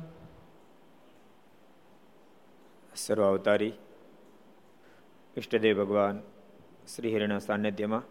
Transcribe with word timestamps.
સર્વ 2.96 3.28
અવતારી. 3.28 3.72
ઈષ્ટદેવ 5.36 5.84
ભગવાન 5.84 6.20
શ્રી 6.96 7.16
હરિના 7.16 7.38
સાનિધ્યમાં 7.38 8.02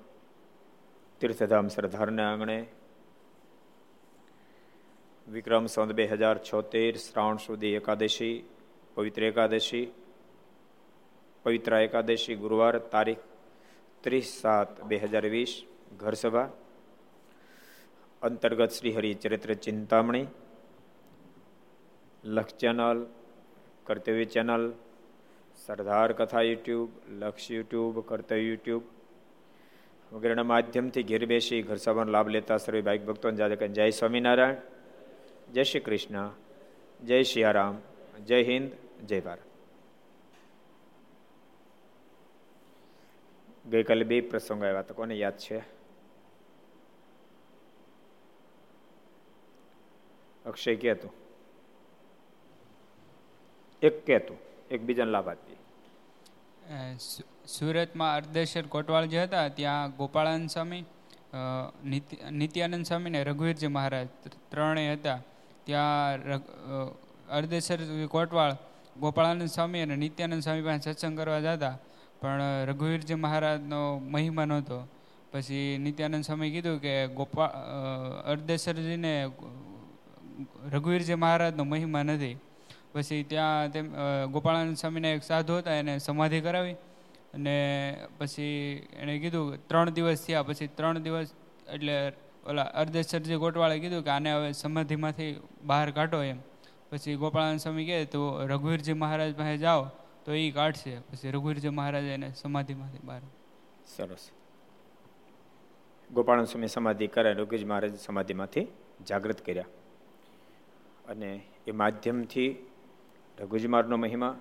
તીર્થધામ 1.19 1.67
સરદારના 1.67 2.33
આંગણે 2.33 2.65
વિક્રમ 5.27 5.65
સંત 5.67 5.93
બે 5.93 6.07
હજાર 6.07 6.37
છોતેર, 6.39 6.93
શ્રાવણ 6.95 7.39
સુધી 7.39 7.75
એકાદશી, 7.75 8.35
પવિત્ર 8.95 9.23
એકાદશી 9.23 9.87
પવિત્ર 11.45 11.73
એકાદશી 11.77 12.35
ગુરુવાર 12.35 12.75
તારીખ 12.93 13.23
ત્રીસ 14.03 14.29
સાત 14.41 14.69
બે 14.87 14.97
હજાર 14.97 15.25
વીસ, 15.25 15.53
ઘરસભા, 15.97 16.47
અંતર્ગત 18.21 18.71
શ્રી 18.71 18.95
હરિચરિત્ર 18.95 19.51
ચિંતામણી, 19.57 20.27
લક્ષ 22.23 22.57
ચેનલ, 22.57 22.99
કર્તવ્ય 23.85 24.25
ચેનલ, 24.25 24.63
સરદાર 25.57 26.09
કથા 26.13 26.41
યુટ્યુબ, 26.41 26.89
લક્ષ 27.19 27.49
યુટ્યુબ, 27.49 28.01
કર્તવ્ય 28.05 28.39
યુટ્યુબ 28.43 28.83
વગેરેના 30.11 30.43
માધ્યમથી 30.43 31.03
ઘેર 31.03 31.23
બેસી 31.25 31.61
ઘર 31.61 31.75
સભાનો 31.75 32.11
લાભ 32.11 32.29
લેતા 32.29 32.57
સર્વે 32.57 32.81
ભાઈ 32.81 33.05
ભક્તોને 33.05 33.35
જાદે 33.35 33.67
જય 33.67 33.91
સ્વામિનારાયણ. 33.91 34.76
જય 35.47 35.63
શ્રી 35.63 35.83
કૃષ્ણ, 35.85 36.25
જય 37.09 37.17
સિયારામ 37.23 37.75
જય 38.29 38.37
હિન્દ, 38.47 38.71
જય 39.09 39.19
ભારત. 39.25 39.43
ગઈકાલે 43.65 44.05
બે 44.09 44.17
પ્રસંગો 44.31 44.65
આવ્યા 44.65 44.83
હતા, 44.83 44.97
કોને 44.99 45.15
યાદ 45.15 45.37
છે? 45.45 45.59
અક્ષય 50.45 50.75
કહેતું 50.81 51.13
એક 53.81 53.95
કહેતું 54.09 54.37
એકબીજાને 54.75 55.11
લાભ 55.15 55.29
આપી 55.31 55.57
સુરતમાં 57.55 58.13
અર્ધેશ્વર 58.19 58.65
કોટવાળ 58.75 59.07
જે 59.13 59.19
હતા, 59.25 59.47
ત્યાં 59.61 59.95
ગોપાળાનંદ 59.99 60.49
સ્વામી 60.55 60.83
નિત્યાનંદ 62.41 62.85
સ્વામી 62.91 63.11
ને 63.15 63.23
રઘુવીરજી 63.31 63.73
મહારાજ 63.77 64.07
ત્રણેય 64.51 64.95
હતા. 64.99 65.19
ત્યાં 65.67 66.41
અર્ધેશ્વર 67.29 67.79
કોટવાળ, 68.07 68.53
ગોપાળાનંદ 68.99 69.53
સ્વામી 69.55 69.81
અને 69.81 69.95
નિત્યાનંદ 69.95 70.43
સ્વામી 70.43 70.61
પાસે 70.61 70.91
સત્સંગ 70.91 71.19
કરવા 71.19 71.39
જતા. 71.39 71.75
પણ 72.21 72.41
રઘુવીરજી 72.65 73.19
મહારાજનો 73.25 73.81
મહિમા 74.09 74.45
નહોતો. 74.45 74.77
પછી 75.31 75.77
નિત્યાનંદ 75.77 76.23
સ્વામી 76.23 76.51
કીધું 76.51 76.77
કે 76.81 76.93
ગોપાળ 77.07 77.53
અર્ધેશ્વરજીને 78.25 79.13
રઘુવીરજી 80.73 81.19
મહારાજનો 81.23 81.63
મહિમા 81.63 82.03
નથી. 82.03 82.35
પછી 82.93 83.23
ત્યાં 83.23 83.71
તેમ 83.71 83.87
ગોપાળાનંદ 84.31 84.77
સ્વામીને 84.77 85.09
એક 85.13 85.23
સાધુ 85.23 85.57
હતા, 85.57 85.75
એને 85.81 85.93
સમાધિ 85.99 86.39
કરાવી. 86.41 86.77
અને 87.33 87.57
પછી 88.17 88.87
એણે 88.99 89.19
કીધું 89.19 89.67
ત્રણ 89.67 89.89
દિવસ 89.89 90.25
થયા, 90.25 90.43
પછી 90.43 90.69
ત્રણ 90.77 90.99
દિવસ 90.99 91.29
એટલે 91.73 91.95
ઓલા 92.47 92.63
અર્ધેશ્વરજી 92.63 93.35
ગોટવાળે 93.35 93.79
કીધું 93.79 94.03
કે 94.03 94.09
આને 94.09 94.33
હવે 94.33 94.51
સમાધિમાંથી 94.51 95.39
બહાર 95.63 95.91
કાઢો 95.91 96.23
એમ. 96.23 96.37
પછી 96.89 97.15
ગોપાળાનંદ 97.15 97.59
સ્વામી 97.59 97.85
કહે, 97.85 98.05
તો 98.05 98.45
રઘુવીરજી 98.45 98.93
મહારાજ 98.93 99.35
પાસે 99.35 99.57
જાઓ, 99.57 99.87
તો 100.25 100.33
એ 100.33 100.51
કાઢશે. 100.51 100.99
પછી 100.99 101.31
રઘુવીરજી 101.31 101.69
મહારાજ 101.69 102.03
એને 102.03 102.33
સમાધિમાંથી 102.33 102.97
બહાર 103.03 103.21
સરસ. 103.87 104.29
ગોપાળાનંદ 106.13 106.47
સ્વામી 106.47 106.67
સમાધિ 106.67 107.07
કરે, 107.07 107.33
રઘુવીરજી 107.33 107.65
મહારાજ 107.65 107.99
સમાધિમાંથી 107.99 108.67
જાગૃત 109.07 109.45
કર્યા. 109.45 109.65
અને 111.07 111.41
એ 111.67 111.71
માધ્યમથી 111.71 112.65
રઘુજીમારનો 113.39 113.97
મહિમા, 113.97 114.39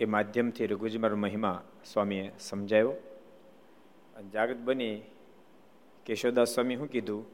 એ 0.00 0.04
માધ્યમથી 0.04 0.66
રઘુજીમાર 0.66 1.14
મહિમા 1.14 1.62
સ્વામીએ 1.92 2.32
સમજાયો. 2.40 2.90
અને 4.16 4.28
જાગૃત 4.28 4.56
બની 4.56 5.02
કેશવદાસ 6.06 6.54
સ્વામી 6.54 6.76
શું 6.76 6.88
કીધું? 6.88 7.24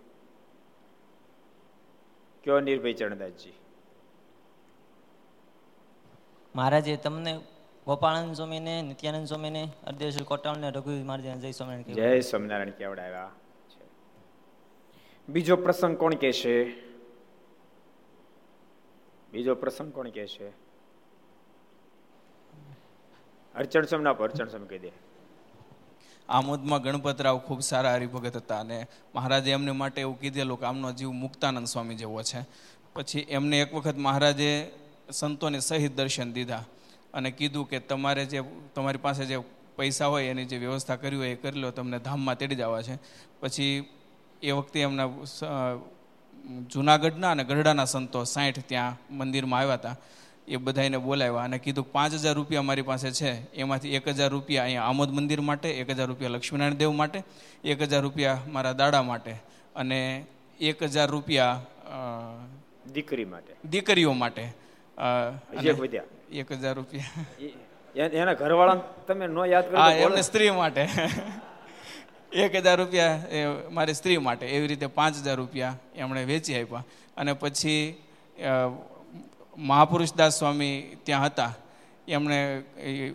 કયો 2.45 2.61
નિર્ભય 2.61 2.93
ચરણદાસજી? 2.93 3.55
મહારાજે 6.55 6.97
તમને 6.97 7.33
ગોપાળાનંદ 7.87 8.35
સ્વામીને 8.35 8.83
નિત્યાનંદ 8.83 9.27
સ્વામીને 9.27 9.63
અર્ધેશ્વર 9.87 10.25
કોટાળને 10.25 10.71
રઘુ 10.71 10.91
મહારાજ 10.91 11.41
જય 11.41 11.53
સ્વામિનારાયણ 11.53 11.95
જય 11.95 12.21
સ્વામિનારાયણ 12.21 12.71
કેવડાવ્યા 12.71 13.31
બીજો 15.29 15.57
પ્રસંગ 15.57 15.97
કોણ 15.97 16.15
કે 16.15 16.33
છે 16.33 16.57
બીજો 19.33 19.55
પ્રસંગ 19.55 19.93
કોણ 19.93 20.11
કે 20.11 20.27
છે 20.27 20.53
અર્ચણ 23.55 23.83
સમના 23.83 24.13
ના 24.13 24.25
અર્ચણ 24.25 24.49
સમ 24.49 24.65
કહી 24.67 24.79
દે. 24.79 24.93
આમોદમાં 26.29 26.83
ગણપતરાવ 26.83 27.39
ખૂબ 27.39 27.61
સારા 27.61 27.95
હરિભગત 27.95 28.37
હતા 28.37 28.61
અને 28.61 28.87
મહારાજે 29.15 29.51
એમને 29.51 29.71
માટે 29.71 30.01
એવું 30.01 30.21
કીધેલું 30.21 30.61
કે 30.61 30.67
આમનો 30.67 30.93
જીવ 30.93 31.11
મુક્તાનંદ 31.11 31.67
સ્વામી 31.67 31.95
જેવો 31.95 32.23
છે. 32.23 32.41
પછી 32.95 33.21
એમને 33.21 33.61
એક 33.61 33.75
વખત 33.75 33.97
મહારાજે 33.97 34.71
સંતોને 35.13 35.61
સહિત 35.61 35.97
દર્શન 35.97 36.33
દીધા 36.33 36.65
અને 37.15 37.31
કીધું 37.31 37.69
કે 37.69 37.79
તમારે 37.79 38.25
જે, 38.25 38.43
તમારી 38.75 38.99
પાસે 38.99 39.25
જે 39.25 39.39
પૈસા 39.77 40.07
હોય, 40.07 40.25
એની 40.25 40.45
જે 40.45 40.59
વ્યવસ્થા 40.59 40.97
કરી 40.97 41.17
હોય 41.17 41.29
એ 41.29 41.35
કરી 41.35 41.61
લો, 41.61 41.71
તમને 41.71 41.99
ધામમાં 41.99 42.39
તેડી 42.39 42.55
જવા 42.55 42.83
છે. 42.83 42.99
પછી 43.41 43.89
એ 44.43 44.51
વખતે 44.51 44.81
એમના 44.81 45.09
જુનાગઢના 46.71 47.31
અને 47.31 47.45
ગઢડાના 47.45 47.85
સંતો 47.85 48.25
સાઠ 48.25 48.59
ત્યાં 48.67 49.17
મંદિરમાં 49.17 49.61
આવ્યા 49.61 49.75
હતા. 49.75 49.97
એ 50.49 50.57
બધાને 50.57 50.99
બોલાવ્યા 50.99 51.45
અને 51.45 51.59
કીધું 51.59 51.93
પાંચ 51.93 52.15
હજાર 52.15 52.35
રૂપિયા 52.35 52.63
મારી 52.63 52.83
પાસે 52.83 53.11
છે 53.11 53.31
એમાંથી 53.55 53.95
એક 53.95 54.09
હજાર 54.09 54.31
રૂપિયા 54.31 54.65
અહીંયા 54.65 54.89
આમોદ 54.89 55.11
મંદિર 55.11 55.41
માટે 55.41 55.69
એક 55.71 55.91
હજાર 55.91 56.09
રૂપિયા 56.09 56.31
લક્ષ્મીનારાયણ 56.31 56.79
દેવ 56.79 56.93
માટે 56.93 57.25
એક 57.65 57.83
હજાર 57.83 58.03
રૂપિયા 58.03 58.39
મારા 58.49 58.73
દાડા 58.73 59.03
માટે 59.03 59.37
અને 59.77 60.27
એક 60.61 60.83
હજાર 60.83 61.09
રૂપિયા 61.11 61.61
દીકરી 62.95 63.25
માટે. 63.25 63.53
દીકરીઓ 63.71 64.13
માટે. 64.13 64.53
એક 66.33 66.53
હજાર 66.53 66.75
રૂપિયા. 66.75 67.25
એના 67.95 68.35
ઘરવાળા 68.35 68.81
તમે 69.07 69.27
નો 69.27 69.45
યાદ 69.45 69.71
કરો 69.71 69.91
એમને 69.91 70.23
સ્ત્રી 70.23 70.51
માટે. 70.51 70.89
એક 72.33 72.55
હજાર 72.55 72.79
રૂપિયા 72.79 73.19
એ 73.31 73.45
મારી 73.71 73.95
સ્ત્રી 73.95 74.19
માટે. 74.19 74.47
એવી 74.47 74.67
રીતે 74.67 74.87
પાંચ 74.87 75.17
હજાર 75.17 75.37
રૂપિયા 75.37 75.77
એમણે 75.97 76.25
વેચી 76.25 76.61
આપ્યા. 76.61 76.85
અને 77.17 77.33
પછી 77.33 77.95
મહાપુરુષદાસ 79.57 80.39
સ્વામી 80.39 80.97
ત્યાં 81.03 81.27
હતા. 81.27 81.55
એમણે 82.09 82.63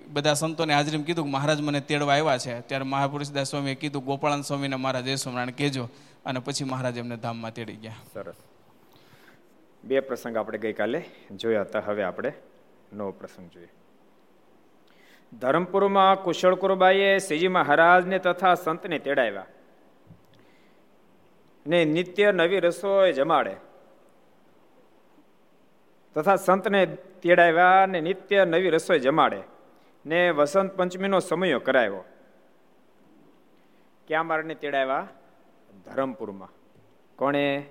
બધા 0.08 0.34
સંતોને 0.34 0.74
હાજરીમાં 0.74 1.06
કીધું 1.06 1.26
કે 1.26 1.32
મહારાજ 1.32 1.62
મને 1.62 1.80
તેડવા 1.80 2.14
આવ્યા 2.14 2.38
છે. 2.38 2.62
ત્યારે 2.62 2.86
મહાપુરુષદાસ 2.86 3.50
સ્વામીએ 3.50 3.76
કીધું 3.76 4.04
ગોપાળન 4.04 4.42
સ્વામીને 4.42 4.76
મારા 4.76 5.02
જય 5.02 5.16
કહેજો. 5.58 5.90
અને 6.26 6.40
પછી 6.40 6.64
મહારાજ 6.64 6.98
એમને 6.98 7.18
ધામમાં 7.18 7.54
તેડી 7.54 7.76
ગયા. 7.76 7.96
સરસ. 8.14 8.36
બે 9.84 10.00
પ્રસંગ 10.00 10.38
આપણે 10.38 10.58
ગઈકાલે 10.58 11.06
જોયા 11.36 11.62
હતા. 11.62 11.80
હવે 11.80 12.04
આપણે 12.04 12.32
નવો 12.94 13.12
પ્રસંગ 13.12 13.50
જોઈએ. 13.50 13.68
ધરમપુરમાં 15.40 16.24
કુશળ 16.24 16.56
કુરબાઈએ 16.56 17.18
શ્રીજી 17.18 17.48
મહારાજને 17.48 18.20
તથા 18.20 18.56
સંતને 18.56 19.00
તેડાવ્યા. 19.00 19.46
ને 21.68 21.86
નિત્ય 21.86 22.32
નવી 22.32 22.60
રસોઈ 22.60 23.14
જમાડે. 23.14 23.67
તથા 26.18 26.36
સંતને 26.36 26.86
તેડાવ્યા 27.22 27.86
ને 27.86 28.02
નિત્ય 28.02 28.46
નવી 28.46 28.70
રસોઈ 28.70 29.00
જમાડે 29.00 29.44
ને 30.06 30.30
વસંત 30.30 30.74
પંચમીનો 30.74 31.20
સમયો 31.20 31.60
કરાવ્યો. 31.60 32.04
ક્યાં 34.08 34.26
મારને 34.26 34.56
તેડાવ્યા? 34.56 35.08
ધરમપુરમાં. 35.86 36.50
કોણે? 37.16 37.66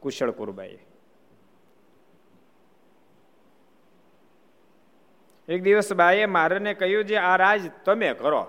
કુશળ 0.00 0.30
કુરબાઈ 0.30 0.78
એક 5.48 5.62
દિવસ 5.62 5.92
બાઈએ 5.92 6.26
મારને 6.26 6.74
કહ્યું 6.74 7.04
જે 7.04 7.16
આ 7.16 7.36
રાજ 7.36 7.60
તમે 7.84 8.14
કરો. 8.14 8.46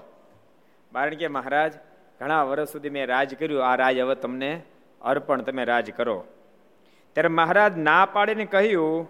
કારણ 0.93 1.15
કે, 1.15 1.27
મહારાજ, 1.27 1.73
ઘણા 2.19 2.43
વર્ષ 2.43 2.69
સુધી 2.69 2.89
મેં 2.89 3.07
રાજ 3.07 3.35
કર્યું. 3.35 3.65
આ 3.65 3.75
રાજ 3.75 3.99
હવે 3.99 4.15
તમને 4.15 4.61
અર્પણ, 5.01 5.41
તમે 5.41 5.65
રાજ 5.65 5.91
કરો. 5.91 6.25
ત્યારે 7.13 7.27
મહારાજ 7.27 7.77
ના 7.77 8.05
પાડીને 8.05 8.45
કહ્યું 8.45 9.07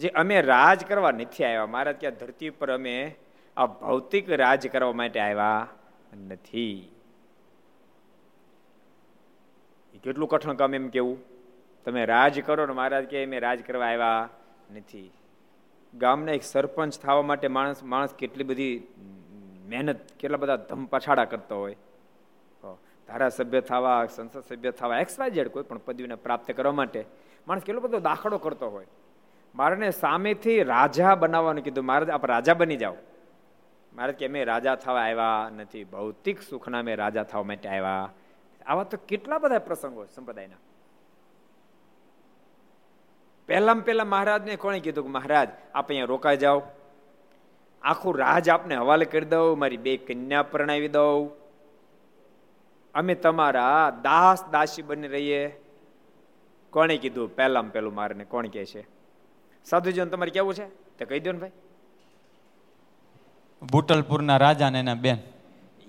જે 0.00 0.08
અમે 0.08 0.40
રાજ 0.40 0.84
કરવા 0.84 1.10
નથી 1.10 1.44
આવ્યા, 1.44 1.66
મહારાજ 1.66 1.96
ત્યાં 2.00 2.14
ધરતી 2.14 2.50
પર 2.50 2.70
અમે 2.70 3.16
આ 3.56 3.66
ભૌતિક 3.66 4.30
રાજ 4.30 4.68
કરવા 4.68 4.92
માટે 4.92 5.20
આવ્યા 5.20 5.68
નથી. 6.26 6.76
કેટલું 10.04 10.28
કઠણ 10.28 10.54
કામ 10.54 10.74
એમ 10.74 10.88
કેવું? 10.88 11.18
તમે 11.84 12.04
રાજ 12.04 12.40
કરો 12.46 12.66
ને 12.66 12.72
મહારાજ 12.72 13.04
કે 13.04 13.24
અમે 13.24 13.38
રાજ 13.38 13.62
કરવા 13.66 13.86
આવ્યા 13.86 14.28
નથી. 14.76 15.10
ગામના 15.94 16.32
એક 16.32 16.42
સરપંચ 16.42 17.00
થવા 17.00 17.22
માટે 17.22 17.48
માણસ 17.48 17.82
માણસ 17.82 18.14
કેટલી 18.14 18.44
બધી 18.44 18.86
મહેનત, 19.68 20.00
કેટલા 20.18 20.36
બધા 20.36 20.56
ધમ 20.56 20.84
પછાડા 20.86 21.24
કરતો 21.24 21.56
હોય. 21.56 21.76
ધારાસભ્ય 23.08 23.60
થવા 23.60 24.06
સંસદ 24.06 24.40
સભ્ય 24.40 24.70
થવા 24.70 24.98
એક્સ 24.98 25.20
વાય 25.20 25.30
જેડ 25.30 25.48
કોઈ 25.48 25.62
પણ 25.62 25.78
પદવીને 25.78 26.14
પ્રાપ્ત 26.14 26.52
કરવા 26.52 26.72
માટે 26.72 27.04
માણસ 27.48 27.62
કેટલો 27.62 27.80
બધો 27.80 27.98
દાખલો 27.98 28.38
કરતો 28.38 28.70
હોય. 28.70 28.86
મારાને 29.54 29.90
સામેથી 29.90 30.62
રાજા 30.62 31.14
બનાવવાનું 31.14 31.64
કીધું. 31.64 31.84
મહારાજ, 31.84 32.10
આપ 32.10 32.26
રાજા 32.26 32.54
બની 32.54 32.76
જાઓ. 32.76 32.94
મારે 33.94 34.12
કે, 34.12 34.26
અમે 34.26 34.44
રાજા 34.44 34.74
થવા 34.74 35.00
આવ્યા 35.00 35.50
નથી. 35.56 35.84
ભૌતિક 35.84 36.42
સુખના 36.42 36.78
અમે 36.78 36.94
રાજા 36.94 37.22
થવા 37.22 37.42
માટે 37.42 37.68
આવ્યા. 37.68 38.12
આવા 38.66 38.84
તો 38.84 38.98
કેટલા 39.08 39.38
બધા 39.38 39.58
પ્રસંગો 39.58 40.04
સંપ્રદાયના. 40.04 40.56
પહેલામાં 43.46 43.84
પહેલા 43.84 44.04
મહારાજને 44.04 44.56
કોણે 44.56 44.80
કીધું 44.80 45.04
કે, 45.04 45.10
મહારાજ, 45.10 45.48
આપ 45.74 45.88
અહીંયા 45.88 46.04
રોકાઈ 46.04 46.36
જાઓ. 46.36 46.62
આખું 47.82 48.18
રાજ 48.18 48.48
આપને 48.48 48.74
હવાલે 48.74 49.04
કરી 49.04 49.26
દઉં. 49.26 49.58
મારી 49.58 49.76
બે 49.76 49.96
કન્યા 49.96 50.42
પરણાવી 50.42 50.88
દઉં. 50.88 51.47
અમે 52.94 53.14
તમારા 53.14 53.90
દાસ 54.02 54.44
દાસી 54.50 54.82
બની 54.82 55.08
રહીએ. 55.08 55.42
કોણે 56.70 56.96
કીધું? 56.96 57.36
પહેલામાં 57.36 57.72
પહેલું 57.72 57.94
મારને 57.94 58.24
કોણ 58.24 58.46
કે 58.46 58.64
છે? 58.64 58.82
સાધુજીવન 59.64 60.08
તમારે 60.08 60.30
કેવું 60.30 60.54
છે? 60.54 60.66
તે 60.98 61.04
કહી 61.04 61.20
દો 61.20 61.32
ને 61.32 61.38
ભાઈ. 61.38 61.50
બુટલપુરના 63.72 64.36
રાજા 64.36 64.70
ને 64.70 64.78
એના 64.78 64.94
બેન. 64.94 65.18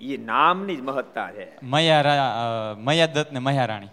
એ 0.00 0.16
નામની 0.16 0.76
જ 0.76 0.82
મહત્તા 0.82 1.32
છે. 1.32 1.46
મયા 1.62 2.04
મયા 2.78 3.06
દત્ત 3.06 3.32
ને 3.32 3.38
મયા 3.38 3.66
રાણી. 3.66 3.88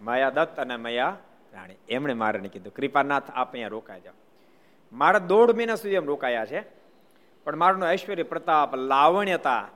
મયા 0.00 0.30
દત્ત 0.30 0.60
અને 0.60 0.76
મયા 0.76 1.16
રાણી. 1.54 1.76
એમણે 1.88 2.14
મારે 2.14 2.48
કીધું 2.48 2.74
કૃપાનાથ 2.74 3.30
આપ 3.30 3.52
અહીંયા 3.52 3.68
રોકાઈ 3.68 4.00
જાઓ. 4.00 4.14
મારા 4.92 5.18
દોઢ 5.18 5.50
મહિના 5.56 5.74
સુધી 5.74 5.94
એમ 5.94 6.06
રોકાયા 6.06 6.46
છે. 6.46 6.60
પણ 7.44 7.56
મારું 7.56 7.90
ઐશ્વર્ય 7.92 8.22
પ્રતાપ 8.22 8.74
લાવણ્યતા 8.74 9.68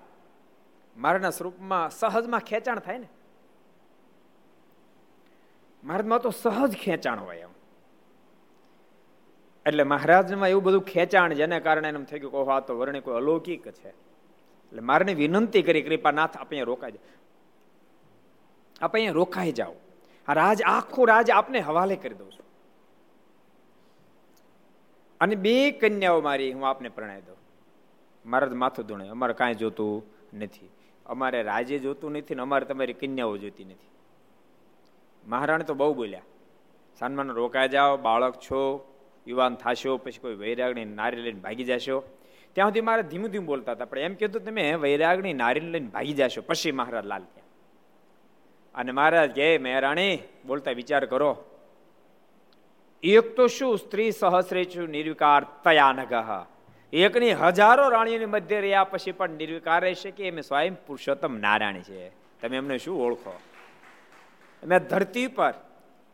મારાના 0.98 1.30
સ્વરૂપમાં 1.30 1.90
સહજમાં 1.90 2.40
ખેંચાણ 2.40 2.78
થાય 2.78 2.98
ને? 2.98 3.08
મહારાજમાં 5.84 6.18
તો 6.18 6.30
સહજ 6.30 6.74
ખેંચાણ 6.74 7.20
હોય 7.20 7.36
એમ. 7.36 7.48
એટલે 9.66 9.82
મહારાજમાં 9.82 10.48
એવું 10.48 10.62
બધું 10.62 10.82
ખેંચાણ 10.82 11.34
જેને 11.34 11.60
કારણે 11.60 11.88
એમ 11.88 12.04
થઈ 12.04 12.18
ગયું 12.18 12.32
કહો 12.32 12.60
તો 12.60 12.78
વર્ણિ 12.78 13.00
કોઈ 13.00 13.14
અલૌકિક 13.14 13.68
છે. 13.68 13.88
એટલે 13.88 14.80
મારને 14.80 15.14
વિનંતી 15.14 15.62
કરી, 15.62 15.82
કૃપાનાથ 15.82 16.36
અહીંયા 16.36 16.64
રોકાઈ 16.64 16.92
જાઓ. 16.92 17.08
આપણે 18.82 19.00
અહીંયા 19.00 19.12
રોકાઈ 19.12 19.52
જાઓ. 19.52 19.74
આ 20.28 20.32
રાજ, 20.32 20.62
આખું 20.62 21.08
રાજ 21.08 21.30
આપને 21.30 21.60
હવાલે 21.60 21.96
કરી 21.96 22.14
દઉં 22.14 22.32
છું. 22.32 22.46
અને 25.20 25.34
બે 25.34 25.70
કન્યાઓ 25.70 26.20
મારી, 26.20 26.52
હું 26.52 26.68
આપને 26.68 26.88
પ્રણાય 26.88 27.20
દઉં. 27.20 27.36
મહારાજ 28.26 28.52
માથું 28.52 28.86
ધૂણે 28.86 29.08
અમારે 29.08 29.32
કાંઈ 29.32 29.54
જોતું 29.54 30.06
નથી. 30.38 30.70
અમારે 31.08 31.42
રાજે 31.42 31.78
જોતું 31.78 32.12
નથી 32.12 32.34
ને 32.34 32.42
અમારે 32.42 32.64
તમારી 32.64 32.92
કન્યાઓ 32.92 33.36
જોતી 33.36 33.64
નથી. 33.64 33.88
મહારાણી 35.26 35.64
તો 35.64 35.74
બહુ 35.74 35.94
બોલ્યા 35.94 36.20
સાનમાન 36.98 37.30
રોકાઈ 37.30 37.68
જાઓ, 37.68 37.96
બાળક 37.96 38.34
છો, 38.34 38.92
યુવાન 39.26 39.54
થશો, 39.54 39.96
પછી 39.96 40.18
કોઈ 40.18 40.34
વૈરાગણી 40.34 40.84
નારી 40.84 41.16
લઈને 41.16 41.40
ભાગી 41.40 41.64
જશો. 41.64 42.00
ત્યાં 42.52 42.68
સુધી 42.68 42.80
મારે 42.80 43.02
ધીમું 43.02 43.30
ધીમું 43.30 43.46
બોલતા 43.46 43.72
હતા, 43.72 43.84
પણ 43.84 43.98
એમ 43.98 44.14
કીધું 44.14 44.44
તમે 44.44 44.74
વૈરાગણી 44.74 45.32
નારીને 45.32 45.70
લઈને 45.70 45.86
ભાગી 45.86 46.12
જશો. 46.12 46.42
પછી 46.42 46.72
મહારાજ 46.72 47.06
લાલ 47.06 47.20
થયા. 47.20 47.44
અને 48.74 48.92
મહારાજ 48.92 49.30
કે 49.30 49.58
મહેરાણી, 49.58 50.18
બોલતા 50.46 50.70
વિચાર 50.70 51.06
કરો. 51.06 51.44
એક 53.02 53.36
તો 53.36 53.46
શું 53.46 53.78
સ્ત્રી 53.78 54.10
સહસ્રે 54.10 54.64
છું 54.64 54.88
નિર્વિકાર 54.88 55.44
તયા 55.44 55.92
નગહ 55.92 56.44
એકની 56.92 57.32
હજારો 57.32 57.88
રાણીઓની 57.88 58.26
મધ્ય 58.26 58.60
રહ્યા 58.60 58.84
પછી 58.84 59.12
પણ 59.12 59.30
નિર્વિકાર 59.30 59.82
રહેશે 59.82 60.10
કે 60.10 60.28
એમ 60.28 60.40
સ્વયં 60.40 60.74
પુરુષોત્તમ 60.86 61.36
નારાયણ 61.36 61.80
છે. 61.80 62.08
તમે 62.08 62.56
એમને 62.56 62.78
શું 62.78 63.06
ઓળખો? 63.06 63.40
અમે 64.62 64.78
ધરતી 64.80 65.26
પર 65.26 65.54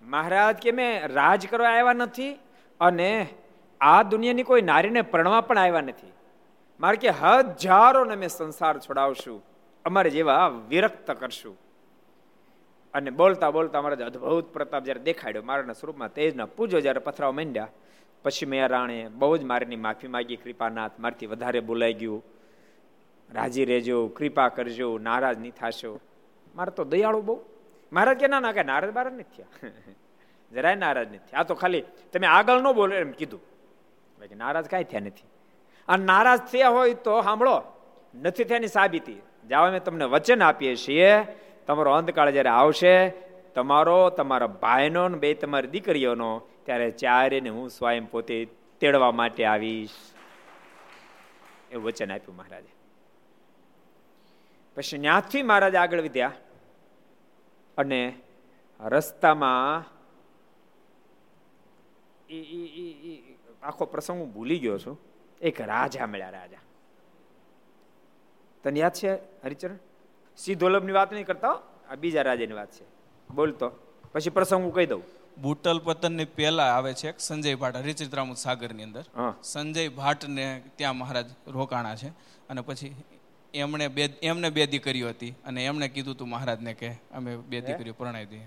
મહારાજ 0.02 0.56
કે 0.56 0.72
મેં 0.72 1.08
રાજ 1.08 1.46
કરવા 1.46 1.68
આવ્યા 1.68 1.92
નથી 1.92 2.38
અને 2.80 3.26
આ 3.80 4.02
દુનિયાની 4.02 4.42
કોઈ 4.42 4.62
નારીને 4.62 5.02
પ્રણવા 5.02 5.40
પણ 5.40 5.58
આવ્યા 5.58 5.80
નથી. 5.80 6.12
મારે 6.80 6.96
કે 6.96 7.08
હજારોને 7.08 8.16
મેં 8.16 8.28
સંસાર 8.28 8.78
છોડાવશું, 8.78 9.44
અમારે 9.84 10.10
જેવા 10.10 10.48
વિરક્ત 10.48 11.10
કરશું. 11.10 11.56
અને 12.94 13.10
બોલતા 13.10 13.50
બોલતા 13.50 13.78
અમારા 13.78 14.06
અદભુત 14.06 14.52
પ્રતાપ 14.52 14.84
જયારે 14.84 15.00
દેખાડ્યો, 15.00 15.42
મારાના 15.42 15.72
સ્વરૂપમાં 15.72 16.12
તેજના 16.12 16.46
પૂજો 16.46 16.80
જયારે 16.80 16.98
પથરાવ 16.98 17.32
માંડ્યા 17.32 17.68
પછી 18.24 18.46
મેં 18.46 18.68
રાણે 18.68 19.08
બહુ 19.08 19.36
જ 19.36 19.44
મારીની 19.44 19.76
માફી 19.76 20.08
માગી. 20.08 20.36
કૃપાનાથ 20.36 20.90
મારથી 21.00 21.26
વધારે 21.26 21.60
બોલાઈ 21.60 21.94
ગયું. 21.94 22.24
રાજી 23.34 23.64
રહેજો, 23.64 24.08
કૃપા 24.08 24.48
કરજો, 24.48 24.98
નારાજ 24.98 25.40
નહીં 25.40 25.52
થશો. 25.52 26.00
મારે 26.56 26.70
તો 26.70 26.84
દયાળુ 26.84 27.22
બહુ. 27.22 27.40
મહારાજ 27.92 28.18
કે 28.18 28.28
ના 28.28 28.40
ના 28.40 28.52
કે 28.52 28.62
નારાજ 28.62 28.90
બારાજ 28.90 29.14
નથી 29.14 29.22
થયા. 29.22 29.70
જરાય 30.52 30.74
નારાજ 30.74 31.08
નથી 31.08 31.18
થયા. 31.18 31.40
આ 31.40 31.42
તો 31.42 31.54
ખાલી 31.54 31.82
તમે 32.12 32.26
આગળ 32.26 32.60
ન 32.60 32.72
બોલો 32.72 32.94
એમ 32.96 33.10
કીધું. 33.10 33.40
નારાજ 34.36 34.68
કાંઈ 34.68 34.84
થયા 34.84 35.00
નથી. 35.00 35.26
આ 35.88 35.96
નારાજ 35.96 36.38
થયા 36.38 36.68
હોય 36.68 36.94
તો 36.94 37.22
સાંભળો, 37.22 37.62
નથી 38.14 38.44
થયાની 38.44 38.66
સાબિતી. 38.66 39.22
જાઓ, 39.50 39.64
અમે 39.64 39.80
તમને 39.80 40.04
વચન 40.04 40.42
આપીએ 40.42 40.76
છીએ. 40.76 41.22
તમારો 41.66 41.92
અંતકાળ 41.92 42.30
જ્યારે 42.30 42.48
આવશે, 42.48 43.08
તમારો, 43.54 44.10
તમારા 44.10 44.46
ભાઈનો 44.46 45.08
બે 45.08 45.34
તમારી 45.34 45.68
દીકરીઓનો 45.68 46.42
ત્યારે 46.64 46.90
ચારેને 46.90 47.48
હું 47.48 47.70
સ્વયં 47.70 48.10
પોતે 48.10 48.48
તેડવા 48.80 49.12
માટે 49.12 49.44
આવીશ. 49.44 49.90
એવું 51.70 51.84
વચન 51.84 52.12
આપ્યું 52.12 52.36
મહારાજે. 52.36 52.72
પછી 54.74 54.98
ત્યાંથી 54.98 55.42
મહારાજ 55.42 55.74
આગળ 55.74 56.00
વધ્યા 56.00 56.32
અને 57.78 58.14
રસ્તામાં 58.80 59.94
આખો 63.62 63.84
પ્રસંગ 63.84 64.18
હું 64.18 64.32
ભૂલી 64.32 64.58
ગયો 64.58 64.78
છું. 64.78 65.00
એક 65.40 65.60
રાજા 65.60 66.06
મળ્યા, 66.06 66.30
રાજા. 66.30 66.58
તને 68.62 68.80
યાદ 68.80 68.92
છે 68.92 69.14
હરિચરણ? 69.14 69.78
સિદ્ધોલભની 70.36 70.92
વાત 70.92 71.12
નહીં 71.12 71.26
કરતા 71.26 71.58
આ 71.88 71.94
બીજા 71.94 72.22
રાજાની 72.22 72.52
વાત 72.52 72.70
છે. 72.70 72.84
બોલતો 73.34 73.68
પછી 74.12 74.30
પ્રસંગ 74.30 74.62
હું 74.62 74.74
કહી 74.74 74.86
દઉં. 74.86 75.02
બુટલ 75.42 75.78
પતનની 75.78 76.24
પેલા 76.24 76.62
આવે 76.62 76.94
છે 76.94 77.18
સંજય 77.18 77.54
ભાટ 77.54 77.76
હરિચિત્રામૃત 77.76 78.36
સાગરની 78.36 78.82
અંદર. 78.82 79.04
સંજય 79.42 79.88
ભાટને 79.88 80.62
ત્યાં 80.76 80.96
મહારાજ 80.96 81.26
રોકાણા 81.46 81.94
છે. 81.94 82.08
અને 82.50 82.60
પછી 82.60 82.94
એમણે 83.54 83.88
બે 83.88 84.04
એમને 84.22 84.50
બે 84.50 84.66
દીકરીઓ 84.66 85.08
હતી 85.08 85.34
અને 85.46 85.66
એમણે 85.66 85.88
કીધું 85.88 86.16
તું 86.16 86.28
મહારાજને 86.28 86.74
કે 86.74 86.90
અમે 87.14 87.36
બે 87.36 87.60
દીકરીઓ 87.60 87.92
પરણાવી 87.92 88.26
દઈએ. 88.26 88.46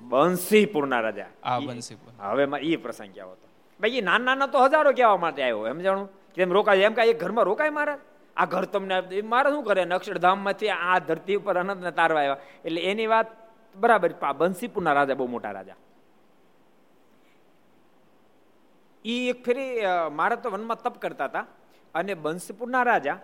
બંસીપુરના 0.00 1.00
રાજા. 1.00 1.26
આ 1.44 1.60
બંસીપુર. 1.60 2.12
હવે 2.20 2.48
એ 2.60 2.76
પ્રસંગ 2.76 3.14
કેવો 3.14 3.30
હતો. 3.30 3.48
ભાઈ 3.80 4.00
નાના 4.00 4.24
નાના 4.24 4.46
તો 4.46 4.64
હજારો 4.64 4.92
કહેવા 4.92 5.16
માટે 5.16 5.42
આવ્યો 5.42 5.68
એમ 5.68 5.78
જાણું? 5.78 6.08
કેમ 6.34 6.52
રોકાય 6.52 6.78
એમ 6.78 6.94
કે 6.94 7.12
ઘરમાં 7.12 7.44
રોકાય 7.44 7.70
મહારાજ? 7.70 8.00
આ 8.36 8.44
ઘર 8.44 8.64
તમને 8.64 9.22
મારે 9.22 9.50
શું 9.50 9.64
કરે? 9.64 9.82
અક્ષરધામમાંથી 9.82 10.68
આ 10.68 10.98
ધરતી 10.98 11.34
ઉપર 11.34 11.56
અનંતને 11.56 11.90
તારવા 11.90 12.20
આવ્યા. 12.20 12.36
એટલે 12.64 12.80
એની 12.80 13.06
વાત 13.06 13.43
બરાબર 13.76 14.12
બંસીપુરના 14.40 14.94
રાજા, 14.98 15.18
બહુ 15.20 15.26
મોટા 15.34 15.52
રાજા. 15.58 15.78
એ 19.04 19.14
એક 19.30 19.38
ફેરી 19.46 19.70
મારા 20.18 20.42
તો 20.42 20.50
વનમાં 20.50 20.82
તપ 20.84 20.96
કરતા 21.04 21.28
હતા 21.30 21.46
અને 21.94 22.12
બંસીપુરના 22.24 22.84
રાજા 22.90 23.18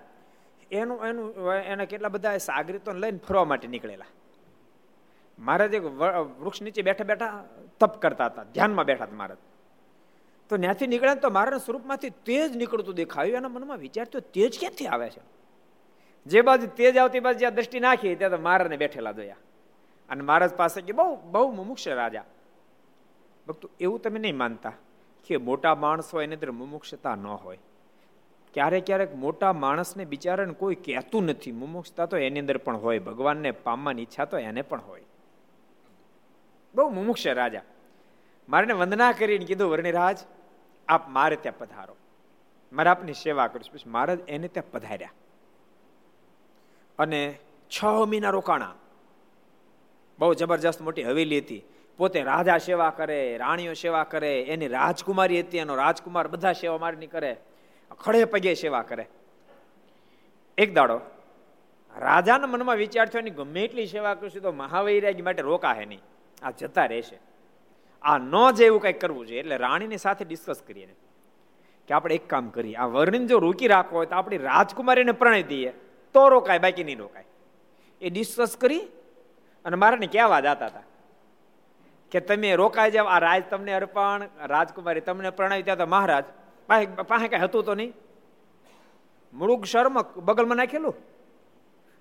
એનું 0.71 0.99
એનું 1.09 1.29
એના 1.73 1.91
કેટલા 1.93 2.15
બધા 2.17 2.39
સાગરીતો 2.49 2.93
લઈને 3.03 3.21
ફરવા 3.27 3.47
માટે 3.51 3.67
નીકળેલા. 3.75 4.11
મહારાજ 5.39 5.75
એક 5.79 5.85
વૃક્ષ 6.43 6.63
નીચે 6.65 6.83
બેઠા 6.89 7.09
બેઠા 7.11 7.33
તપ 7.81 7.93
કરતા 8.03 8.29
હતા, 8.31 8.45
ધ્યાનમાં 8.55 8.87
બેઠા 8.91 9.07
હતા 9.09 9.21
મહારાજ. 9.21 9.41
તો 10.51 10.57
ત્યાંથી 10.57 10.91
નીકળ્યા 10.93 11.23
તો 11.25 11.31
મારા 11.39 11.61
સ્વરૂપમાંથી 11.67 12.13
તેજ 12.29 12.51
નીકળતું 12.61 12.95
દેખાયું, 13.03 13.37
એના 13.41 13.55
મનમાં 13.57 13.81
વિચાર 13.87 14.07
તો 14.13 14.21
તેજ 14.37 14.53
ક્યાંથી 14.61 14.89
આવે 14.95 15.09
છે? 15.15 15.23
જે 16.27 16.43
બાજુ 16.49 16.67
તેજ 16.81 16.95
આવતી 16.97 17.23
બાજુ 17.27 17.39
જ્યાં 17.43 17.57
દ્રષ્ટિ 17.59 17.79
નાખી, 17.87 18.15
ત્યાં 18.21 18.35
તો 18.35 18.39
મારાને 18.49 18.77
બેઠેલા 18.83 19.15
જોયા. 19.19 19.41
અને 20.11 20.23
મહારાજ 20.23 20.55
પાસે 20.55 20.81
કે 20.81 20.93
બહુ 20.93 21.17
બહુ 21.17 21.53
મુમુક્ષ 21.53 21.89
રાજા. 21.89 22.25
ભક્તો, 23.49 23.71
એવું 23.81 24.01
તમે 24.01 24.19
નહીં 24.19 24.37
માનતા 24.37 24.73
કે 25.27 25.37
મોટા 25.37 25.75
માણસ 25.75 26.15
હોય 26.15 26.25
એની 26.25 26.35
અંદર 26.35 26.51
મુમુક્ષતા 26.51 27.15
ન 27.15 27.27
હોય. 27.27 27.59
ક્યારેક 28.55 28.87
ક્યારેક 28.87 29.15
મોટા 29.15 29.53
માણસને 29.53 30.05
બિચારાને 30.05 30.53
કોઈ 30.53 30.75
કહેતું 30.75 31.25
નથી. 31.25 31.53
મુમુક્ષતા 31.53 32.07
તો 32.07 32.17
એની 32.17 32.41
અંદર 32.41 32.57
પણ 32.57 32.77
હોય. 32.77 32.99
ભગવાનને 32.99 33.51
પામવાની 33.51 34.03
ઈચ્છા 34.03 34.25
તો 34.25 34.39
એને 34.39 34.63
પણ 34.63 34.81
હોય. 34.81 35.05
બહુ 36.75 36.89
મુમુક્ષ 36.89 37.27
રાજા. 37.27 37.63
મારે 38.49 38.73
વંદના 38.73 39.13
કરીને 39.13 39.45
કીધું, 39.45 39.71
વર્ણિરાજ, 39.71 40.19
આપ 40.89 41.09
મારે 41.09 41.37
ત્યાં 41.37 41.59
પધારો. 41.59 41.97
મારે 42.73 42.91
આપની 42.91 43.13
સેવા 43.13 43.47
કરીશ 43.47 43.71
પછી 43.71 43.91
મહારાજ 43.91 44.21
એને 44.29 44.49
ત્યાં 44.49 44.71
પધાર્યા. 44.71 45.11
અને 46.99 47.39
છ 47.69 47.85
મહિના 47.85 48.31
રોકાણા. 48.31 48.75
બહુ 50.21 50.35
જબરજસ્ત 50.35 50.81
મોટી 50.81 51.03
હવેલી 51.03 51.39
હતી. 51.39 51.65
પોતે 51.97 52.23
રાજા 52.23 52.59
સેવા 52.59 52.91
કરે, 52.91 53.37
રાણીઓ 53.37 53.73
સેવા 53.73 54.05
કરે, 54.05 54.43
એની 54.43 54.69
રાજકુમારી 54.69 55.41
હતી, 55.41 55.59
એનો 55.59 55.75
રાજકુમાર 55.75 56.29
બધા 56.29 56.53
સેવા 56.53 56.79
મારની 56.79 57.07
કરે. 57.07 57.37
ખડે 58.01 58.25
પગે 58.25 58.55
સેવા 58.55 58.83
કરે. 58.83 59.09
એક 60.59 60.75
દાડો 60.75 61.01
રાજાના 61.99 62.47
મનમાં 62.47 62.77
વિચાર 62.77 63.09
થયો 63.09 63.45
ગમે 63.45 63.65
એટલી 63.65 63.87
સેવા 63.87 64.15
કરશું 64.15 64.43
તો 64.43 64.53
મહાવૈરાગી 64.53 65.23
માટે 65.23 65.43
રોકાહે 65.43 65.85
નહીં. 65.85 66.01
આ 66.43 66.51
જતા 66.51 66.85
રહેશે. 66.85 67.19
આ 68.03 68.19
ન 68.19 68.51
જે 68.57 68.67
એવું 68.67 68.83
કંઈક 68.83 69.01
કરવું 69.01 69.27
જોઈએ. 69.27 69.41
એટલે 69.41 69.57
રાણીની 69.57 69.97
સાથે 69.97 70.25
ડિસ્કસ 70.25 70.63
કરીએ 70.67 70.97
કે 71.89 71.95
આપણે 71.95 72.15
એક 72.15 72.29
કામ 72.29 72.49
કરીએ. 72.49 72.75
આ 72.75 72.87
વર્ણિન 72.87 73.27
જો 73.27 73.39
રોકી 73.39 73.67
રાખવો 73.67 73.97
હોય 73.97 74.07
તો 74.07 74.17
આપણી 74.17 74.39
રાજકુમારીને 74.39 75.13
પ્રણય 75.13 75.43
દઈએ. 75.43 75.73
તો 76.13 76.29
રોકાય, 76.29 76.59
બાકી 76.59 76.85
નહીં 76.85 76.99
રોકાય. 76.99 77.25
એ 78.01 78.11
ડિસ્કસ 78.11 78.57
કરી 78.57 78.81
અને 79.65 79.77
મારાને 79.77 80.07
કહેવા 80.07 80.41
જતા 80.41 80.71
હતા 80.71 80.87
કે 82.13 82.21
તમે 82.21 82.57
રોકાઈ 82.57 82.91
જાવ 82.91 83.07
આ 83.09 83.19
રાજ 83.19 83.43
તમને 83.51 83.73
અર્પણ, 83.75 84.23
રાજકુમારી 84.53 85.07
તમને 85.09 85.31
પ્રણય 85.31 85.63
ત્યાં 85.63 85.79
તો 85.79 85.87
મહારાજ, 85.87 86.27
પાસે 87.09 87.29
કઈ 87.29 87.43
હતું 87.45 87.65
તો 87.65 87.75
નહીં. 87.75 87.93
મૃગ 89.33 89.65
શર્મ 89.65 89.97
બગલમાં 90.27 90.59
નાખેલું 90.63 90.97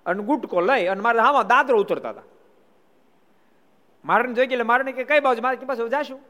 અને 0.06 0.22
ગુટકો 0.28 0.60
લઈ 0.60 0.84
અને 0.86 1.00
મારે 1.00 1.20
હામાં 1.26 1.48
દાદરો 1.52 1.80
ઉતરતા 1.84 2.10
હતા. 2.10 2.26
મારને 4.04 4.34
જોઈ 4.34 4.50
ગયેલા 4.50 4.70
મારને 4.72 4.92
કે 4.92 5.04
કઈ 5.04 5.20
બાજુ? 5.20 5.42
મારે 5.42 5.66
પાછું 5.70 5.90
જાશું. 5.90 6.20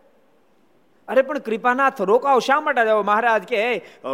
અરે 1.08 1.22
પણ 1.22 1.38
કૃપાનાથ 1.38 2.00
રોકાવ 2.10 2.38
શા 2.46 2.60
માટે 2.60 2.84
જાવ 2.88 3.02
મહારાજ 3.02 3.44
કે 3.52 3.60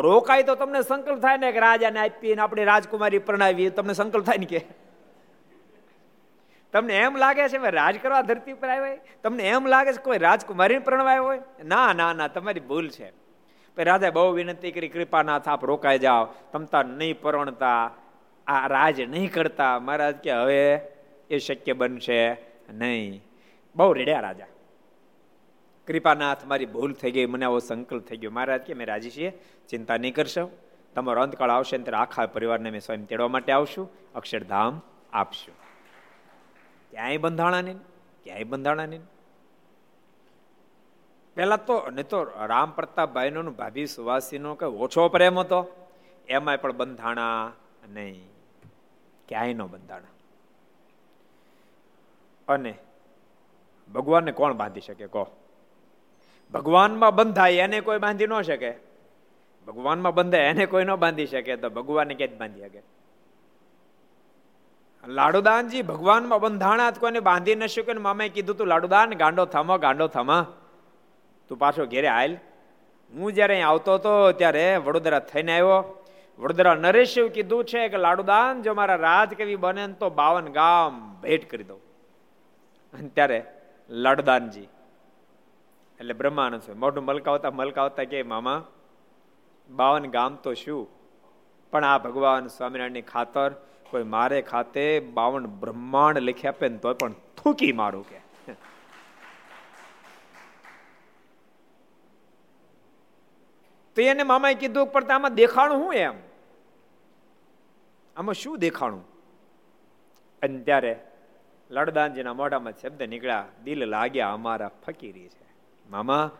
રોકાય 0.06 0.42
તો 0.42 0.54
તમને 0.54 0.82
સંકલ્પ 0.82 1.20
થાય 1.20 1.38
ને 1.42 1.52
કે 1.52 1.60
રાજાને 1.66 2.00
આપીને 2.00 2.42
આપણે 2.42 2.64
રાજકુમારી 2.64 3.22
પ્રણાવી 3.28 3.70
તમને 3.70 3.94
સંકલ્પ 3.94 4.24
થાય 4.26 4.42
ને 4.44 4.48
કે? 4.52 4.60
તમને 6.76 6.96
એમ 6.96 7.16
લાગે 7.16 7.48
છે 7.48 7.70
રાજ 7.70 7.98
કરવા 8.02 8.20
ધરતી 8.20 8.52
ઉપર 8.52 8.68
આવ્યા 8.68 8.96
તમને 9.22 9.48
એમ 9.48 9.66
લાગે 9.66 9.92
છે 9.92 9.96
કોઈ 9.96 10.18
રાજકુમારી 10.18 10.78
પ્રણવાય 10.78 11.18
હોય? 11.18 11.40
ના 11.64 11.92
ના 11.92 12.12
ના, 12.12 12.28
તમારી 12.28 12.60
ભૂલ 12.60 12.88
છે. 12.88 13.12
રાજા 13.78 14.10
બહુ 14.10 14.32
વિનંતી 14.32 14.72
કરી, 14.72 14.88
કૃપાનાથ, 14.88 15.48
આપ 15.48 15.64
રોકાઈ 15.64 15.98
જાઓ. 15.98 16.24
તમતા 16.52 16.82
નહીં 16.82 17.20
પરણતા, 17.20 17.90
આ 18.46 18.66
રાજ 18.66 19.00
નહીં 19.00 19.32
કરતા. 19.32 19.78
મહારાજ 19.78 20.16
કે, 20.16 20.32
હવે 20.32 20.80
એ 21.30 21.38
શક્ય 21.38 21.72
બનશે 21.72 22.36
નહીં. 22.72 23.22
બહુ 23.76 23.92
રેડ્યા 23.92 24.20
રાજા. 24.20 24.46
કૃપાનાથ, 25.86 26.44
મારી 26.44 26.66
ભૂલ 26.66 26.92
થઈ 26.92 27.10
ગઈ, 27.10 27.26
મને 27.26 27.44
આવો 27.44 27.58
સંકલ્પ 27.58 28.02
થઈ 28.02 28.16
ગયો. 28.16 28.30
મહારાજ 28.30 28.60
કે, 28.60 28.74
મેં 28.74 28.86
રાજી 28.86 29.10
છીએ, 29.10 29.38
ચિંતા 29.68 29.96
નહીં 29.96 30.14
કરશો. 30.14 30.50
તમારો 30.94 31.22
અંતકાળ 31.22 31.50
આવશે 31.50 31.78
ત્યારે 31.78 31.96
આખા 31.96 32.26
પરિવારને 32.26 32.70
મેં 32.70 32.80
સ્વયં 32.80 33.04
તેડવા 33.04 33.28
માટે 33.28 33.52
આવશું. 33.52 33.90
અક્ષરધામ 34.14 34.80
આપશું. 35.12 35.65
ક્યાંય 36.96 37.16
બંધાણા 37.16 37.60
નહીં, 37.60 37.78
ક્યાંય 38.24 38.44
બંધાણા 38.44 38.86
નહીં. 38.86 39.00
પહેલાં 41.34 41.66
તો, 41.66 41.90
નહીં 41.90 42.08
તો 42.08 42.24
રામ 42.24 42.70
પ્રતાપભાઈનો 42.70 43.42
ભાભી 43.42 43.86
સુવાસીનો 43.86 44.54
કઈ 44.54 44.66
ઓછો 44.66 45.08
પ્રેમ 45.08 45.38
હતો, 45.38 45.86
એમાંય 46.28 46.56
પણ 46.56 46.72
બંધાણા 46.72 47.52
નહીં. 47.88 48.28
ક્યાંય 49.28 49.54
નો 49.54 49.66
બંધાણા. 49.66 50.08
અને 52.52 52.74
ભગવાનને 53.94 54.32
કોણ 54.32 54.52
બાંધી 54.52 54.80
શકે, 54.80 55.06
કહો? 55.06 55.26
ભગવાનમાં 56.52 57.14
બંધાય, 57.14 57.52
એને 57.52 57.80
કોઈ 57.80 57.98
બાંધી 57.98 58.26
ન 58.26 58.40
શકે. 58.40 58.74
ભગવાનમાં 59.66 60.14
બંધાય, 60.14 60.40
એને 60.40 60.66
કોઈ 60.66 60.84
ન 60.84 60.94
બાંધી 60.94 61.26
શકે, 61.26 61.56
તો 61.56 61.70
ભગવાનને 61.70 62.14
ક્યાં 62.14 62.38
બાંધી 62.38 62.60
શકે? 62.60 62.95
લાડુદાનજી 65.06 65.82
ભગવાનમાં 65.82 66.40
બંધાણા 66.40 66.90
કોઈને 66.90 67.20
બાંધી 67.20 67.54
ન 67.54 67.66
શકે 67.66 67.92
મામાએ 67.92 68.28
કીધું 68.28 68.56
તું, 68.56 68.66
લાડુદાન, 68.66 69.14
ગાંડો 69.14 69.44
થમા 69.44 69.76
ગાંડો 69.76 70.06
થમા. 70.06 70.46
તું 71.48 71.58
પાછો 71.58 71.86
ઘેરે 71.86 72.08
આયલ. 72.08 72.36
હું 73.12 73.32
જ્યારે 73.32 73.54
અહીં 73.54 73.68
આવતો 73.68 73.94
હતો 73.94 74.32
ત્યારે 74.32 74.76
વડોદરા 74.76 75.18
થઈને 75.18 75.52
આવ્યો. 75.52 76.04
વડોદરા 76.38 76.74
નરેશ 76.74 77.14
કીધું 77.34 77.64
છે 77.64 77.88
કે, 77.88 77.96
લાડુદાન, 77.96 78.62
જો 78.62 78.74
મારા 78.74 78.94
રાજકવિ 78.96 79.56
બને 79.56 79.88
તો 79.88 80.10
બાવન 80.10 80.46
ગામ 80.46 81.20
ભેટ 81.22 81.50
કરી 81.50 81.64
દઉં. 81.64 81.80
ત્યારે 83.14 83.44
લાડુદાનજી, 83.90 84.60
એટલે 86.00 86.14
બ્રહ્માનંદ 86.14 86.60
છે 86.60 86.72
મોઢું 86.72 87.04
મલકાવતા 87.04 87.50
મલકાવતા 87.50 88.04
કે, 88.04 88.22
મામા, 88.22 88.64
બાવન 89.70 90.04
ગામ 90.06 90.34
તો 90.34 90.54
શું? 90.54 90.88
પણ 91.72 91.84
આ 91.84 91.98
ભગવાન 91.98 92.46
સ્વામિનારાયણની 92.46 93.02
ખાતર 93.02 93.50
કોઈ 93.90 94.02
મારે 94.02 94.42
ખાતે 94.42 95.00
બાવન 95.00 95.46
બ્રહ્માંડ 95.46 96.18
લખી 96.18 96.48
આપે 96.48 96.68
ને 96.68 96.78
તો 96.78 96.94
પણ 96.94 97.12
થૂકી 97.12 97.72
મારું 97.72 98.08
કે. 98.08 98.26
તો 103.96 104.02
એને 104.02 104.22
મામાએ 104.22 104.54
કીધું 104.54 104.86
પણ 104.86 105.04
આમાં 105.04 105.34
દેખાણું 105.34 105.78
હું 105.78 105.94
એમ? 105.94 106.14
આમાં 108.16 108.34
શું 108.34 108.58
દેખાણું? 108.58 109.04
અને 110.42 110.58
ત્યારે 110.58 111.00
લડદાનજીના 111.70 112.34
મોઢામાં 112.34 112.72
શબ્દ 112.72 113.02
નીકળ્યા, 113.02 113.44
દિલ 113.64 113.86
લાગ્યા 113.86 114.32
અમારા 114.32 114.68
ફકીરી 114.68 115.28
છે. 115.28 115.46
મામા 115.90 116.30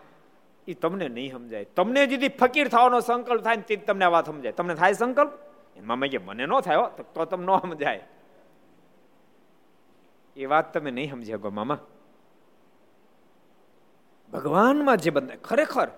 એ 0.69 0.75
તમને 0.75 1.09
નહીં 1.09 1.33
સમજાય. 1.33 1.65
તમને 1.65 2.07
જેથી 2.07 2.29
ફકીર 2.29 2.69
થવાનો 2.69 3.01
સંકલ્પ 3.01 3.43
થાય 3.43 3.57
ને 3.57 3.63
તે 3.63 3.77
તમને 3.77 4.05
આ 4.05 4.09
વાત 4.09 4.27
સમજાય. 4.27 4.53
તમને 4.53 4.75
થાય 4.75 4.93
સંકલ્પ? 4.93 5.46
મામા 5.81 6.07
કે 6.07 6.19
મને 6.19 6.47
ન 6.47 6.61
થાય 6.61 6.77
તો 7.15 7.25
તમે 7.25 7.45
ન 7.45 7.59
સમજાય. 7.59 8.05
એ 10.37 10.47
વાત 10.47 10.75
તમે 10.75 10.91
નહીં 10.91 11.11
સમજી 11.11 11.33
ગો 11.33 11.51
મામા. 11.51 11.79
ભગવાનમાં 14.33 14.97
જે 14.97 15.11
બંધાય, 15.11 15.37
ખરેખર 15.37 15.89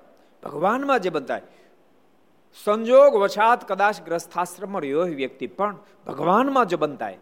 ભગવાનમાં 0.42 1.00
જે 1.00 1.10
બંધાય, 1.10 1.42
સંજોગ 2.64 3.16
વછાત 3.16 3.68
કદાચ 3.68 4.02
ગ્રસ્થાશ્રમ 4.02 4.78
રહ્યો 4.78 5.02
વ્યક્તિ, 5.02 5.46
પણ 5.46 5.76
ભગવાનમાં 6.06 6.66
જો 6.66 6.76
બંધાય, 6.76 7.18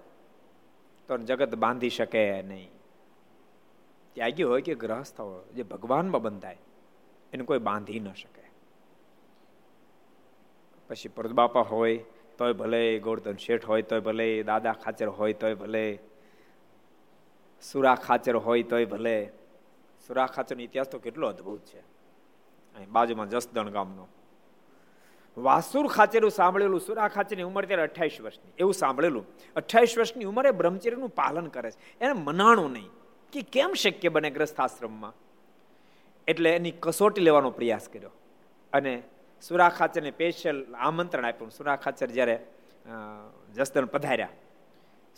તો 1.08 1.18
જગત 1.18 1.54
બાંધી 1.54 1.90
શકે 1.90 2.42
નહીં. 2.42 2.70
ત્યાગી 4.12 4.42
હોય 4.42 4.62
કે 4.62 4.74
ગ્રહસ્થ 4.74 5.20
હોય, 5.20 5.44
જે 5.54 5.62
ભગવાનમાં 5.62 6.22
બંધાય, 6.22 6.58
એને 7.32 7.44
કોઈ 7.44 7.58
બાંધી 7.58 8.00
ન 8.00 8.12
શકે. 8.12 8.44
પછી 10.88 11.08
પરદબાપા 11.08 11.60
હોય 11.60 12.04
તોય 12.38 12.52
ભલે 12.52 12.98
ગોળધન 12.98 13.36
શેઠ 13.36 13.64
હોય, 13.64 13.82
તોય 13.82 14.00
ભલે 14.00 14.42
દાદા 14.42 14.72
ખાચર 14.72 15.08
હોય, 15.08 15.32
તોય 15.32 15.54
ભલે 15.54 15.98
સુરા 17.62 17.94
ખાચર 17.94 18.36
હોય, 18.36 18.62
તોય 18.62 18.84
ભલે. 18.84 19.32
સુરા 20.06 20.26
ખાચરનો 20.26 20.62
ઇતિહાસ 20.62 20.88
તો 20.88 20.98
કેટલો 20.98 21.28
અદભુત 21.28 21.64
છે. 21.64 21.78
અહીં 22.76 22.90
બાજુમાં 22.90 23.30
જસદણ 23.30 23.70
ગામનો. 23.70 24.08
વાસુર 25.36 25.86
ખાચેરું 25.86 26.30
સાંભળેલું, 26.30 26.80
સુરા 26.80 27.08
ખાચરની 27.08 27.42
ઉંમર 27.42 27.64
ત્યારે 27.64 27.82
અઠ્યાવીસ 27.82 28.20
વર્ષની. 28.20 28.52
એવું 28.58 28.74
સાંભળેલું. 28.74 29.26
અઠ્યાવીસ 29.56 29.98
વર્ષની 29.98 30.24
ઉંમરે 30.24 30.50
બ્રહ્મચર્યનું 30.50 31.08
પાલન 31.08 31.46
કરે 31.46 31.70
છે. 31.70 31.98
એને 32.00 32.12
મનાણું 32.12 32.72
નહીં. 32.72 32.88
કે 33.32 33.42
કેમ 33.42 33.72
શક્ય 33.72 34.08
બને 34.08 34.30
ગ્રસ્થ 34.30 34.60
આશ્રમમાં 34.60 35.14
એટલે 36.28 36.50
એની 36.50 36.72
કસોટી 36.80 37.20
લેવાનો 37.20 37.50
પ્રયાસ 37.50 37.88
કર્યો. 37.88 38.10
અને 38.72 39.02
સુરા 39.42 39.70
ખાચરને 39.78 40.10
સ્પેશિયલ 40.16 40.58
આમંત્રણ 40.86 41.26
આપ્યું. 41.28 41.50
સુરા 41.50 41.76
ખાચર 41.84 42.08
જ્યારે 42.16 42.36
જસદણ 43.56 43.88
પધાર્યા, 43.94 44.34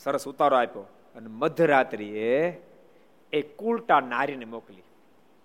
સરસ 0.01 0.25
ઉતારો 0.31 0.57
આપ્યો 0.57 0.87
અને 1.17 1.29
મધરાત્રિએ 1.41 2.33
એ 3.33 3.41
કુલટા 3.61 4.01
નારીને 4.13 4.47
મોકલી. 4.47 4.85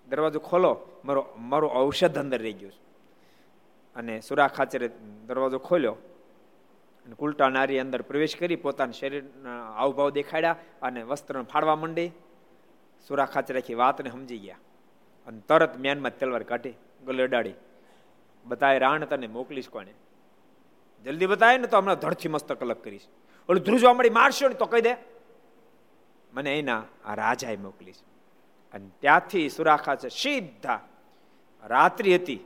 દરવાજો 0.06 0.40
ખોલો, 0.40 0.72
મારો 1.06 1.22
મારો 1.50 1.68
ઔષધ 1.80 2.18
અંદર 2.22 2.40
રહી 2.44 2.56
ગયું 2.60 2.76
અને 3.96 4.14
સુરા 4.28 4.48
ખાચરે 4.56 4.88
દરવાજો 5.28 5.58
ખોલ્યો 5.68 5.96
અને 7.06 7.14
કુલટા 7.20 7.50
નારી 7.56 7.80
અંદર 7.84 8.00
પ્રવેશ 8.10 8.36
કરી 8.40 8.60
પોતાના 8.64 8.98
શરીરના 9.00 9.60
આવભાવ 9.82 10.10
દેખાડ્યા 10.18 10.58
અને 10.86 11.00
વસ્ત્ર 11.10 11.34
ફાડવા 11.52 11.76
માંડી. 11.82 12.10
સુરા 13.06 13.28
ખાચર 13.34 13.56
વાતને 13.82 14.10
સમજી 14.14 14.40
ગયા 14.44 14.60
અને 15.26 15.38
તરત 15.48 15.72
મ્યાનમાં 15.82 16.14
તલવાર 16.18 16.44
કાઢી 16.50 16.76
ગલે 17.06 17.22
અડાડી. 17.28 17.56
બતાય 18.44 18.78
રાણ 18.78 19.04
તને 19.04 19.26
મોકલીશ 19.26 19.68
કોને? 19.68 19.94
જલ્દી 21.04 21.26
બતાય 21.26 21.58
ને 21.58 21.66
તો 21.66 21.76
હમણાં 21.76 21.96
ધડથી 21.96 22.28
મસ્તક 22.28 22.60
અલગ 22.60 22.76
કરીશ. 22.76 23.02
ઓલું 23.48 23.62
ધ્રુજવા 23.62 23.94
મળી 23.94 24.10
મારશો 24.10 24.48
ને 24.48 24.54
તો 24.54 24.66
કહી 24.66 24.80
દે. 24.80 24.96
મને 26.32 26.58
એના 26.58 26.82
આ 27.04 27.14
રાજાએ 27.14 27.56
મોકલીશ. 27.56 27.96
અને 28.72 28.90
ત્યાંથી 29.00 29.48
સુરાખા 29.48 29.96
છે 29.96 30.08
સીધા. 30.08 30.80
રાત્રિ 31.64 32.14
હતી. 32.16 32.40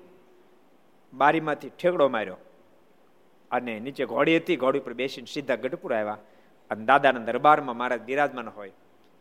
બારીમાંથી 1.13 1.69
ઠેકડો 1.69 2.09
માર્યો. 2.09 2.37
અને 3.51 3.81
નીચે 3.81 4.07
ઘોડી 4.07 4.37
હતી, 4.37 4.57
ઘોડી 4.57 4.79
ઉપર 4.79 4.93
બેસીને 4.93 5.33
સીધા 5.33 5.55
ગઢપુર 5.55 5.95
આવ્યા. 5.95 6.19
અને 6.71 6.85
દાદાના 6.85 7.21
દરબારમાં 7.21 7.77
મહારાજ 7.77 8.03
બિરાજમાન 8.03 8.49
હોય. 8.49 8.73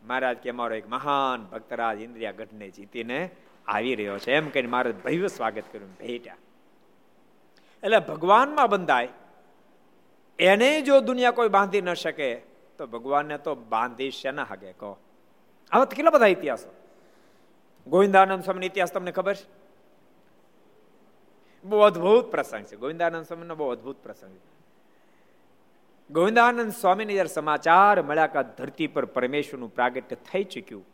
મહારાજ 0.02 0.36
કે, 0.36 0.50
અમારો 0.50 0.74
એક 0.74 0.88
મહાન 0.88 1.44
ભક્તરાજ 1.44 2.00
ઇન્દ્રિયા 2.00 2.32
ગઢને 2.32 2.70
જીતીને 2.70 3.30
આવી 3.66 3.94
રહ્યો 3.94 4.18
છે. 4.18 4.32
એમ 4.32 4.48
કહીને 4.48 4.68
મહારાજ 4.68 4.94
ભવ્ય 4.96 5.28
સ્વાગત 5.28 5.62
કર્યું, 5.72 5.92
ભેટ્યા. 5.92 6.36
એટલે 7.82 7.98
ભગવાનમાં 7.98 8.68
બંધાય. 8.68 9.08
એને 10.38 10.82
જો 10.82 11.00
દુનિયા 11.00 11.30
કોઈ 11.30 11.48
બાંધી 11.48 11.80
ન 11.80 11.94
શકે, 11.94 12.34
તો 12.78 12.86
ભગવાનને 12.86 13.38
તો 13.38 13.54
બાંધી 13.54 14.10
શેના 14.10 14.42
હાગે 14.42 14.72
કહો? 14.72 14.98
આવા 15.70 15.84
કેટલા 15.84 16.10
બધા 16.10 16.26
ઇતિહાસો. 16.26 16.74
ગોવિંદાનંદ 17.86 18.44
સ્વામી 18.44 18.66
ઇતિહાસ 18.66 18.92
તમને 18.92 19.12
ખબર 19.12 19.34
છે? 19.34 19.46
બહુ 21.64 21.78
અદભુત 21.78 22.30
પ્રસંગ 22.30 22.64
છે. 22.64 22.76
ગોવિંદાનંદ 22.76 23.26
સ્વામીનો 23.26 23.54
બહુ 23.54 23.70
અદભુત 23.70 23.96
પ્રસંગ 24.02 24.36
છે. 24.36 24.58
ગોવિંદાનંદ 26.10 26.72
સ્વામીને 26.72 27.12
જયારે 27.12 27.28
સમાચાર 27.28 28.02
મળ્યા 28.02 28.26
કે 28.26 28.42
ધરતી 28.42 28.86
પર 28.86 29.04
પરમેશ્વરનું 29.04 29.74
પ્રાગટ્ય 29.74 30.16
થઈ 30.16 30.44
ચૂક્યું, 30.44 30.84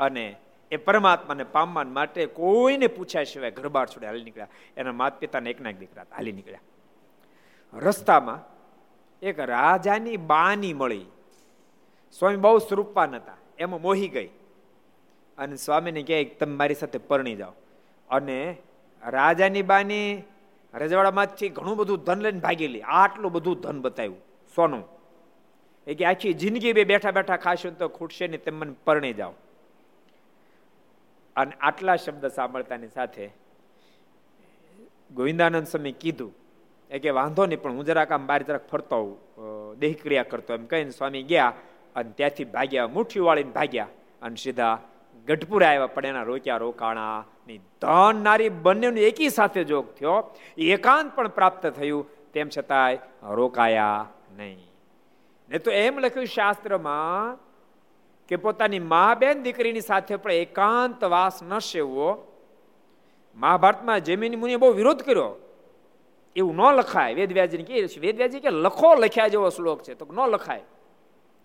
અને 0.00 0.36
એ 0.70 0.76
પરમાત્માને 0.76 1.44
પામવા 1.44 1.84
માટે 1.84 2.26
કોઈને 2.26 2.86
પૂછ્યા 2.86 3.24
સિવાય 3.24 3.50
ઘર 3.50 3.68
બહાર 3.68 3.86
છોડે 3.86 4.06
હાલી 4.06 4.24
નીકળ્યા. 4.24 4.48
એના 4.76 4.92
માતા 4.92 5.16
પિતાને 5.16 5.50
એકના 5.50 5.70
એક 5.70 5.78
દીકરા 5.78 6.02
હાલી 6.02 6.32
નીકળ્યા. 6.32 6.60
રસ્તામાં 7.74 8.40
એક 9.22 9.40
રાજાની 9.40 10.16
બાની 10.16 10.72
મળી. 10.72 11.04
સ્વામી 12.18 12.36
બહુ 12.36 12.58
સ્વરૂપવાન 12.58 13.14
હતા, 13.14 13.36
એમાં 13.58 13.80
મોહી 13.80 14.08
ગઈ. 14.08 14.26
અને 15.38 15.56
સ્વામીને 15.56 16.02
કહે 16.02 16.24
તમે 16.24 16.56
મારી 16.56 16.74
સાથે 16.74 16.98
પરણી 16.98 17.36
જાઓ. 17.36 17.52
અને 18.10 18.56
રાજાની 19.06 19.62
બાની 19.62 20.22
રજવાડામાંથી 20.74 21.48
ઘણું 21.48 21.76
બધું 21.76 21.98
ધન 21.98 22.20
લઈને 22.20 22.40
ભાગેલી 22.40 22.82
આટલું 22.82 23.32
બધું 23.32 23.60
ધન 23.60 23.80
બતાવ્યું 23.80 24.16
સોનું. 24.56 24.84
એ 25.86 25.94
કે, 25.94 26.04
આખી 26.04 26.32
જિંદગી 26.32 26.72
બે 26.72 26.84
બેઠા 26.84 27.10
બેઠા 27.10 27.36
ખાશો 27.36 27.70
તો 27.70 27.88
ખૂટશે 27.88 28.26
ને 28.26 28.36
તેમ 28.36 28.54
મને 28.54 28.74
પરણી 28.84 29.12
જાઓ. 29.12 29.32
અને 31.36 31.52
આટલા 31.60 31.96
શબ્દ 31.96 32.30
સાંભળતાની 32.36 32.94
સાથે 32.96 33.26
ગોવિંદાનંદ 35.10 35.68
સ્વામી 35.72 35.94
કીધું, 36.02 36.32
એ 36.90 36.98
કે 36.98 37.10
વાંધો 37.10 37.46
નહીં, 37.46 37.62
પણ 37.62 37.76
હું 37.76 37.86
જરાક 37.90 38.12
આમ 38.12 38.26
બાર 38.26 38.42
જરાક 38.42 38.64
ફરતો 38.70 38.98
દેહ 39.78 39.92
ક્રિયા 40.02 40.30
કરતો 40.32 40.54
એમ 40.54 40.66
કહીને 40.66 40.90
સ્વામી 40.90 41.24
ગયા 41.32 41.52
અને 41.96 42.10
ત્યાંથી 42.18 42.48
ભાગ્યા, 42.56 42.88
મુઠ્ઠી 42.96 43.24
વાળીને 43.28 43.54
ભાગ્યા 43.58 43.90
અને 44.22 44.36
સીધા 44.36 44.74
ગઢપુરા 45.28 45.70
આવ્યા 45.70 45.94
પણ 45.94 46.06
એના 46.06 46.26
રોક્યા 46.30 46.62
રોકાણા 46.64 47.20
ની 47.48 47.60
ધન 47.82 48.22
નારી 48.26 48.52
બંનેનું 48.64 48.98
એકી 49.08 49.30
સાથે 49.30 49.62
જોગ 49.70 49.86
થયો. 49.96 50.18
એકાંત 50.74 51.10
પણ 51.16 51.34
પ્રાપ્ત 51.38 51.64
થયું, 51.78 52.04
તેમ 52.32 52.48
છતાંય 52.48 52.98
રોકાયા 53.34 54.02
નહીં. 54.36 54.60
ને 55.50 55.58
તો 55.58 55.70
એમ 55.70 55.98
લખ્યું 55.98 56.30
શાસ્ત્રમાં 56.36 57.38
કે 58.28 58.36
પોતાની 58.36 58.78
મા 58.78 59.14
બેન 59.14 59.42
દીકરીની 59.42 59.80
સાથે 59.80 60.16
પણ 60.16 60.32
એકાંત 60.32 61.04
વાસ 61.04 61.42
ન 61.42 61.58
સેવવો. 61.58 62.40
મહાભારતમાં 63.36 64.00
જમીન 64.00 64.40
મુનિએ 64.40 64.56
બહુ 64.56 64.72
વિરોધ 64.72 65.02
કર્યો. 65.02 65.36
એવું 66.36 66.56
ન 66.56 66.60
લખાય. 66.60 67.14
વેદવ્યાજી 67.14 67.58
કહે 67.58 67.88
વેદવ્યાજી 68.00 68.40
કે 68.40 68.50
લખો 68.50 68.94
લખ્યા 68.94 69.28
જેવો 69.28 69.48
શ્લોક 69.48 69.82
છે. 69.82 69.94
તો 69.94 70.06
ન 70.12 70.20
લખાય. 70.20 70.62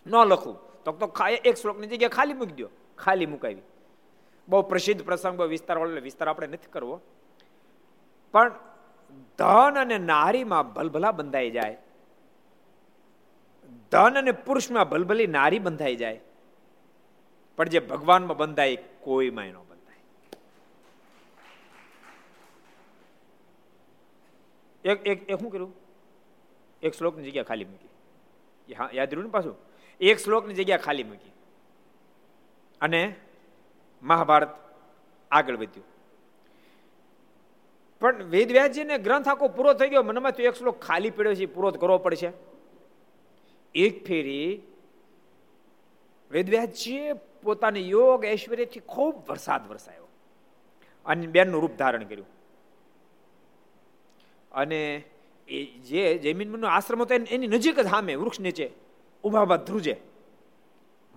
ન 0.08 0.16
લખું. 0.16 0.84
તો 0.84 0.92
તો 0.92 1.14
એક 1.28 1.56
શ્લોકની 1.56 1.88
જગ્યાએ 1.88 2.10
ખાલી 2.10 2.34
મૂકી 2.34 2.64
દો 2.64 2.70
ખાલી 2.98 3.26
મુકાવી. 3.26 3.62
બહુ 4.50 4.62
પ્રસિદ્ધ 4.62 5.06
પ્રસંગ, 5.06 5.38
બહુ 5.38 5.48
વિસ્તાર 5.48 5.78
વાળો 5.78 6.02
વિસ્તાર 6.02 6.28
આપણે 6.28 6.48
નથી 6.48 6.72
કરવો. 6.72 7.02
પણ 8.32 8.52
ધન 9.38 9.82
અને 9.82 9.98
નારીમાં 9.98 10.74
ભલભલા 10.74 11.12
બંધાઈ 11.12 11.52
જાય. 11.52 11.78
ધન 13.92 14.18
અને 14.18 14.32
પુરુષમાં 14.32 14.90
ભલભલી 14.90 15.28
નારી 15.28 15.60
બંધાઈ 15.60 15.96
જાય. 15.96 16.22
પણ 17.60 17.70
જે 17.70 17.80
ભગવાનમાં 17.80 18.38
બંધાય 18.38 18.76
કોઈમાં 18.76 19.46
ન 19.46 19.58
બંધાય. 19.58 20.00
એક 24.92 25.08
એક 25.08 25.30
એક 25.30 25.40
શું 25.40 25.52
કર્યું? 25.52 25.74
એક 26.84 26.94
શ્લોકની 26.94 27.30
જગ્યા 27.30 27.44
ખાલી 27.44 27.66
મૂકી. 27.66 27.90
યાદ 28.72 29.08
રહ્યું 29.10 29.24
ને 29.24 29.30
પાછું? 29.30 29.56
એક 30.00 30.18
શ્લોકની 30.18 30.54
જગ્યા 30.54 30.78
ખાલી 30.78 31.04
મૂકી. 31.04 31.32
અને 32.82 33.16
મહાભારત 34.04 34.50
આગળ 35.32 35.58
વધ્યું. 35.58 35.86
પણ 38.00 38.24
વેદવ્યાસજીને 38.24 38.98
ગ્રંથ 38.98 39.28
આખો 39.28 39.48
પૂરો 39.48 39.74
થઈ 39.74 39.90
ગયો. 39.90 40.04
મનમાં 40.04 40.32
તો 40.32 40.44
એક 40.44 40.56
શ્લોક 40.56 40.80
ખાલી 40.80 41.10
પડ્યો 41.10 41.36
છે 41.36 41.46
પૂરો 41.46 41.72
કરવો 41.72 41.98
પડશે. 41.98 42.32
એક 43.76 44.06
ફેરી 44.06 44.62
વેદવ્યાસજીએ 46.32 47.14
પોતાની 47.44 47.90
યોગ 47.90 48.26
ઐશ્વર્યથી 48.26 48.80
ખૂબ 48.80 49.30
વરસાદ 49.30 49.70
વરસાયો. 49.70 50.08
અને 51.06 51.28
બેનનું 51.28 51.62
રૂપ 51.62 51.72
ધારણ 51.72 52.04
કર્યું. 52.04 52.28
અને 54.52 55.04
એ 55.48 55.66
જે 55.66 56.18
જૈમિનનો 56.18 56.68
આશ્રમ 56.68 57.02
હતો 57.02 57.14
એની 57.14 57.48
નજીક 57.48 57.80
જ 57.80 57.90
સામે 57.90 58.16
વૃક્ષ 58.16 58.40
નીચે 58.40 58.72
ઊભા 59.24 59.42
ઊભા 59.42 59.56
ધ્રુજે. 59.56 60.02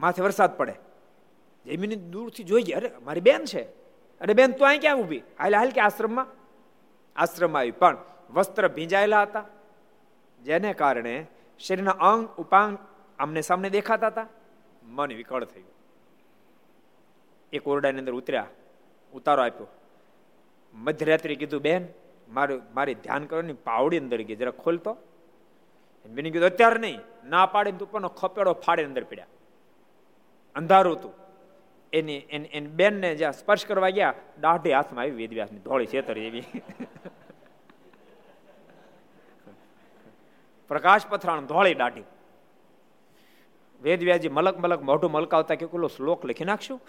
માથે 0.01 0.23
વરસાદ 0.23 0.57
પડે. 0.57 0.75
જમીન 1.67 2.11
દૂરથી 2.11 2.45
જોઈ 2.45 2.63
ગયા, 2.63 2.79
અરે, 2.79 2.91
મારી 3.05 3.21
બેન 3.21 3.45
છે. 3.45 3.63
અરે, 4.21 4.35
બેન, 4.35 4.53
તું 4.53 4.69
અહીં 4.69 4.81
ક્યાં 4.81 4.97
ઊભી? 4.97 5.23
હાલ 5.39 5.57
હાલ 5.57 5.71
કે 5.71 5.81
આશ્રમમાં. 5.81 6.27
આશ્રમ 7.17 7.59
આવી. 7.59 7.71
પણ 7.71 7.97
વસ્ત્ર 8.31 8.69
ભીંજાયેલા 8.69 9.23
હતા. 9.23 9.47
જેને 10.43 10.73
કારણે 10.73 11.27
શરીરના 11.59 11.91
અંગ, 11.91 12.29
ઉપાંગ 12.29 12.79
આમને 13.19 13.41
સામને 13.41 13.71
દેખાતા 13.71 14.07
હતા. 14.07 14.27
મન 14.83 15.13
વિકળ 15.13 15.45
થયું. 15.45 15.72
એક 17.53 17.69
ઓરડાની 17.69 17.99
અંદર 17.99 18.15
ઉતર્યા, 18.15 18.47
ઉતારો 19.13 19.43
આપ્યો. 19.43 19.69
મધ્યરાત્રિ 20.75 21.37
કીધું, 21.37 21.63
બેન, 21.63 21.89
મારું, 22.29 22.63
મારી 22.75 22.95
ધ્યાન 22.95 23.25
કરવાની 23.25 23.53
પાવડી 23.53 23.99
અંદર 23.99 24.21
ગઈ, 24.23 24.37
જરા 24.37 24.51
ખોલતો 24.51 24.93
બેને 26.07 26.31
કીધું, 26.31 26.49
અત્યારે 26.49 26.81
નહીં, 26.81 27.01
ના 27.25 27.47
પાડીને 27.47 27.79
તું 27.79 27.91
પણ 27.91 28.09
ખપેડો 28.21 28.53
ફાડે 28.53 28.85
અંદર 28.85 29.05
પડ્યા. 29.05 29.31
અંધારું 30.55 30.95
હતું. 30.99 31.15
એની 31.93 32.17
એની 32.57 32.73
બેનને 32.79 33.09
જ્યાં 33.15 33.33
સ્પર્શ 33.33 33.67
કરવા 33.67 33.89
ગયા, 33.89 34.15
દાઢી 34.41 34.73
હાથમાં 34.73 35.03
આવી 35.03 35.19
વેદવ્યાસની 35.23 35.59
ધોળી 35.59 35.87
છેતર 35.87 36.19
એવી. 36.19 36.47
પ્રકાશ 40.71 41.07
પથરાણ 41.07 41.47
ધોળી 41.47 41.75
દાઢી. 41.75 42.05
વેદવ્યાજી 43.83 44.29
મલક 44.29 44.59
મલક 44.59 44.83
મોઢું 44.83 45.11
મલકાવતા 45.11 45.55
કે 45.55 45.67
પેલો 45.67 45.89
શ્લોક 45.89 46.27
લખી 46.27 46.45
નાખશું? 46.45 46.81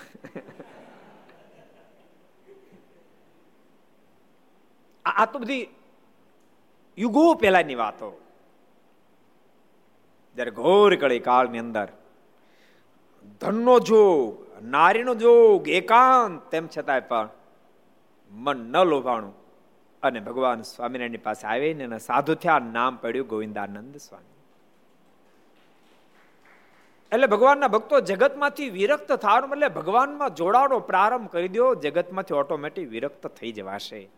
આ 5.06 5.26
તો 5.26 5.40
બધી 5.40 5.68
યુગો 6.98 7.34
પહેલાની 7.34 7.76
વાતો. 7.76 8.10
જ્યારે 10.36 10.52
ઘોર 10.52 10.96
કળી 10.96 11.20
કાળની 11.20 11.60
અંદર 11.60 11.88
ધનનો 13.42 13.80
જોગ, 13.80 14.66
નારીનો 14.66 15.16
જોગ, 15.16 15.70
એકાંત, 15.70 16.52
તેમ 16.52 16.68
છતાંય 16.78 17.00
પણ 17.00 17.30
મન 18.32 18.58
ન 18.58 18.84
લોભાણું. 18.84 19.34
અને 20.04 20.20
ભગવાન 20.20 20.62
સ્વામિનારાયણની 20.62 21.18
પાસે 21.18 21.48
આવીને 21.48 21.98
સાધુ 21.98 22.36
થયા 22.36 22.60
નામ 22.60 22.96
પડ્યું 22.96 23.28
ગોવિંદાનંદ 23.28 23.98
સ્વામી. 23.98 24.33
એટલે 27.14 27.28
ભગવાનના 27.28 27.68
ભક્તો 27.68 28.00
જગતમાંથી 28.00 28.70
વિરક્ત 28.70 29.14
થવાનું 29.14 29.52
એટલે 29.52 29.68
ભગવાનમાં 29.68 30.36
જોડાવાનો 30.36 30.80
પ્રારંભ 30.80 31.30
કરી 31.30 31.48
દો 31.48 31.76
જગતમાંથી 31.76 32.34
ઓટોમેટિક 32.34 32.90
વિરક્ત 32.90 33.28
થઈ 33.28 33.52
જવાશે. 33.52 34.10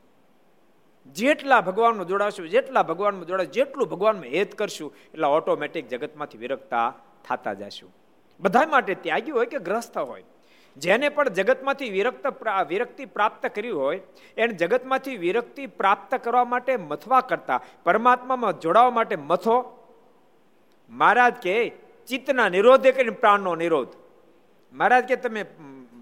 જેટલા 1.06 1.62
ભગવાનમાં 1.62 2.08
જોડાશું, 2.08 2.50
જેટલા 2.50 2.84
ભગવાનમાં 2.84 3.26
જોડાશ, 3.26 3.48
જેટલું 3.48 3.90
ભગવાનમાં 3.90 4.24
હેત 4.24 4.56
કરશું, 4.56 4.94
એટલા 5.14 5.28
ઓટોમેટિક 5.28 5.88
જગતમાંથી 5.88 6.38
વિરક્તા 6.38 6.94
થતા 7.26 7.54
જશું. 7.54 7.96
બધા 8.40 8.68
માટે 8.68 8.96
ત્યાગી 8.96 9.32
હોય 9.32 9.46
કે 9.46 9.60
ગ્રસ્ત 9.60 9.98
હોય? 9.98 10.24
જેને 10.78 11.10
પણ 11.10 11.30
જગતમાંથી 11.30 11.90
વિરક્ત 11.90 12.28
વિરક્તિ 12.68 13.06
પ્રાપ્ત 13.06 13.48
કરી 13.48 13.70
હોય, 13.70 14.02
એને 14.38 14.54
જગતમાંથી 14.54 15.18
વિરક્તિ 15.18 15.66
પ્રાપ્ત 15.68 16.16
કરવા 16.16 16.46
માટે 16.46 16.78
મથવા 16.78 17.22
કરતા, 17.22 17.62
પરમાત્મામાં 17.84 18.60
જોડાવા 18.60 18.90
માટે 18.90 19.16
મથો? 19.16 19.88
મહારાજ 20.90 21.34
કે 21.34 21.85
ચિત્તના 22.08 22.50
નિરોધે 22.50 22.92
કરીને 22.92 23.16
પ્રાણનો 23.18 23.56
નિરોધ. 23.56 23.94
મહારાજ 24.74 25.06
કે 25.06 25.16
તમે 25.16 25.46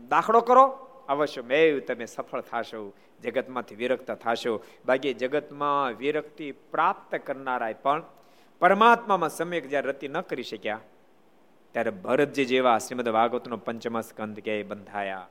દાખલો 0.10 0.42
કરો. 0.42 0.66
અવશ્ય 1.10 1.42
મેવ 1.42 1.80
તમે 1.80 2.06
સફળ 2.06 2.42
થશો. 2.42 2.82
જગતમાંથી 3.22 3.76
વિરક્ત 3.76 4.10
થશો. 4.13 4.54
બાકી 4.86 5.13
જગતમાં 5.13 5.98
વિરક્તિ 5.98 6.52
પ્રાપ્ત 6.72 7.16
કરનારાય 7.16 7.74
પણ 7.74 8.04
પરમાત્મામાં 8.62 9.30
સમ્યક 9.30 9.70
જ્યારે 9.70 9.89
રતિ 9.89 10.08
ન 10.08 10.22
કરી 10.22 10.44
શક્યા, 10.44 10.80
ત્યારે 11.72 11.92
ભરતજી 12.04 12.46
જેવા 12.46 12.78
શ્રીમદ 12.78 13.10
ભાગવતનો 13.10 13.58
પંચમ 13.58 14.02
સ્કંદ 14.02 14.39
કે 14.39 14.63
બંધાયા. 14.63 15.28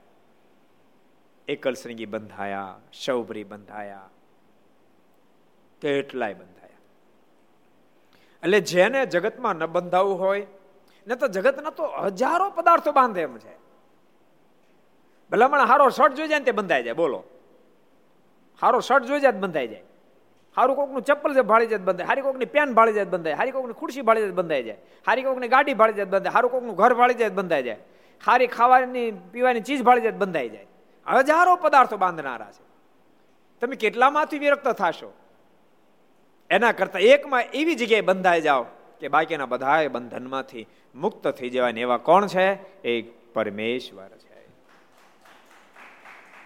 એકલશ્રીંગી 1.48 2.06
બંધાયા, 2.06 2.80
શૌભરી 2.92 3.44
બંધાયા. 3.44 4.08
કેટલાય 5.82 6.34
બંધાયા. 6.34 6.80
એટલે 8.42 8.60
જેને 8.60 9.00
જગતમાં 9.06 9.56
ન 9.56 9.66
બંધાવવું 9.66 10.18
હોય 10.20 10.46
ને 11.06 11.16
તો 11.16 11.26
જગતના 11.28 11.70
તો 11.70 11.84
હજારો 12.16 12.50
પદાર્થો 12.50 12.92
બાંધે 12.92 13.22
એમ 13.22 13.38
છે. 13.38 13.54
ભલામણ 15.30 15.66
હારો 15.70 15.88
શર્ટ 15.88 16.14
જોઈ 16.16 16.28
જાય 16.28 16.38
ને 16.38 16.44
તે 16.44 16.52
બંધાઈ 16.52 16.82
જાય, 16.82 16.94
બોલો. 16.94 17.24
હારો 18.62 18.80
શર્ટ 18.80 19.06
જોઈ 19.06 19.20
જાય 19.20 19.32
બંધાઈ 19.44 19.68
જાય. 19.68 19.84
હારું 20.56 20.76
કોકનું 20.76 21.02
ચપ્પલ 21.02 21.34
જે 21.34 21.42
ભાળી 21.42 21.70
જાય 21.70 21.84
બંધાય 21.88 22.08
હારી 22.08 22.22
કોકની 22.22 22.50
પેન 22.54 22.74
ભાળી 22.74 22.92
જાય 22.92 23.10
બંધાય 23.14 23.36
હારી 23.36 23.52
કોકની 23.52 23.78
ખુરશી 23.80 24.04
ભાળી 24.08 24.22
જાય 24.22 24.36
બંધાઈ 24.40 24.62
જાય, 24.62 24.78
હારી 25.06 25.24
કોકની 25.24 25.48
ગાડી 25.54 25.74
ભાળી 25.74 25.98
જાય 25.98 26.10
બંધાય 26.12 26.34
હારું 26.36 26.50
કોકનું 26.50 26.76
ઘર 26.76 26.92
ભાળી 26.94 27.18
જાય 27.20 27.34
બંધાઈ 27.38 27.66
જાય, 27.68 27.80
હારી 28.20 28.50
ખાવાની, 28.56 29.08
પીવાની 29.32 29.64
ચીજ 29.68 29.80
ભાળી 29.82 30.04
જાય 30.06 30.20
બંધાઈ 30.22 30.50
જાય. 30.54 30.66
હજારો 31.06 31.56
પદાર્થો 31.56 31.96
બાંધનારા 31.96 32.52
છે. 32.52 32.64
તમે 33.62 33.76
કેટલામાંથી 33.76 34.38
વિરક્ત 34.38 34.68
થશો? 34.80 35.10
એના 36.50 36.72
કરતા 36.72 37.02
એકમાં 37.12 37.44
એવી 37.58 37.76
જગ્યાએ 37.80 38.06
બંધાઈ 38.10 38.44
જાઓ 38.46 38.64
કે 39.00 39.08
બાકીના 39.08 39.50
બધા 39.52 39.88
બંધનમાંથી 39.88 40.66
મુક્ત 40.94 41.28
થઈ 41.28 41.50
જવાય 41.50 41.72
એવા 41.72 41.96
કોણ 41.96 42.26
છે? 42.26 42.80
એ 42.82 43.02
પરમેશ્વર 43.34 44.08
છે. 44.08 44.48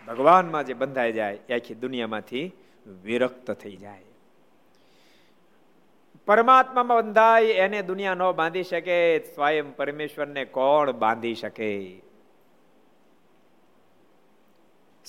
ભગવાનમાં 0.06 0.66
જે 0.66 0.74
બંધાઈ 0.74 1.12
જાય, 1.12 1.38
એ 1.48 1.54
આખી 1.54 1.74
દુનિયામાંથી 1.74 2.52
વિરક્ત 3.02 3.50
થઈ 3.50 3.76
જાય. 3.76 4.02
પરમાત્મામાં 6.26 6.96
બંધાય 6.96 7.44
એને 7.44 7.82
દુનિયા 7.82 8.14
ન 8.14 8.30
બાંધી 8.30 8.62
શકે, 8.62 9.18
સ્વયં 9.18 9.76
પરમેશ્વરને 9.76 10.44
કોણ 10.44 10.92
બાંધી 10.92 11.34
શકે? 11.34 12.02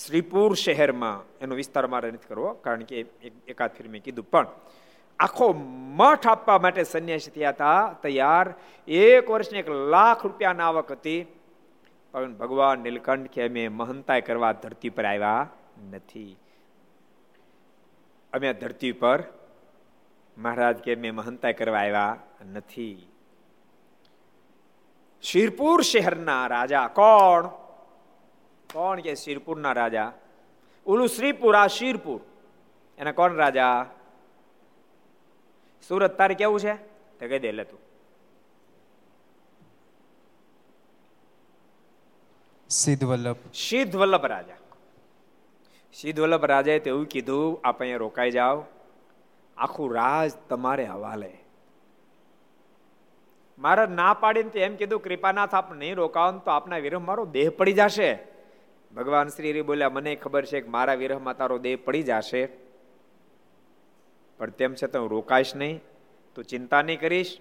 શ્રીપુર 0.06 0.54
શહેરમાં, 0.54 1.39
એનો 1.39 1.56
વિસ્તાર 1.56 1.88
મારે 1.88 2.12
નથી 2.12 2.28
કરવો, 2.28 2.54
કારણ 2.54 2.84
કે 2.84 3.06
એકાદ 3.47 3.71
ફિર 3.71 3.88
મેં 3.88 4.04
કીધું 4.04 4.30
પણ 4.30 4.47
આખો 5.19 5.53
મઠ 5.95 6.27
આપવા 6.27 6.58
માટે 6.58 6.84
સંન્યાસી 6.84 7.32
થયા 7.32 7.49
હતા, 7.49 7.95
તૈયાર. 8.03 8.53
એક 8.88 9.30
વર્ષની 9.30 9.60
એક 9.60 9.69
લાખ 9.69 10.23
રૂપિયાની 10.23 10.60
આવક 10.60 10.91
હતી. 10.91 11.25
પણ 12.12 12.34
ભગવાન 12.34 12.80
નીલકંઠ 12.80 13.30
કે 13.30 13.47
અમે 13.47 13.67
મહંતાય 13.67 14.21
કરવા 14.21 14.51
ધરતી 14.51 14.89
પર 14.89 15.06
આવ્યા 15.06 15.49
નથી. 15.91 16.38
અમે 18.34 18.53
ધરતી 18.53 18.91
પર 18.91 19.23
મહારાજ 20.38 20.77
કે 20.77 20.95
મેં 20.95 21.15
મહંતાય 21.15 21.53
કરવા 21.53 21.80
આવ્યા 21.80 22.17
નથી. 22.53 23.08
શિરપુર 25.21 25.82
શહેરના 25.82 26.47
રાજા 26.47 26.88
કોણ? 26.88 27.47
કોણ 28.73 28.99
કે 28.99 29.15
શિરપુરના 29.15 29.71
રાજા? 29.71 30.13
ઓલું 30.86 31.08
શ્રીપુર 31.08 31.56
આ 31.56 31.67
શિરપુર. 31.67 32.21
એના 32.97 33.12
કોણ 33.12 33.34
રાજા? 33.34 33.86
સુરત 35.88 36.17
તારે 36.17 36.36
કેવું 36.36 36.60
છે? 36.60 36.76
તો 37.19 37.28
કહી 37.28 37.39
દે 37.39 37.63
તું. 37.63 37.80
સિદ્ધ 42.69 43.04
વલ્લભ 43.04 43.38
સિદ્ધ 43.54 43.95
વલ્લભ 43.95 44.26
રાજા. 44.26 44.56
સિદ્ધ 45.93 46.19
વલ્લભ 46.19 46.45
રાજાએ 46.45 46.80
તેવું 46.80 47.06
કીધું 47.06 47.60
આપ 47.63 47.80
અહીંયા 47.80 47.97
રોકાઈ 47.97 48.32
જાઓ. 48.32 48.65
આખું 49.58 49.93
રાજ 49.93 50.32
તમારે 50.50 50.86
હવાલે. 50.86 51.38
મારે 53.60 53.86
ના 53.86 54.13
પાડીને 54.13 54.50
તો 54.50 54.60
એમ 54.60 54.76
કીધું 54.76 55.00
કૃપાનાથ 55.00 55.56
આપ 55.56 55.73
નહીં 55.73 55.95
રોકાવો 55.95 56.39
તો 56.39 56.52
આપના 56.52 56.78
વિરહ 56.78 57.00
મારો 57.00 57.26
દેહ 57.26 57.50
પડી 57.50 57.73
જશે. 57.73 58.19
ભગવાન 58.95 59.28
શ્રી 59.28 59.62
બોલ્યા 59.62 59.89
મને 59.89 60.15
ખબર 60.15 60.45
છે 60.45 60.62
કે 60.62 60.69
મારા 60.69 60.93
વિરહમાં 60.93 61.38
તારો 61.38 61.58
દેહ 61.58 61.78
પડી 61.86 62.04
જશે. 62.04 62.66
પણ 64.38 64.50
તેમ 64.50 64.76
છતાં 64.84 65.02
હું 65.02 65.10
રોકાઈશ 65.10 65.56
નહીં. 65.56 65.82
તું 66.36 66.43
ચિંતા 66.43 66.82
નહીં 66.82 67.00
કરીશ. 67.00 67.38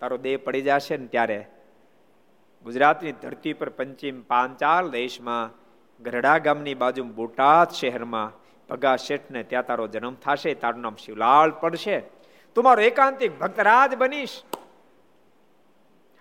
તારો 0.00 0.16
દેહ 0.16 0.36
પડી 0.36 0.62
જશે 0.62 0.96
ને 0.96 1.06
ત્યારે 1.06 1.46
ગુજરાતની 2.64 3.12
ધરતી 3.12 3.52
પર 3.52 3.68
પંચિમ 3.68 4.22
પાંચાલ 4.22 4.90
દેશમાં 4.90 5.50
ગરડા 6.02 6.38
ગામની 6.38 6.74
બાજુ 6.74 7.04
બોટાદ 7.04 7.70
શહેરમાં 7.70 8.32
ભગા 8.68 8.96
શેઠને 8.96 9.42
ત્યાં 9.42 9.66
તારો 9.66 9.86
જન્મ 9.86 10.14
થશે. 10.14 10.54
તારું 10.54 10.80
નામ 10.80 10.96
શિવલાલ 10.96 11.50
પડશે. 11.50 12.00
તું 12.54 12.64
મારો 12.64 12.82
એકાંતિક 12.82 13.38
ભક્તરાજ 13.38 13.94
બનીશ. 13.94 14.42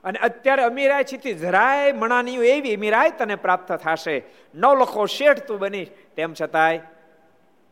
અને 0.03 0.19
અત્યારે 0.19 0.63
અમીરાય 0.63 1.03
છીથી 1.03 1.33
જરાય 1.33 1.91
મણાની 1.91 2.35
એવી 2.35 2.75
અમીરાય 2.75 3.09
તને 3.09 3.35
પ્રાપ્ત 3.35 3.71
થશે. 3.71 4.23
નવ 4.55 4.81
લખો 4.81 5.05
શેઠ 5.05 5.47
તું 5.47 5.59
બનીશ. 5.59 5.87
તેમ 6.15 6.33
છતાંય 6.41 6.79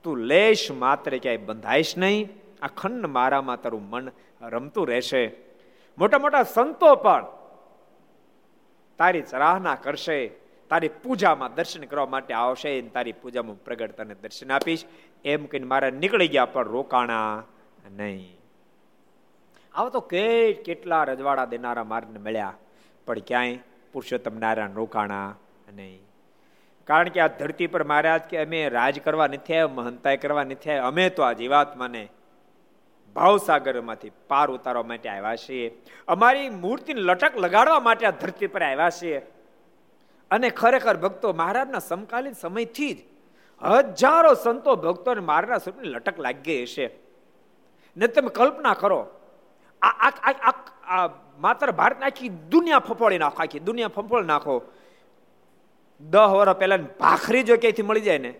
તું 0.03 0.17
લેશ, 0.17 0.71
માત્ર 0.71 1.17
ક્યાંય 1.17 1.37
બંધાઈશ 1.37 1.97
નહીં. 1.97 2.29
અખંડ 2.61 3.05
મારામાં 3.05 3.61
તારું 3.61 3.89
મન 3.89 4.09
રમતું 4.41 4.87
રહેશે. 4.87 5.31
મોટા 5.97 6.19
મોટા 6.19 6.43
સંતો 6.43 6.95
પણ 6.95 7.25
તારી 8.97 9.23
સરાહના 9.23 9.75
કરશે. 9.75 10.27
તારી 10.69 10.87
પૂજામાં 10.87 11.55
દર્શન 11.55 11.83
કરવા 11.83 12.05
માટે 12.05 12.33
આવશે 12.33 12.81
તારી 12.81 13.11
પૂજામાં 13.11 13.63
પ્રગટ 13.63 13.91
તને 13.91 14.15
દર્શન 14.15 14.51
આપીશ. 14.51 14.85
એમ 15.25 15.45
કહીને 15.45 15.67
મારા 15.67 15.89
નીકળી 15.89 16.27
ગયા 16.27 16.45
પણ 16.45 16.63
રોકાણા 16.63 17.43
નહીં. 17.91 18.39
આવા 19.73 19.89
તો 19.89 19.99
કે 19.99 20.53
કેટલા 20.53 21.03
રજવાડા 21.03 21.45
દેનારા 21.45 21.83
માર્ગને 21.83 22.19
મળ્યા. 22.19 22.53
પણ 23.05 23.19
ક્યાંય 23.19 23.55
પુરુષોત્તમ 23.91 24.37
નારાયણ 24.37 24.73
રોકાણા 24.73 25.35
નહીં. 25.73 26.08
કારણ 26.89 27.09
કે 27.15 27.19
આ 27.23 27.31
ધરતી 27.39 27.69
પર 27.73 27.83
મહારાજ 27.91 28.23
કે 28.29 28.37
અમે 28.43 28.59
રાજ 28.77 28.95
કરવા 29.05 29.29
નથી 29.33 29.55
આવ્યા 29.55 29.75
મહંતાય 29.79 30.21
કરવા 30.23 30.45
નથી 30.51 30.71
આવ્યા, 30.71 30.87
અમે 30.91 31.05
તો 31.09 31.21
આ 31.27 31.33
જીવાત્માને 31.41 32.03
ભાવસાગરમાંથી 33.15 34.15
પાર 34.31 34.47
ઉતારવા 34.55 34.87
માટે 34.91 35.09
આવ્યા 35.09 35.41
છીએ. 35.43 35.67
અમારી 36.07 36.49
મૂર્તિને 36.63 37.01
લટક 37.01 37.37
લગાડવા 37.45 37.85
માટે 37.87 38.05
આ 38.09 38.15
ધરતી 38.21 38.49
પર 38.55 38.63
આવ્યા 38.63 38.97
છીએ. 38.97 39.19
અને 40.31 40.47
ખરેખર 40.59 40.97
ભક્તો, 41.03 41.27
મહારાજના 41.33 41.83
સમકાલીન 41.91 42.35
સમયથી 42.43 42.93
જ 42.95 42.99
હજારો 44.01 44.33
સંતો 44.43 44.75
ભક્તોને 44.83 45.21
મહારાજના 45.29 45.63
સ્વરૂપની 45.63 45.93
લટક 45.95 46.17
લાગી 46.25 46.59
હશે. 46.63 46.85
ને 47.97 48.07
તમે 48.07 48.29
કલ્પના 48.39 48.75
કરો 48.81 48.99
આ 49.81 51.07
માત્ર 51.45 51.71
ભારતની 51.71 52.07
આખી 52.09 52.31
દુનિયા 52.53 52.85
ફફોડી 52.87 53.21
નાખો, 53.23 53.39
આખી 53.43 53.65
દુનિયા 53.69 53.95
ફફોડી 53.95 54.31
નાખો. 54.33 54.55
દહ 56.01 56.33
વર્ષ 56.35 56.57
પહેલા 56.57 56.77
ભાખરી 56.77 57.43
જો 57.43 57.55
ક્યાંયથી 57.55 57.81
મળી 57.81 58.01
જાય 58.01 58.17
ને, 58.17 58.33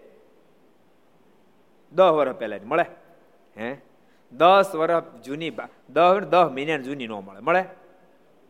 દહ 1.91 2.11
વર્ષ 2.11 2.35
પહેલા 2.35 2.57
મળે. 2.63 2.85
હે? 3.57 3.77
દસ 4.31 4.75
વર્ષ 4.75 5.03
જૂની 5.25 5.49
દસ 5.89 6.23
દસ 6.29 6.49
મહિનાની 6.51 6.83
જૂની 6.83 7.07
ન 7.07 7.11
મળે. 7.11 7.39
મળે? 7.39 7.63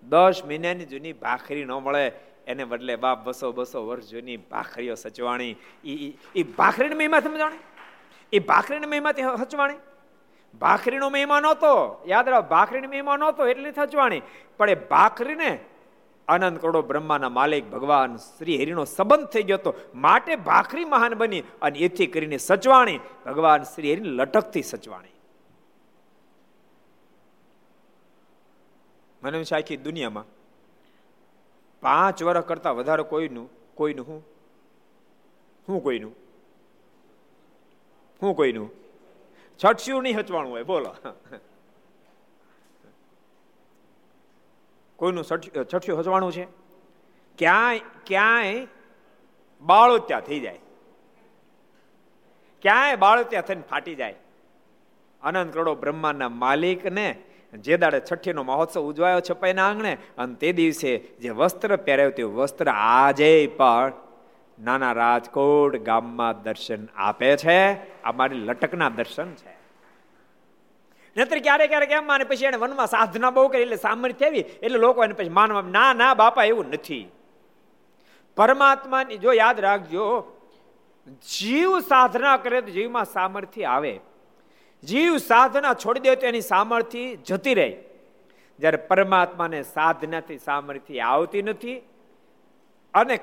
દસ 0.04 0.42
મહિનાની 0.46 0.86
જૂની 0.86 1.14
ભાખરી 1.14 1.66
ન 1.66 1.72
મળે. 1.72 2.12
એને 2.48 2.64
બદલે 2.66 2.96
બાપ 2.96 3.28
બસો 3.28 3.52
બસો 3.52 3.88
વર્ષ 3.88 4.10
જૂની 4.10 4.38
ભાખરીઓ 4.38 4.96
સચવાણી. 4.96 5.56
એ 6.36 6.44
ભાખરીની 6.44 6.96
મહિમા 6.96 7.20
સમજાણી 7.20 7.60
એ 8.34 8.40
ભાખરીની 8.40 8.88
મહિમા 8.88 9.12
સચવાણી 9.12 9.76
ભાખરીનો 10.60 11.10
મહિમા 11.10 11.40
નહોતો. 11.40 12.04
યાદ 12.08 12.30
રાખ, 12.30 12.50
ભાખરીની 12.50 12.88
મહિમા 12.88 13.18
નહોતો 13.18 13.48
એટલે 13.48 13.72
સચવાણી 13.72 14.22
પણ 14.58 14.70
એ 14.70 14.76
ભાખરીને 14.76 15.60
આનંદ 16.30 16.58
કરોડો 16.58 16.82
બ્રહ્માના 16.82 17.30
માલિક 17.30 17.72
ભગવાન 17.72 18.16
શ્રી 18.16 18.62
હરિનો 18.62 18.86
સંબંધ 18.86 19.28
થઈ 19.28 19.44
ગયો 19.44 19.58
હતો. 19.58 19.74
માટે 19.96 20.36
ભાખરી 20.36 20.86
મહાન 20.86 21.14
બની 21.14 21.44
અને 21.62 21.80
એથી 21.80 22.08
કરીને 22.08 22.38
સચવાણી. 22.38 23.00
ભગવાન 23.26 23.64
શ્રી 23.64 23.94
હરિની 23.94 24.10
લટકથી 24.10 24.64
સચવાણી. 24.64 25.10
મને 29.24 29.44
છે 29.44 29.56
આખી 29.56 29.78
દુનિયામાં 29.78 30.26
પાંચ 31.82 32.24
વર્ષ 32.24 32.46
કરતા 32.46 32.72
વધારે 32.72 33.04
કોઈનું 33.04 33.50
કોઈનું 33.76 34.08
હું? 34.08 34.26
હું 35.70 35.84
કોઈનું? 35.84 36.16
હું 38.22 38.36
કોઈનું? 38.36 38.72
છઠ્યું 39.66 40.04
નહીં 40.04 40.20
હચવાનું 40.20 40.52
હોય, 40.52 40.64
બોલો. 40.64 40.96
કોઈનું 45.00 45.24
છઠ્યું 45.66 46.00
હચવાણું 46.00 46.32
છે? 46.32 46.48
ક્યાંય 47.38 47.80
ક્યાંય 48.06 48.68
બાળોત્યા 49.62 50.20
થઈ 50.20 50.40
જાય. 50.40 50.60
ક્યાંય 52.62 52.96
બાળોત્યા 52.96 53.42
થઈને 53.42 53.62
ફાટી 53.70 53.96
જાય. 53.96 54.16
અનંત 55.24 55.54
કરોડો 55.54 55.76
બ્રહ્માના 55.76 56.30
માલિકને 56.30 57.08
જે 57.54 57.78
દાડે 57.78 58.00
છઠ્ઠીનો 58.12 58.44
મહોત્સવ 58.44 58.82
ઉજવાયો 58.82 59.22
છે 59.22 59.34
પૈના 59.34 59.68
આંગણે, 59.68 59.98
અને 60.18 60.36
તે 60.36 60.54
દિવસે 60.54 60.98
જે 60.98 61.30
વસ્ત્ર 61.30 61.76
પહેરાયું 61.76 62.14
તે 62.14 62.24
વસ્ત્ર 62.24 62.68
આજે 62.70 63.48
પણ 63.58 63.94
નાના 64.60 64.92
રાજકોટ 64.92 65.76
ગામમાં 65.76 66.44
દર્શન 66.44 66.88
આપે 66.96 67.38
છે. 67.38 67.60
આ 68.04 68.12
મારી 68.12 68.36
લટકના 68.36 68.90
દર્શન 68.90 69.32
છે. 69.34 69.59
નહીતર 71.18 71.40
ક્યારેક 71.40 71.70
ક્યારેક 71.70 71.92
એમ 71.92 72.08
માને 72.08 72.24
પછી 72.24 72.46
એને 72.46 72.58
વનમાં 72.58 72.88
સાધના 72.88 73.30
બહુ 73.30 73.48
કરી, 73.48 73.62
એટલે 73.62 73.76
સામર્થ્ય 73.76 74.26
આવી 74.26 74.40
એટલે 74.40 74.80
લોકો 74.80 75.04
એને 75.04 75.14
પછી 75.14 75.30
માનવા 75.30 75.62
ના 75.62 75.94
ના, 75.94 76.14
બાપા, 76.14 76.44
એવું 76.44 76.68
નથી. 76.70 77.06
પરમાત્માની 78.38 79.18
જો 79.18 79.32
યાદ 79.34 79.60
રાખજો, 79.60 80.06
જીવ 81.38 81.80
સાધના 81.80 82.38
કરે 82.38 82.62
તો 82.62 82.72
જીવમાં 82.72 83.06
સામર્થ્ય 83.06 83.64
આવે. 83.64 83.94
જીવ 84.84 85.18
સાધના 85.18 85.74
છોડી 85.74 86.00
દે 86.00 86.16
તો 86.16 86.28
એની 86.28 86.42
સામર્થ્ય 86.42 87.16
જતી 87.16 87.54
રહે. 87.54 87.70
જ્યારે 88.60 88.78
પરમાત્માને 88.90 89.62
સાધનાથી 89.64 90.38
સામર્થ્ય 90.38 91.00
આવતી 91.00 91.42
નથી 91.42 91.78
અને 92.94 93.16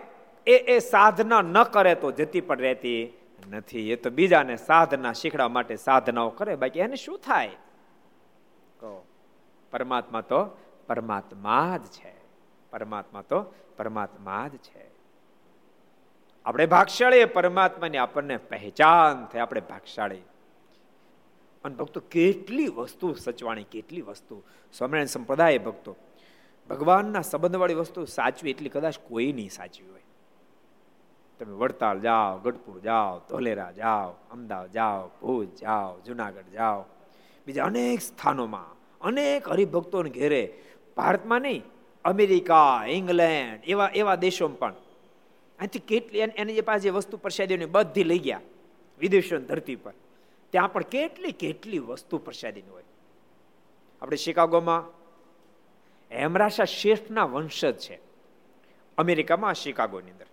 એ 0.47 0.57
એ 0.75 0.79
સાધના 0.79 1.43
ન 1.43 1.63
કરે 1.75 1.95
તો 1.95 2.11
જતી 2.11 2.41
પણ 2.41 2.59
રહેતી 2.59 3.01
નથી. 3.51 3.91
એ 3.91 3.97
તો 3.97 4.11
બીજાને 4.11 4.57
સાધના 4.57 5.13
શીખવા 5.13 5.49
માટે 5.49 5.77
સાધનાઓ 5.77 6.31
કરે. 6.31 6.55
બાકી 6.57 6.81
એને 6.81 6.97
શું 6.97 7.19
થાય? 7.19 7.51
પરમાત્મા 9.77 10.21
તો 10.21 10.45
પરમાત્મા 10.87 11.77
જ 11.77 11.87
છે. 11.87 12.15
પરમાત્મા 12.71 13.23
તો 13.23 13.55
પરમાત્મા 13.77 14.49
જ 14.49 14.57
છે. 14.57 14.91
આપણે 16.45 16.67
ભાગશાળી 16.67 17.25
પરમાત્માની 17.25 17.97
આપણને 17.97 18.37
પહેચાન 18.37 19.27
થાય, 19.27 19.41
આપણે 19.41 19.61
ભાગશાળી. 19.61 20.17
અને 21.65 21.75
ભક્તો, 21.75 22.01
કેટલી 22.01 22.69
વસ્તુ 22.69 23.15
સચવાણી, 23.15 23.65
કેટલી 23.65 24.01
વસ્તુ. 24.01 24.43
સ્વામિનારાયણ 24.73 25.07
સંપ્રદાય 25.07 25.59
ભક્તો, 25.59 25.97
ભગવાનના 26.71 27.21
સંબંધવાળી 27.21 27.75
વસ્તુ 27.75 28.05
સાચવી 28.05 28.51
એટલી 28.51 28.69
કદાચ 28.69 28.99
કોઈ 28.99 29.33
નહીં 29.33 29.51
સાચવી 29.51 29.91
હોય. 29.91 30.03
તમે 31.39 31.53
વડતાલ 31.53 32.01
જાઓ, 32.01 32.39
ગઢપુર 32.39 32.81
જાઓ, 32.81 33.19
ધોલેરા 33.19 33.71
જાઓ, 33.71 34.11
અમદાવાદ 34.31 34.71
જાઓ, 34.71 35.09
ભુજ 35.09 35.49
જાઓ, 35.55 36.01
જુનાગઢ 36.01 36.45
જાઓ. 36.53 36.85
બીજા 37.47 37.65
અનેક 37.65 38.01
સ્થાનોમાં 38.01 38.76
અનેક 39.01 39.49
હરિભક્તોને 39.49 40.11
ઘેરે, 40.11 40.59
ભારતમાં 40.97 41.41
નહીં, 41.41 41.63
અમેરિકા, 42.05 42.85
ઇંગ્લેન્ડ, 42.89 43.61
એવા 43.67 43.91
એવા 43.95 44.15
દેશોમાં 44.15 44.59
પણ. 44.59 44.75
અહીંથી 45.59 45.79
કેટલી, 45.79 46.19
એની 46.19 46.55
જે 46.55 46.61
પાસે 46.61 46.91
વસ્તુ 46.91 47.17
પ્રસાદીઓની 47.17 47.65
બધી 47.65 48.05
લઈ 48.05 48.19
ગયા 48.19 48.41
વિદેશોની 48.99 49.45
ધરતી 49.45 49.77
પર. 49.77 49.93
ત્યાં 50.51 50.73
પણ 50.73 50.83
કેટલી 50.83 51.33
કેટલી 51.33 51.79
વસ્તુ 51.79 52.19
પ્રસાદીની 52.19 52.71
હોય. 52.71 52.83
આપણે 54.03 54.17
શિકાગોમાં 54.17 54.91
હેમરાશા 56.13 56.65
શેઠના 56.65 57.25
વંશજ 57.25 57.79
છે. 57.79 57.99
અમેરિકામાં, 58.99 59.55
શિકાગોની 59.55 60.11
અંદર. 60.11 60.27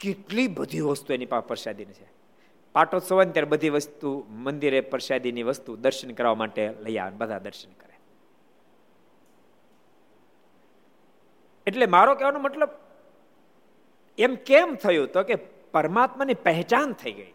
કેટલી 0.00 0.48
બધી 0.48 0.80
વસ્તુ 0.80 1.14
એની 1.14 1.26
પાસે 1.26 1.46
પ્રસાદીની 1.46 1.92
છે. 1.92 2.15
પાટોત્સવ 2.76 3.24
ત્યારે 3.24 3.48
બધી 3.48 3.68
વસ્તુ 3.68 4.26
મંદિરે 4.28 4.80
પ્રસાદીની 4.80 5.42
વસ્તુ 5.42 5.76
દર્શન 5.76 6.10
કરવા 6.10 6.34
માટે 6.34 6.70
લઈ 6.80 6.96
આવે 6.96 7.16
બધા 7.16 7.38
દર્શન 7.38 7.72
કરે. 7.72 7.94
એટલે 11.66 11.86
મારો 11.86 12.14
કહેવાનો 12.14 12.38
મતલબ, 12.38 12.68
એમ 14.18 14.34
કેમ 14.34 14.74
થયું 14.74 15.08
તો 15.08 15.22
કે 15.22 15.34
પરમાત્માની 15.72 16.34
પહેચાન 16.34 16.92
થઈ 16.92 17.12
ગઈ 17.12 17.32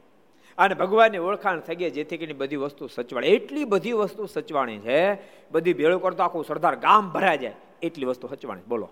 અને 0.58 0.74
ભગવાનની 0.74 1.18
ઓળખાણ 1.18 1.60
થઈ 1.60 1.76
ગઈ, 1.76 1.90
જેથી 1.90 2.18
કરીને 2.18 2.34
બધી 2.34 2.56
વસ્તુ 2.56 2.88
સચવાણી 2.88 3.28
એટલી 3.28 3.66
બધી 3.66 3.92
વસ્તુ 3.94 4.26
સચવાણી 4.26 4.80
છે, 4.80 5.14
બધી 5.52 5.74
ભેળું 5.74 6.02
કરતો 6.02 6.24
આખું 6.24 6.46
સરદાર 6.46 6.76
ગામ 6.76 7.10
ભરાઈ 7.10 7.38
જાય. 7.38 7.56
એટલી 7.82 8.06
વસ્તુ 8.06 8.28
સચવાણી, 8.28 8.62
બોલો. 8.68 8.90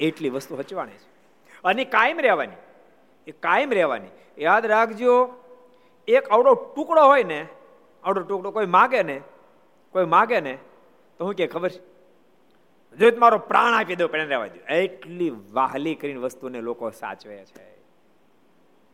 એટલી 0.00 0.30
વસ્તુ 0.30 0.56
સચવાણી 0.56 0.92
છે. 0.92 1.08
અને 1.64 1.84
કાયમ 1.84 2.20
રહેવાની, 2.20 2.56
એ 3.26 3.30
કાયમ 3.30 3.72
રહેવાની. 3.72 4.08
યાદ 4.38 4.66
રાખજો 4.66 5.42
એક 6.08 6.28
આવડો 6.28 6.54
ટુકડો 6.54 7.06
હોય 7.06 7.22
ને, 7.22 7.46
આવડો 8.04 8.20
ટુકડો 8.20 8.50
કોઈ 8.50 8.66
માગે 8.66 9.02
ને, 9.02 9.20
કોઈ 9.92 10.04
માગે 10.04 10.40
ને, 10.40 10.58
તો 11.18 11.24
હું 11.24 11.34
કે 11.34 11.46
ખબર 11.46 11.68
છે? 11.68 11.96
જો 12.96 13.18
મારો 13.18 13.38
પ્રાણ 13.38 13.74
આપી 13.74 13.96
દો 13.96 14.08
પણ 14.08 14.18
રહેવા 14.18 14.46
દો 14.46 14.74
એટલી 14.74 15.32
વાહલી 15.52 15.94
કરીને 15.94 16.20
વસ્તુને 16.20 16.60
લોકો 16.60 16.90
સાચવે 16.90 17.44
છે. 17.44 17.76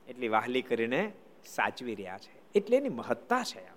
એટલી 0.08 0.28
વાહલી 0.28 0.62
કરીને 0.62 1.12
સાચવી 1.44 1.94
રહ્યા 1.94 2.18
છે. 2.18 2.52
એટલે 2.54 2.76
એની 2.76 2.88
મહત્તા 2.88 3.42
છે 3.42 3.68
આમ 3.68 3.76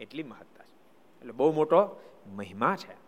એટલી 0.00 0.22
મહત્તા 0.22 0.64
છે. 0.64 0.76
એટલે 1.20 1.32
બહુ 1.32 1.52
મોટો 1.52 2.00
મહિમા 2.26 2.76
છે. 2.76 3.02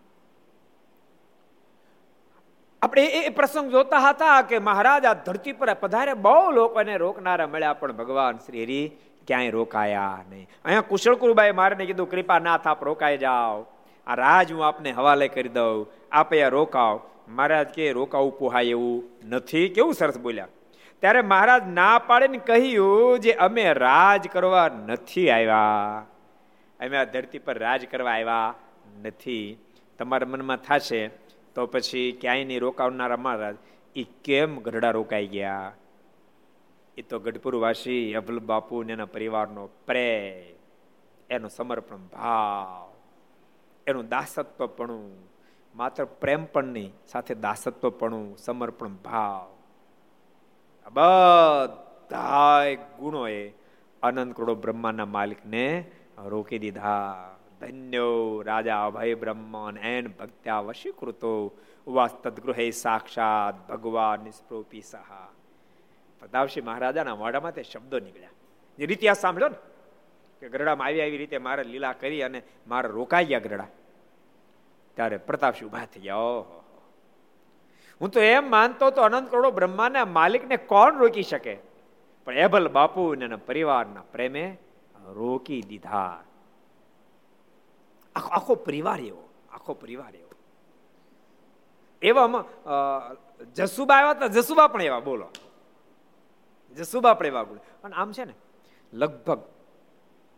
આપણે 2.82 3.06
એ 3.06 3.28
પ્રસંગ 3.28 3.70
જોતા 3.70 3.98
હતા 3.98 4.42
કે 4.42 4.58
મહારાજ 4.58 5.04
આ 5.04 5.14
ધરતી 5.14 5.52
પર 5.52 5.74
પધારે 5.74 6.14
બહુ 6.14 6.50
લોકોને 6.50 6.96
રોકનારા 6.96 7.46
મળ્યા 7.46 7.72
પણ 7.72 7.92
ભગવાન 7.92 8.38
શ્રી 8.38 8.64
હરી 8.64 8.90
ક્યાંય 9.26 9.50
રોકાયા 9.50 10.24
નહીં. 10.30 10.48
અહીંયા 10.64 10.80
કુશળ 10.80 11.14
કુરુબાએ 11.14 11.52
મારીને 11.52 11.86
કીધું 11.86 12.10
કૃપા 12.10 12.38
નાથ 12.38 12.66
આપ 12.66 12.84
રોકાઈ 12.84 13.18
જાઓ. 13.18 13.66
આ 14.06 14.14
રાજ 14.14 14.52
હું 14.52 14.66
આપને 14.66 14.92
હવાલે 14.92 15.28
કરી 15.28 15.48
દઉં. 15.48 15.86
આપે 16.12 16.42
આ 16.42 16.48
રોકાવ. 16.48 17.00
મહારાજ 17.28 17.68
કે, 17.68 17.92
રોકાવું 17.92 18.38
પોહાય 18.38 18.64
એવું 18.64 19.04
નથી. 19.28 19.68
કેવું 19.68 19.94
સરસ 19.94 20.18
બોલ્યા. 20.18 20.48
ત્યારે 21.00 21.22
મહારાજ 21.22 21.62
ના 21.68 21.98
પાડીને 21.98 22.38
કહ્યું 22.38 23.18
જે 23.18 23.32
અમે 23.32 23.72
રાજ 23.72 24.28
કરવા 24.28 24.68
નથી 24.68 25.30
આવ્યા. 25.30 25.98
અમે 26.80 26.96
આ 26.96 27.04
ધરતી 27.04 27.38
પર 27.38 27.58
રાજ 27.58 27.86
કરવા 27.86 28.10
આવ્યા 28.10 28.54
નથી. 29.04 29.58
તમારા 29.98 30.26
મનમાં 30.26 30.56
થશે 30.56 31.08
તો 31.54 31.66
પછી 31.66 32.18
ક્યાંય 32.20 32.44
નહીં 32.44 32.60
રોકાવનારા 32.60 33.16
મહારાજ. 33.16 33.56
એ 33.96 34.04
કેમ 34.24 34.60
ગઢડા 34.60 34.90
રોકાઈ 34.90 35.26
ગયા? 35.26 35.72
એ 36.96 37.02
તો 37.02 37.16
ગઢપુરવાસી 37.18 38.14
અભલ 38.14 38.38
બાપુ 38.42 38.82
ને 38.82 38.92
એના 38.92 39.10
પરિવારનો 39.10 39.62
પ્રેમ 39.82 40.54
એનું 41.30 41.50
સમર્પણ 41.50 42.04
ભાવ 42.08 42.88
એનું 43.86 44.06
દાસત્વપણું 44.06 45.04
માત્ર 45.74 46.06
પ્રેમ 46.16 46.42
પણ 46.46 46.72
નહીં 46.72 46.92
સાથે 47.04 47.34
દાસત્વપણું 47.36 48.26
સમર્પણ 48.38 48.94
ભાવ 49.02 49.50
બધા 50.86 52.62
ગુણોએ 52.94 53.38
અનંત 54.02 54.32
કરોડો 54.32 54.54
બ્રહ્માના 54.56 55.08
માલિકને 55.08 55.66
રોકી 56.26 56.60
દીધા 56.60 57.34
ધન્યો 57.60 58.16
રાજા 58.42 58.82
અભય 58.86 59.16
બ્રહ્મન 59.16 59.76
એન 59.88 60.04
ભક્ત્યા 60.12 60.64
વશીકૃતો 60.64 61.32
વાસ્તદ 61.90 62.36
ગૃહે 62.38 62.66
સાક્ષાત 62.76 63.54
ભગવાન 63.66 64.24
નિસ્પ્રોપી 64.24 64.84
સહા 64.84 65.33
પ્રતાપસિંહ 66.24 66.66
મહારાજાના 66.66 67.14
મોઢામાં 67.14 67.54
તે 67.54 67.62
શબ્દો 67.62 67.98
નીકળ્યા. 67.98 68.34
જે 68.78 68.84
ઇતિહાસ 68.84 69.20
સાંભળ્યો 69.20 69.48
ને, 69.48 69.58
કે 70.40 70.48
ગરડામાં 70.48 70.86
આવી 70.86 71.02
આવી 71.02 71.16
રીતે 71.16 71.38
મારે 71.38 71.62
લીલા 71.64 71.92
કરી 71.92 72.22
અને 72.22 72.42
મારે 72.66 72.88
રોકાઈ 72.88 73.24
ગયા 73.24 73.44
ગરડા. 73.46 73.68
ત્યારે 74.96 75.16
પ્રતાપસિંહ 75.28 75.68
ઊભા 75.68 75.86
થઈ 75.92 76.00
ગયા 76.00 76.16
ઓહો. 76.16 76.58
હું 78.00 78.08
તો 78.10 78.20
એમ 78.20 78.50
માનતો 78.50 78.90
તો 78.90 79.02
અનંત 79.02 79.30
કરોડો 79.30 79.50
બ્રહ્માના 79.50 80.04
માલિકને 80.04 80.56
કોણ 80.56 80.98
રોકી 80.98 81.22
શકે? 81.22 81.54
પણ 82.24 82.32
એબલ 82.38 82.68
બાપુ 82.68 83.12
અને 83.12 83.36
પરિવારના 83.36 84.04
પ્રેમે 84.12 84.44
રોકી 85.12 85.62
દીધા. 85.62 86.24
આખો 88.16 88.54
પરિવાર 88.54 89.00
એવો, 89.00 89.24
આખો 89.52 89.72
પરિવાર 89.74 90.12
એવો. 90.16 90.30
એવામાં 92.02 92.44
જસુબા 93.52 93.96
આવ્યા 93.96 94.10
હતા? 94.10 94.34
જસુબા 94.36 94.68
પણ 94.68 94.82
એવા, 94.82 95.00
બોલો. 95.00 95.28
જસુબા 96.76 97.14
પણ 97.14 97.26
એવા 97.26 97.42
પણ 97.42 97.92
આમ 97.92 98.12
છે 98.12 98.24
ને, 98.24 98.34
લગભગ 98.92 99.40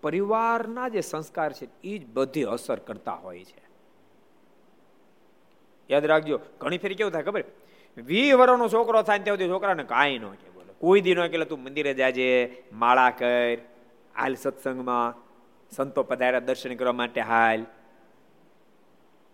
પરિવારના 0.02 0.88
જે 0.88 1.00
સંસ્કાર 1.00 1.52
છે 1.52 1.68
એ 1.84 1.98
જ 1.98 2.06
બધી 2.08 2.42
અસર 2.42 2.78
કરતા 2.78 3.12
હોય 3.12 3.44
છે. 3.44 3.62
યાદ 5.90 6.04
રાખજો, 6.04 6.40
ઘણી 6.60 6.78
ફેરી 6.78 6.94
કેવું 6.94 7.12
થાય 7.12 7.22
ખબર? 7.22 7.44
વી 7.98 8.32
વર્ષનો 8.32 8.68
છોકરો 8.68 9.02
થાય 9.02 9.18
ત્યાં 9.18 9.36
સુધી 9.36 9.48
છોકરાને 9.48 9.84
કાંઈ 9.84 10.18
ન 10.18 10.30
કે 10.30 10.50
બોલે. 10.50 10.74
કોઈ 10.78 11.00
દી 11.00 11.14
ન 11.14 11.26
કે 11.26 11.44
તું 11.44 11.62
મંદિરે 11.62 11.94
જાજે, 11.94 12.62
માળા 12.72 13.10
કર, 13.10 13.58
હાલ 14.16 14.34
સત્સંગમાં, 14.34 15.14
સંતો 15.70 16.02
પધાર્યા, 16.02 16.40
દર્શન 16.40 16.74
કરવા 16.74 16.92
માટે 16.92 17.20
હાલ. 17.20 17.66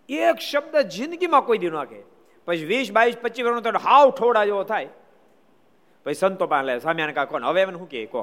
એક 0.09 0.39
શબ્દ 0.39 0.77
જિંદગીમાં 0.77 1.41
કોઈ 1.41 1.59
દી 1.59 1.71
ન 1.71 1.85
પછી 2.45 2.65
વીસ, 2.65 2.93
બાવીસ, 2.93 3.17
પચીસ 3.19 3.45
વર્ષનો 3.45 3.61
તો 3.61 3.79
હાવ 3.79 4.11
ઠોડા 4.11 4.45
જેવો 4.45 4.63
થાય. 4.65 4.89
પછી 6.05 6.19
સંતો 6.21 6.47
પાસે 6.53 6.79
સામ્યાને 6.85 7.13
કા 7.13 7.27
હવે 7.51 7.61
એમને 7.63 7.79
શું 7.79 7.91
કહે? 7.91 8.07
કહો. 8.13 8.23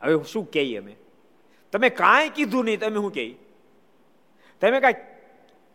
હવે 0.00 0.12
શું 0.32 0.44
કહે 0.54 0.62
અમે? 0.78 0.94
તમે 1.72 1.88
કાંઈ 1.90 2.30
કીધું 2.36 2.64
નહીં, 2.64 2.80
તમે 2.80 3.00
શું 3.04 3.12
કહે? 3.16 3.26
તમે 4.60 4.80
કાંઈ 4.84 5.02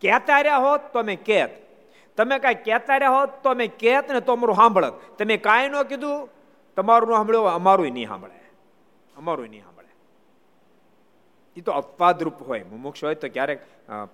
કહેતા 0.02 0.42
રહ્યા 0.42 0.64
હોત 0.66 0.84
તો 0.94 1.00
અમે 1.00 1.16
કહેત. 1.28 1.52
તમે 2.18 2.40
કાંઈ 2.44 2.64
કહેતા 2.66 2.98
રહ્યા 2.98 3.18
હોત 3.18 3.32
તો 3.44 3.50
અમે 3.56 3.68
કહેત 3.82 4.06
ને 4.16 4.22
તો 4.22 4.32
અમારું 4.38 4.56
સાંભળત. 4.62 4.96
તમે 5.18 5.38
કાંઈ 5.48 5.70
ન 5.70 5.76
કીધું, 5.92 6.30
તમારું 6.78 7.10
ન 7.10 7.16
સાંભળ્યું 7.18 7.52
અમારું 7.60 7.92
નહીં 7.96 8.08
સાંભળે. 8.12 8.40
અમારું 9.20 9.50
નહીં 9.52 9.64
સાંભળે. 9.64 9.92
એ 11.58 11.62
તો 11.62 11.72
અપવાદરૂપ 11.82 12.40
હોય. 12.48 12.64
મુમુક્ષ 12.72 13.04
હોય 13.04 13.16
તો 13.16 13.28
ક્યારેક 13.36 13.60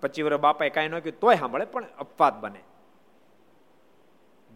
પચી 0.01 0.23
વર્ષ 0.25 0.41
બાપાએ 0.45 0.71
કાંઈ 0.75 0.89
ન 0.89 0.99
કહ્યું 1.05 1.19
તોય 1.21 1.37
સાંભળે, 1.41 1.65
પણ 1.73 1.85
અપવાદ 2.03 2.35
બને. 2.41 2.61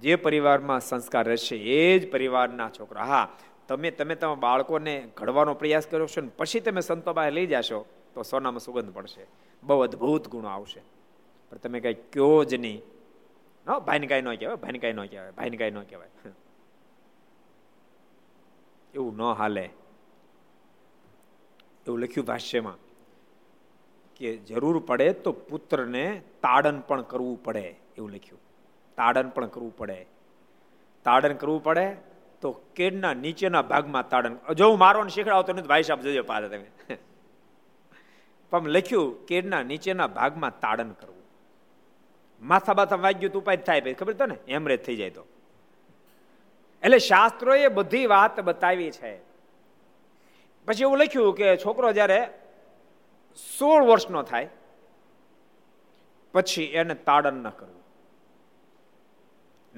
જે 0.02 0.16
પરિવારમાં 0.16 0.80
સંસ્કાર 0.80 1.28
રહેશે, 1.28 1.56
એ 1.56 2.00
જ 2.00 2.12
પરિવારના 2.12 2.70
છોકરા. 2.70 3.04
હા, 3.04 3.30
તમે 3.68 3.92
તમે 3.92 4.16
તમારા 4.16 4.36
બાળકોને 4.36 5.08
ઘડવાનો 5.18 5.54
પ્રયાસ 5.54 5.88
કર્યો 5.88 6.08
છો 6.08 6.22
ને 6.22 6.30
પછી 6.38 6.60
તમે 6.60 6.82
સંતો 6.82 7.14
પાસે 7.14 7.32
લઈ 7.32 7.48
જશો, 7.48 7.86
તો 8.14 8.24
સોનામાં 8.24 8.60
સુગંધ 8.60 8.94
પડશે. 8.94 9.28
બહુ 9.64 9.80
અદ્ભુત 9.80 10.28
ગુણો 10.28 10.48
આવશે. 10.48 10.82
પણ 11.50 11.58
તમે 11.58 11.80
કઈ 11.80 11.94
કયો 11.94 12.44
જ 12.44 12.56
નહીં. 12.56 12.82
હા, 13.68 13.80
ભાઈને 13.80 14.22
ન 14.22 14.36
કહેવાય, 14.36 14.56
ભાઈને 14.56 14.80
કાંઈ 14.80 14.94
ન 14.94 15.06
કહેવાય, 15.06 15.32
ભાઈને 15.32 15.58
કાંઈ 15.58 15.72
ન 15.72 15.82
કહેવાય. 15.82 16.10
એવું 18.94 19.18
ન 19.18 19.22
હાલે. 19.22 19.70
એવું 21.88 22.00
લખ્યું 22.00 22.28
ભાષ્યમાં 22.28 22.78
કે 24.16 24.38
જરૂર 24.38 24.80
પડે 24.80 25.14
તો 25.14 25.32
પુત્રને 25.32 26.20
તાડન 26.20 26.80
પણ 26.80 27.02
કરવું 27.02 27.44
પડે, 27.44 27.76
એવું 27.98 28.12
લખ્યું. 28.12 28.49
તાડન 29.00 29.28
પણ 29.36 29.52
કરવું 29.56 29.74
પડે. 29.80 30.00
તાડન 31.06 31.36
કરવું 31.42 31.62
પડે 31.68 31.86
તો 32.42 32.50
કેડના 32.78 33.14
નીચેના 33.24 33.64
ભાગમાં 33.72 34.06
તાડન 34.12 34.34
જો 34.60 34.66
હું 34.72 34.80
મારો 34.84 35.08
શીખડાવતો 35.16 35.52
નથી, 35.54 35.70
ભાઈ 35.72 35.88
સાહેબ, 35.88 36.02
જજો 36.06 36.24
પાછા 36.32 36.52
તમે. 36.54 36.98
પણ 38.52 38.70
લખ્યું, 38.76 39.10
કેડના 39.30 39.64
નીચેના 39.72 40.10
ભાગમાં 40.18 40.54
તાડન 40.64 40.92
કરવું. 41.00 41.26
માથા 42.42 42.76
બાથા 42.80 43.02
વાગ્યું 43.06 43.34
તો 43.34 43.40
ઉપાય 43.44 43.66
થાય 43.68 43.96
ખબર 44.00 44.14
તો 44.20 44.26
ને 44.32 44.38
એમરેજ 44.56 44.82
થઈ 44.86 44.98
જાય 45.02 45.14
તો. 45.18 45.24
એટલે 46.84 47.00
શાસ્ત્રોએ 47.10 47.68
બધી 47.80 48.08
વાત 48.14 48.36
બતાવી 48.50 48.92
છે. 49.00 49.12
પછી 50.68 50.86
એવું 50.88 51.00
લખ્યું 51.02 51.36
કે 51.40 51.48
છોકરો 51.64 51.90
જ્યારે 51.98 52.20
સોળ 53.58 53.82
વર્ષનો 53.90 54.22
થાય, 54.32 54.50
પછી 56.34 56.70
એને 56.80 56.96
તાડન 57.10 57.38
ન 57.44 57.50
કરવું. 57.60 57.79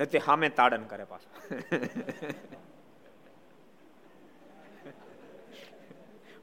નથી 0.02 0.26
સામે 0.26 0.50
તાડન 0.50 0.84
કરે 0.92 1.04
પાછું. 1.04 1.32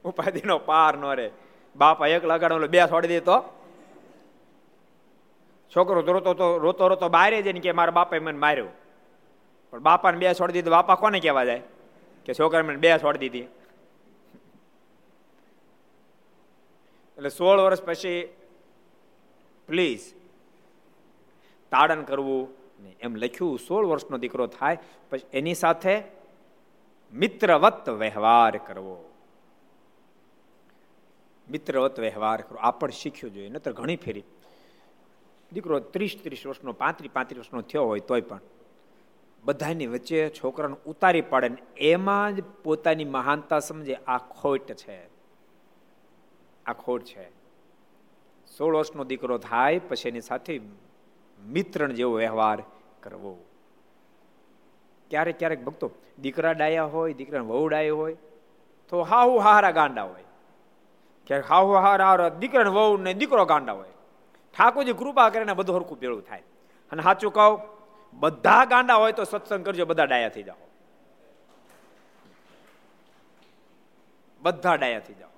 ઉપાધિનો 0.05 0.59
પાર 0.69 0.93
નો 0.97 1.13
રે 1.13 1.27
બાપા 1.75 2.07
એક 2.15 2.23
લગાડો 2.31 2.67
બે 2.67 2.79
છોડી 2.91 3.07
દે 3.07 3.19
તો. 3.19 3.37
છોકરો 5.71 6.01
રોતો 6.01 6.33
તો 6.33 6.57
રોતો 6.57 6.87
રોતો 6.87 7.09
બહાર 7.09 7.41
જઈને 7.41 7.59
કે 7.59 7.71
મારા 7.71 7.97
બાપાએ 7.99 8.19
મને 8.19 8.39
માર્યો. 8.45 8.71
પણ 9.73 9.79
બાપાને 9.79 10.17
બે 10.17 10.33
છોડી 10.33 10.53
દીધી 10.53 10.75
બાપા 10.77 10.95
કોને 10.95 11.19
કહેવા 11.19 11.45
જાય? 11.45 11.63
કે 12.25 12.31
છોકરા 12.33 12.63
મને 12.63 12.81
બે 12.83 12.97
છોડી 13.03 13.19
દીધી. 13.19 13.47
એટલે 17.17 17.29
સોળ 17.29 17.59
વર્ષ 17.59 17.81
પછી 17.83 18.21
પ્લીઝ 19.67 20.05
તાડન 21.71 22.01
કરવું 22.03 22.58
એમ 22.99 23.15
લખ્યું, 23.15 23.59
સોળ 23.59 23.85
વર્ષનો 23.85 24.17
દીકરો 24.17 24.47
થાય, 24.47 24.77
પછી 25.09 25.27
એની 25.33 25.53
સાથે 25.53 26.01
મિત્રવત 27.13 27.89
વ્યવહાર 27.89 28.57
કરવો. 28.57 29.13
મિત્રવત 31.51 31.99
વ્યવહાર 31.99 32.41
કરવો. 32.41 32.59
આ 32.59 32.71
પણ 32.71 32.89
શીખ્યું 32.89 33.33
જોઈએ 33.33 33.49
નતર 33.49 33.71
ઘણી 33.71 33.95
ફેરી. 33.95 34.23
દીકરો 35.53 35.79
ત્રીસ 35.79 36.19
ત્રીસ 36.23 36.45
વર્ષનો, 36.45 36.73
પાંત્રીસ 36.73 37.11
પાંત્રીસ 37.13 37.39
વર્ષનો 37.39 37.61
થયો 37.61 37.85
હોય 37.85 37.99
તોય 37.99 38.21
પણ 38.21 38.39
બધાની 39.43 39.87
વચ્ચે 39.87 40.29
છોકરાને 40.29 40.75
ઉતારી 40.85 41.21
પાડે 41.21 41.49
ને 41.49 41.57
એમાં 41.77 42.35
જ 42.35 42.43
પોતાની 42.63 43.05
મહાનતા 43.05 43.59
સમજે, 43.59 43.95
આ 43.95 44.17
ખોટ 44.17 44.71
છે. 44.71 45.05
આ 46.65 46.73
ખોટ 46.73 47.03
છે. 47.03 47.29
સોળ 48.57 48.75
વર્ષનો 48.75 49.03
દીકરો 49.03 49.37
થાય, 49.37 49.79
પછી 49.79 50.09
એની 50.09 50.21
સાથે 50.21 50.61
મિત્રણ 51.45 51.91
જેવો 51.91 52.13
વ્યવહાર 52.13 52.63
કરવો. 52.99 53.45
ક્યારેક 55.09 55.39
ક્યારેક 55.39 55.65
ભક્તો 55.65 55.91
દીકરા 56.21 56.51
ડાયા 56.51 56.83
હોય 56.83 57.13
દીકરા 57.13 57.41
વહુ 57.41 57.67
ડાયો 57.67 57.97
હોય, 57.97 58.17
તો 58.89 59.01
હાહુ 59.01 59.37
હારા 59.37 59.71
ગાંડા 59.71 60.03
હોય. 60.03 60.23
ક્યારેક 61.27 61.45
હાહુ 61.45 61.71
હારા 61.71 62.29
દીકરા 62.29 62.69
વહુ 62.69 62.97
ને 62.97 63.13
દીકરો 63.13 63.45
ગાંડા 63.45 63.73
હોય. 63.73 63.89
ઠાકોરજી 64.57 64.93
કૃપા 64.93 65.29
કરીને 65.29 65.53
બધું 65.53 65.75
હરખું 65.75 65.99
ભેળું 65.99 66.21
થાય. 66.21 66.43
અને 66.91 67.03
સાચું 67.03 67.33
કહું, 67.33 67.61
બધા 68.13 68.65
ગાંડા 68.65 68.95
હોય 68.95 69.11
તો 69.11 69.23
સત્સંગ 69.23 69.65
કરજો, 69.65 69.85
બધા 69.85 70.03
ડાયા 70.03 70.29
થઈ 70.29 70.43
જાઓ. 70.43 70.67
બધા 74.41 74.75
ડાયા 74.75 74.99
થઈ 74.99 75.13
જાઓ. 75.13 75.29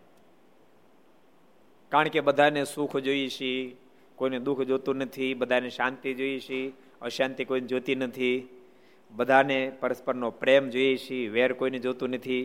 કારણ 1.89 2.07
કે 2.07 2.19
બધાને 2.19 2.65
સુખ 2.65 2.97
જોઈએ 2.97 3.29
છીએ 3.29 3.77
કોઈને 4.21 4.39
દુઃખ 4.39 4.61
જોતું 4.61 4.95
નથી, 4.95 5.33
બધાને 5.33 5.69
શાંતિ 5.69 6.13
જોઈએ 6.13 6.39
છીએ, 6.39 6.73
અશાંતિ 7.01 7.45
કોઈને 7.45 7.67
જોતી 7.67 7.95
નથી, 7.95 8.47
બધાને 9.11 9.77
પરસ્પરનો 9.79 10.31
પ્રેમ 10.31 10.69
જોઈએ 10.69 10.97
છીએ, 10.97 11.29
વેર 11.29 11.53
કોઈને 11.53 11.79
જોતું 11.79 12.09
નથી. 12.09 12.41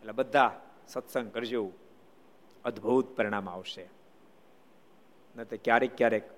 એટલે 0.00 0.12
બધા 0.12 0.60
સત્સંગ 0.88 1.32
કરજો. 1.32 1.72
અદ્ભુત 2.64 3.16
પરિણામ 3.16 3.48
આવશે. 3.48 3.88
ન 5.36 5.44
તો 5.44 5.56
ક્યારેક 5.64 5.96
ક્યારેક 5.96 6.30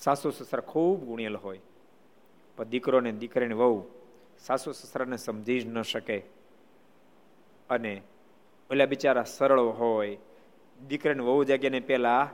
સાસુ 0.00 0.30
સસરા 0.30 0.60
ખૂબ 0.60 1.04
ગુણેલ 1.04 1.36
હોય. 1.36 1.60
પણ 2.56 2.64
દીકરોને 2.64 3.12
દીકરીને 3.12 3.54
વહુ 3.54 3.84
સાસુ 4.38 4.72
સસરાને 4.72 5.16
સમજી 5.16 5.60
જ 5.60 5.66
ન 5.66 5.82
શકે. 5.82 6.18
અને 7.70 8.02
ઓલા 8.70 8.86
બિચારા 8.86 9.22
સરળ 9.22 9.60
હોય. 9.60 10.18
દીકરીને 10.88 11.22
વહુ 11.22 11.44
જાગ્યાને 11.44 11.80
પહેલા 11.80 12.30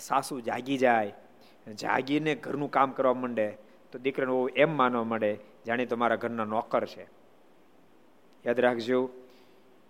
સાસુ 0.00 0.40
જાગી 0.40 0.78
જાય, 0.78 1.12
જાગીને 1.74 2.34
ઘરનું 2.34 2.70
કામ 2.70 2.92
કરવા 2.92 3.14
માંડે, 3.14 3.58
તો 3.92 3.98
દીકરાને 3.98 4.32
વહુ 4.32 4.48
એમ 4.48 4.76
માનવા 4.76 5.04
માંડે, 5.04 5.38
જાણે 5.66 5.86
તો 5.86 5.96
મારા 5.96 6.16
ઘરના 6.16 6.44
નોકર 6.44 6.86
છે. 6.86 7.02
યાદ 8.46 8.60
રાખજો, 8.60 9.10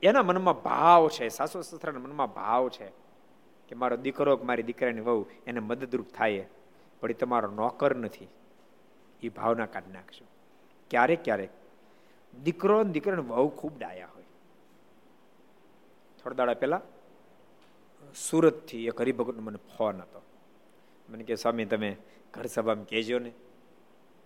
એના 0.03 0.23
મનમાં 0.23 0.63
ભાવ 0.63 1.09
છે, 1.09 1.29
સાસુ 1.29 1.63
સસરાના 1.63 1.99
મનમાં 1.99 2.35
ભાવ 2.35 2.69
છે, 2.69 3.03
કે 3.69 3.75
મારો 3.75 3.97
દીકરો 3.97 4.37
કે 4.37 4.45
મારી 4.45 4.63
દીકરાની 4.63 5.01
વહુ 5.01 5.27
એને 5.47 5.61
મદદરૂપ 5.61 6.09
થાય 6.09 6.47
પણ 7.01 7.11
એ 7.11 7.15
તમારો 7.15 7.51
નોકર 7.51 7.97
નથી. 7.97 8.29
એ 9.23 9.29
ભાવના 9.29 9.67
કાઢી 9.67 9.93
નાખજો. 9.93 10.25
ક્યારેક 10.91 11.25
ક્યારેક 11.25 11.51
દીકરો 12.43 12.85
દીકરાને 12.85 13.23
વહુ 13.23 13.49
ખૂબ 13.49 13.79
ડાયા 13.79 14.07
હોય. 14.15 14.25
થોડા 16.23 16.35
દાડા 16.35 16.55
પહેલા 16.55 16.81
સુરતથી 18.15 18.87
એક 18.87 19.01
હરિભગતનો 19.01 19.43
મને 19.43 19.59
ફોન 19.77 20.01
હતો. 20.01 20.23
મને 21.09 21.25
કે 21.25 21.35
સ્વામી, 21.35 21.65
તમે 21.65 21.97
ઘર 22.35 22.47
સભામાં 22.47 22.85
કહેજો 22.85 23.19
ને. 23.19 23.33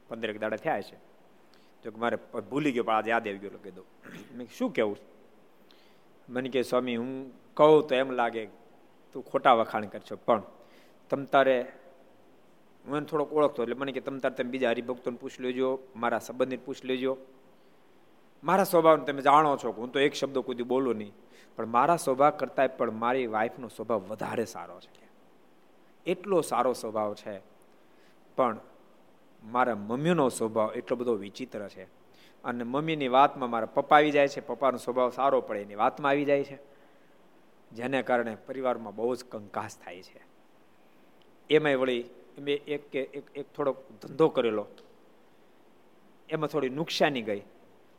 પંદરેક 0.08 0.40
દાડા 0.40 0.56
થયા 0.56 0.80
છે. 0.80 0.96
તો 1.82 1.90
કે, 1.90 1.98
મારે 1.98 2.16
ભૂલી 2.50 2.72
ગયો, 2.72 2.84
પણ 2.84 2.94
આજે 2.94 3.10
યાદ 3.10 3.28
આવી 3.28 3.38
ગયો. 3.38 3.50
કીધું 3.50 3.86
મેં 4.36 4.48
શું 4.58 4.72
કહેવું? 4.72 4.96
મને 6.28 6.48
કે 6.48 6.62
સ્વામી, 6.62 6.96
હું 6.96 7.32
કહું 7.54 7.86
તો 7.86 7.94
એમ 7.94 8.10
લાગે, 8.10 8.46
તું 9.12 9.24
ખોટા 9.24 9.54
વખાણ 9.54 9.86
કરશો, 9.86 10.16
પણ 10.16 10.42
તમ 11.10 11.24
તારે 11.24 11.72
હું 12.84 12.96
એને 12.96 13.06
થોડોક 13.06 13.32
ઓળખતો, 13.32 13.62
એટલે 13.62 13.74
મને 13.74 13.92
કે, 13.92 14.00
તમ 14.00 14.18
તારે, 14.18 14.34
તમે 14.34 14.50
બીજા 14.50 14.70
હરિભક્તોને 14.70 15.16
પૂછ 15.16 15.40
લેજો, 15.40 15.78
મારા 15.96 16.18
સંબંધીને 16.18 16.62
પૂછ 16.64 16.84
લેજો. 16.84 17.16
મારા 18.46 18.64
સ્વભાવને 18.64 19.04
તમે 19.04 19.22
જાણો 19.22 19.56
છો 19.56 19.70
હું 19.70 19.92
તો 19.92 19.98
એક 19.98 20.14
શબ્દ 20.14 20.38
કુદી 20.38 20.62
બોલું 20.62 20.96
નહીં, 20.96 21.12
પણ 21.56 21.66
મારા 21.66 21.96
સ્વભાવ 21.96 22.30
કરતાં 22.30 22.76
પણ 22.76 22.90
મારી 22.92 23.26
વાઈફનો 23.26 23.68
સ્વભાવ 23.68 24.00
વધારે 24.00 24.44
સારો 24.44 24.80
છે. 24.80 25.04
એટલો 26.06 26.40
સારો 26.40 26.72
સ્વભાવ 26.72 27.14
છે. 27.14 27.40
પણ 28.36 28.58
મારા 29.44 29.74
મમ્મીનો 29.74 30.28
સ્વભાવ 30.28 30.72
એટલો 30.76 30.96
બધો 30.96 31.14
વિચિત્ર 31.14 31.68
છે. 31.68 31.84
અને 32.44 32.64
મમ્મીની 32.64 33.08
વાતમાં 33.08 33.50
મારા 33.50 33.66
પપ્પા 33.66 33.96
આવી 33.96 34.10
જાય 34.10 34.28
છે, 34.28 34.40
પપ્પાનો 34.40 34.78
સ્વભાવ 34.78 35.10
સારો 35.10 35.40
પડે 35.40 35.60
એની 35.60 35.74
વાતમાં 35.74 36.10
આવી 36.10 36.24
જાય 36.24 36.44
છે. 36.44 36.58
જેને 37.72 38.02
કારણે 38.02 38.36
પરિવારમાં 38.46 38.96
બહુ 38.96 39.14
જ 39.14 39.24
કંકાસ 39.24 39.78
થાય 39.84 40.02
છે. 40.02 40.20
એમાંય 41.50 41.74
વળી 41.74 42.04
મેં 42.38 42.56
એક 42.66 42.94
એક 43.34 43.46
થોડોક 43.56 43.76
ધંધો 44.02 44.28
કરેલો. 44.28 44.66
એમાં 46.28 46.48
થોડી 46.48 46.68
નુકસાની 46.68 47.22
ગઈ. 47.22 47.42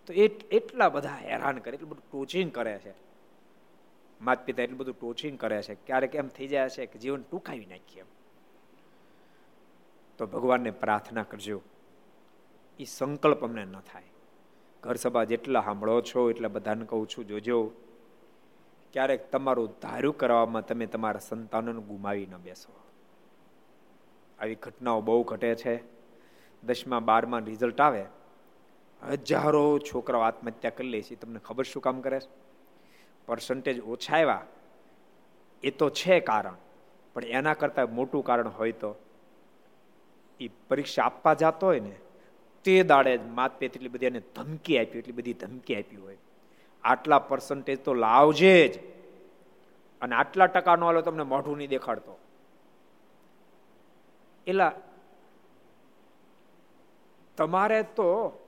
તો 0.08 0.14
એટલા 0.14 0.89
બધા 0.89 1.16
હેરાન 1.16 1.58
કરે, 1.58 1.74
એટલું 1.74 1.89
બધું 1.89 2.12
ટોચિંગ 2.12 2.51
કરે 2.51 2.78
છે. 2.78 2.93
માત 4.22 4.45
પિતા 4.45 4.64
એટલું 4.64 4.80
બધું 4.80 4.99
ટોચિંગ 4.99 5.39
કરે 5.39 5.62
છે, 5.62 5.76
ક્યારેક 5.76 6.16
એમ 6.16 6.28
થઈ 6.28 6.47
જાય 6.47 6.70
છે 6.70 6.86
કે 6.86 6.99
જીવન 6.99 7.22
ટૂંકાવી 7.22 7.66
નાખીએ 7.66 8.03
તો 10.18 10.26
ભગવાનને 10.26 10.72
પ્રાર્થના 10.72 11.24
કરજો 11.24 11.62
એ 12.80 12.84
સંકલ્પ 12.84 13.43
અમને 13.43 13.66
ન 13.66 13.80
થાય. 13.80 14.03
ઘર 14.84 14.95
સભા 14.95 15.24
જેટલા 15.24 15.62
સાંભળો 15.62 16.01
છો, 16.01 16.30
એટલા 16.30 16.47
બધાને 16.47 16.86
કહું 16.86 17.08
છું, 17.08 17.28
જોજો, 17.28 17.72
ક્યારેક 18.93 19.32
તમારું 19.32 19.70
ધાર્યું 19.82 20.18
કરવામાં 20.18 20.66
તમે 20.66 20.86
તમારા 20.86 21.20
સંતાનોને 21.20 21.82
ગુમાવી 21.82 22.26
ન 22.26 22.38
બેસો. 22.38 22.74
આવી 24.39 24.55
ઘટનાઓ 24.55 25.01
બહુ 25.01 25.24
ઘટે 25.24 25.55
છે. 25.55 25.76
દસમા 26.64 26.99
બારમાં 26.99 27.41
રિઝલ્ટ 27.41 27.82
આવે. 27.82 28.05
હજારો 29.04 29.80
છોકરાઓ 29.80 30.22
આત્મહત્યા 30.22 30.72
કરી 30.72 30.88
લે 30.88 31.02
છે 31.02 31.16
તમને 31.16 31.39
ખબર 31.39 31.64
શું 31.64 31.82
કામ 31.82 32.02
કરે 32.02 32.20
છે? 32.20 32.30
પર્સન્ટેજ 33.26 33.80
ઓછા 33.80 34.14
આવ્યા. 34.14 34.45
એ 35.64 35.72
તો 35.72 35.89
છે 35.89 36.20
કારણ, 36.20 36.56
પણ 37.14 37.24
એના 37.24 37.54
કરતાં 37.54 37.95
મોટું 37.95 38.24
કારણ 38.24 38.48
હોય 38.48 38.72
તો 38.72 38.95
એ 40.39 40.48
પરીક્ષા 40.48 41.04
આપવા 41.04 41.34
જતો 41.34 41.66
હોય 41.66 41.80
ને, 41.80 41.95
તે 42.64 42.84
દાડે 42.84 43.18
જ 43.18 43.22
માત 43.22 43.60
પે 43.60 43.66
એટલી 43.66 43.89
બધી 43.89 44.06
એને 44.06 44.22
ધમકી 44.36 44.78
આપી, 44.78 44.98
એટલી 44.98 45.14
બધી 45.14 45.34
ધમકી 45.34 45.76
આપી 45.76 45.95
હોય. 45.95 46.18
આટલા 46.84 47.20
પર્સન્ટેજ 47.20 47.84
તો 47.84 47.93
લાવજે 47.93 48.68
જ. 48.68 48.80
અને 50.02 50.16
આટલા 50.16 50.45
ટકા 50.45 50.76
નો 50.76 50.86
હાલો 50.86 51.02
તમને 51.02 51.24
મોઢું 51.24 51.58
નહીં 51.58 51.70
દેખાડતો. 51.70 52.20
એલા, 54.48 54.72
તમારે 57.38 57.84
તો 57.84 58.39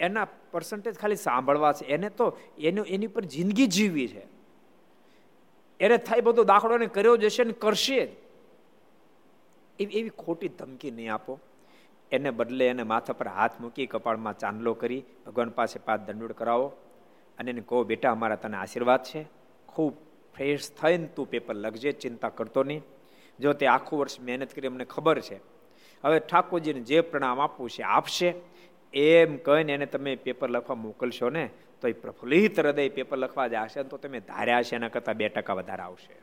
એના 0.00 0.26
પર્સન્ટેજ 0.50 0.94
ખાલી 0.94 1.16
સાંભળવા 1.16 1.72
છે. 1.72 1.84
એને 1.84 2.08
તો 2.10 2.38
એનું, 2.58 2.86
એની 2.86 3.06
પર 3.06 3.24
જિંદગી 3.24 3.66
જીવવી 3.66 4.08
છે. 4.08 4.26
એને 5.80 5.96
થાય 5.96 6.20
બધો 6.20 6.44
દાખલો 6.44 6.74
એને 6.74 6.86
કર્યો 6.86 7.16
જશે 7.16 7.44
ને 7.44 7.52
કરશે 7.52 7.98
એવી 9.78 9.98
એવી 9.98 10.08
ખોટી 10.08 10.48
ધમકી 10.48 10.90
નહીં 10.90 11.14
આપો. 11.14 11.38
એને 12.12 12.30
બદલે 12.30 12.68
એને 12.68 12.82
માથા 12.82 13.12
પર 13.12 13.28
હાથ 13.28 13.60
મૂકી 13.60 13.86
કપાળમાં 13.86 14.38
ચાંદલો 14.38 14.74
કરી 14.74 15.02
ભગવાન 15.26 15.48
પાસે 15.48 15.78
પાત 15.78 16.10
દંડોડ 16.10 16.32
કરાવો 16.32 16.72
અને 17.38 17.50
એને 17.50 17.60
કહો, 17.60 17.84
બેટા, 17.84 18.10
અમારા 18.10 18.36
તને 18.36 18.56
આશીર્વાદ 18.56 19.02
છે. 19.04 19.26
ખૂબ 19.66 19.94
ફ્રેશ 20.36 20.70
થઈને 20.70 21.06
તું 21.06 21.30
પેપર 21.30 21.54
લખજે, 21.54 21.92
ચિંતા 21.92 22.28
કરતો 22.28 22.62
નહીં. 22.62 22.82
જો 23.40 23.52
તે 23.52 23.66
આખું 23.66 23.98
વર્ષ 23.98 24.20
મહેનત 24.20 24.54
કરી 24.54 24.66
અમને 24.66 24.84
ખબર 24.84 25.20
છે. 25.20 25.36
હવે 26.04 26.18
ઠાકોરજીને 26.18 26.80
જે 26.80 27.00
પ્રણામ 27.00 27.40
આપવું 27.40 27.70
છે, 27.70 27.82
આપશે. 27.82 28.34
એમ 28.94 29.36
કહીને 29.36 29.72
એને 29.72 29.86
તમે 29.86 30.16
પેપર 30.16 30.48
લખવા 30.48 30.76
મોકલશો 30.76 31.30
ને, 31.30 31.50
તો 31.80 31.88
એ 31.88 31.92
પ્રફુલ્લિત 31.92 32.60
હૃદય 32.60 32.88
પેપર 32.88 33.16
લખવા 33.16 33.48
જશે 33.48 33.82
તો 33.82 33.96
તમે 33.96 34.20
ધાર્યા 34.20 34.62
છે 34.62 34.76
એના 34.76 34.88
કરતાં 34.88 35.14
બે 35.14 35.28
ટકા 35.28 35.52
વધારે 35.52 35.82
આવશે. 35.82 36.14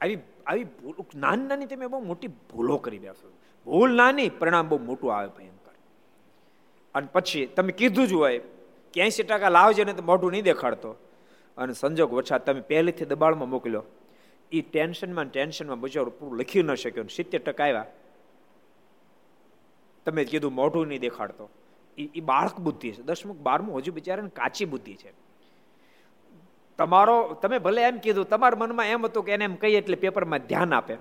આવી 0.00 0.18
આવી 0.46 0.64
ભૂલ, 0.64 0.94
નાની 1.14 1.46
નાની 1.46 1.66
તમે 1.66 1.86
બહુ 1.86 2.00
મોટી 2.00 2.26
ભૂલો 2.26 2.76
કરી 2.76 2.98
બેસો. 2.98 3.32
ભૂલ 3.64 3.94
નાની, 3.94 4.28
પરિણામ 4.28 4.68
બહુ 4.68 4.78
મોટું 4.78 5.16
આવે 5.16 5.28
ભયંકર. 5.28 5.74
અને 6.94 7.08
પછી 7.12 7.46
તમે 7.46 7.72
કીધું 7.72 8.06
જ 8.06 8.12
હોય 8.12 8.38
કે 8.92 9.08
ટકા 9.08 9.48
લાવજો 9.48 9.84
ને 9.84 9.92
તો 9.92 10.02
મોઢું 10.02 10.30
નહીં 10.30 10.42
દેખાડતો. 10.42 10.96
અને 11.56 11.72
સંજોગ 11.72 12.12
વરસાદ 12.12 12.40
તમે 12.40 12.60
પહેલેથી 12.60 13.04
દબાણમાં 13.04 13.48
મોકલ્યો. 13.48 13.82
એ 14.52 14.60
ટેન્શનમાં 14.60 15.24
ટેન્શનમાં 15.24 15.80
બચારો 15.80 16.10
પૂરું 16.10 16.38
લખી 16.38 16.62
ન 16.62 16.74
શક્યો 16.74 17.04
સિત્તેર 17.04 17.40
ટકા 17.40 17.64
આવ્યા. 17.64 17.86
તમે 20.06 20.24
કીધું 20.24 20.52
મોઢું 20.52 20.86
નહીં 20.86 21.00
દેખાડતો. 21.00 21.50
એ 21.98 22.20
બાળક 22.20 22.60
બુદ્ધિ 22.60 22.90
છે. 22.90 23.02
દસમુક 23.02 23.36
બારમું 23.36 23.78
હજુ 23.78 23.92
બિચારાને 23.92 24.28
કાચી 24.28 24.64
બુદ્ધિ 24.64 24.94
છે. 24.94 25.12
તમારો, 26.78 27.38
તમે 27.42 27.58
ભલે 27.58 27.82
એમ 27.82 27.96
કીધું, 27.96 28.28
તમારા 28.28 28.58
મનમાં 28.58 28.86
એમ 28.86 29.06
હતું 29.06 29.24
કે 29.24 29.32
એને 29.32 29.44
એમ 29.44 29.54
કહીએ 29.54 29.78
એટલે 29.78 29.96
પેપરમાં 29.96 30.38
ધ્યાન 30.38 30.74
આપે. 30.74 30.96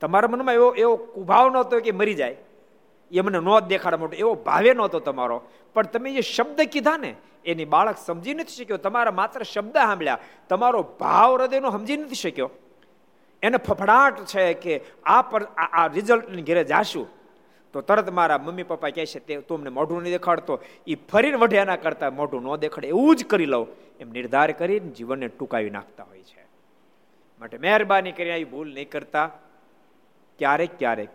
તમારા 0.00 0.28
મનમાં 0.28 0.54
એવો 0.54 0.70
એવો 0.70 0.96
કુભાવ 0.96 1.50
નહોતો 1.50 1.80
કે 1.80 1.90
મરી 1.90 2.14
જાય. 2.14 2.36
એ 3.10 3.20
મને 3.20 3.38
નો 3.38 3.60
દેખાડ 3.60 3.94
મોટો, 3.94 4.16
એવો 4.16 4.34
ભાવે 4.34 4.74
નહોતો 4.74 4.98
તમારો. 5.00 5.42
પણ 5.74 5.82
તમે 5.82 6.12
જે 6.12 6.20
શબ્દ 6.20 6.60
કીધા 6.60 6.96
ને, 6.96 7.14
એની 7.44 7.64
બાળક 7.64 7.96
સમજી 8.06 8.34
નથી 8.34 8.64
શક્યો. 8.64 8.76
તમારા 8.76 9.10
માત્ર 9.10 9.42
શબ્દ 9.42 9.72
સાંભળ્યા. 9.72 10.18
તમારો 10.48 10.82
ભાવ 11.00 11.34
હૃદયનો 11.34 11.70
સમજી 11.70 11.96
નથી 11.96 12.14
શક્યો. 12.14 12.50
એને 13.42 13.56
ફફડાટ 13.56 14.24
છે 14.24 14.54
કે 14.54 14.80
આ 15.04 15.22
પર, 15.22 15.44
આ 15.44 15.86
રિઝલ્ટની 15.86 16.42
ઘેરે 16.42 16.64
જાશું. 16.64 17.19
તો 17.72 17.80
તરત 17.80 18.10
મારા 18.10 18.38
મમ્મી 18.38 18.62
પપ્પા 18.62 18.90
કહે 18.90 19.06
છે, 19.06 19.18
તે 19.18 19.40
તમને 19.40 19.70
મોઢું 19.70 20.02
નહીં 20.02 20.12
દેખાડતો. 20.12 20.60
એ 20.86 20.94
ફરીને 20.94 21.36
વઢે 21.36 21.56
એના 21.56 21.76
કરતા 21.76 22.10
મોઢું 22.10 22.42
ન 22.42 22.56
દેખાડે, 22.56 22.88
એવું 22.88 23.16
જ 23.16 23.24
કરી 23.24 23.46
લઉં. 23.46 23.68
એમ 24.00 24.10
નિર્ધાર 24.10 24.52
કરીને 24.52 24.88
જીવનને 24.88 25.28
ટૂંકાવી 25.28 25.70
નાખતા 25.70 26.04
હોય 26.04 26.22
છે. 26.22 26.44
માટે 27.40 27.58
મહેરબાની 27.58 28.12
કરીને 28.12 28.32
આવી 28.32 28.44
ભૂલ 28.44 28.74
નહીં 28.74 28.90
કરતા. 28.90 29.30
ક્યારેક 30.38 30.78
ક્યારેક 30.78 31.08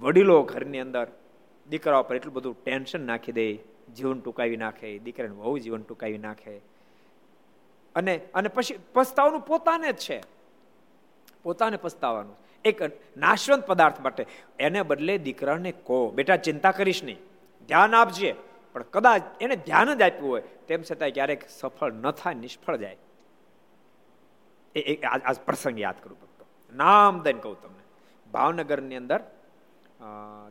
વડીલો 0.00 0.42
ઘરની 0.42 0.78
અંદર 0.78 1.06
દીકરા 1.70 2.02
પર 2.02 2.16
એટલું 2.16 2.34
બધું 2.34 2.64
ટેન્શન 2.64 3.06
નાખી 3.06 3.32
દે, 3.32 3.54
જીવન 3.96 4.20
ટૂંકાવી 4.20 4.56
નાખે, 4.56 4.98
દીકરાને 4.98 5.34
બહુ 5.34 5.58
જીવન 5.58 5.82
ટૂંકાવી 5.82 6.18
નાખે. 6.18 6.56
અને 7.94 8.20
અને 8.34 8.48
પછી 8.48 8.78
પસ્તાવાનું 8.92 9.40
પોતાને 9.40 9.92
જ 9.92 9.96
છે. 9.96 10.22
પોતાને 11.42 11.76
પસ્તાવાનું. 11.76 12.43
એક 12.64 12.82
નાશવંત 13.16 13.66
પદાર્થ 13.66 14.00
માટે. 14.00 14.26
એને 14.58 14.82
બદલે 14.82 15.18
દીકરાને 15.18 15.72
કહો, 15.72 16.10
બેટા, 16.10 16.36
ચિંતા 16.36 16.72
કરીશ 16.72 17.04
નહીં. 17.04 17.18
ધ્યાન 17.68 17.94
આપજે. 17.94 18.34
પણ 18.72 18.82
કદાચ 18.82 19.22
એને 19.40 19.56
ધ્યાન 19.56 19.94
જ 19.94 20.02
આપ્યું 20.02 20.30
હોય, 20.30 20.42
તેમ 20.68 20.82
છતાં 20.82 21.10
ક્યારેક 21.10 21.48
સફળ 21.48 21.92
ન 21.92 22.10
થાય, 22.10 22.34
નિષ્ફળ 22.34 22.76
જાય. 22.76 22.96
એ 24.76 24.94
આ 25.02 25.32
પ્રસંગ 25.46 25.80
યાદ 25.80 25.94
કરું 26.02 26.18
ભક્તો. 26.20 26.44
નામ 26.76 27.22
દઈને 27.22 27.40
કહું 27.40 27.60
તમને. 27.62 27.82
ભાવનગરની 28.32 28.96
અંદર 28.96 29.20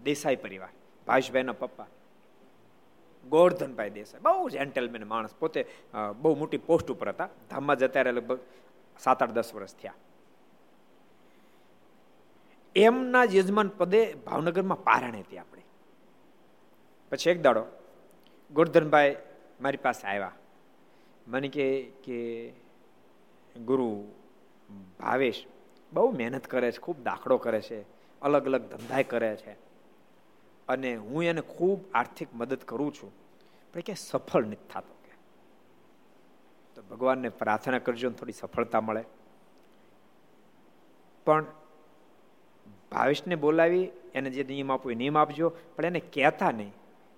દેસાઈ 0.04 0.36
પરિવાર. 0.36 0.70
ભાઈશભાઈના 1.08 1.52
પપ્પા. 1.54 1.86
ગોરધનભાઈ 3.30 3.90
દેસાઈ. 3.90 4.22
બહુ 4.22 4.50
જેન્ટલમેન 4.50 5.04
માણસ. 5.08 5.34
પોતે 5.40 5.66
બહુ 6.22 6.36
મોટી 6.36 6.58
પોસ્ટ 6.58 6.92
ઉપર 6.92 7.10
હતા. 7.10 7.30
ધામમાં 7.50 7.78
જતા 7.78 8.02
લગભગ 8.02 8.40
સાત 9.00 9.24
આઠ 9.24 9.32
દસ 9.32 9.54
વર્ષ 9.56 9.76
થયા. 9.76 9.94
એમના 12.76 13.24
યજમાન 13.24 13.68
પદે 13.68 14.14
ભાવનગરમાં 14.14 14.84
પારણ 14.84 15.16
હતી 15.16 15.38
આપણે. 15.38 15.62
પછી 17.12 17.30
એક 17.30 17.42
દાડો 17.42 17.66
ગોરધનભાઈ 18.54 19.16
મારી 19.62 19.78
પાસે 19.78 20.08
આવ્યા. 20.08 20.32
મને 21.28 21.48
કે 21.48 21.84
કે 22.04 22.50
ગુરુ 23.66 24.08
ભાવેશ 25.00 25.46
બહુ 25.94 26.12
મહેનત 26.12 26.48
કરે 26.48 26.72
છે, 26.72 26.78
ખૂબ 26.78 27.04
દાખલો 27.04 27.38
કરે 27.38 27.62
છે, 27.62 27.82
અલગ 28.22 28.46
અલગ 28.46 28.62
ધંધાય 28.62 29.04
કરે 29.04 29.36
છે. 29.36 29.52
અને 30.68 30.96
હું 30.96 31.24
એને 31.24 31.42
ખૂબ 31.42 31.80
આર્થિક 31.94 32.28
મદદ 32.34 32.58
કરું 32.58 32.94
છું. 32.94 33.12
પણ 33.74 33.80
કે 33.80 33.94
સફળ 33.94 34.46
નથી 34.46 34.56
થતો 34.56 34.94
કે. 35.06 35.12
તો 36.76 36.82
ભગવાનને 36.82 37.30
પ્રાર્થના 37.30 37.80
કરજો 37.80 38.10
થોડી 38.10 38.32
સફળતા 38.32 38.82
મળે. 38.82 39.04
પણ 41.26 41.46
ભાવેશને 42.94 43.36
બોલાવી, 43.36 43.90
એને 44.14 44.30
જે 44.30 44.44
નિયમ 44.44 44.72
આપવો 44.72 44.92
એ 44.92 44.96
નિયમ 44.96 45.18
આપજો, 45.18 45.50
પણ 45.50 45.86
એને 45.86 46.00
કહેતા 46.00 46.52
નહીં 46.52 46.74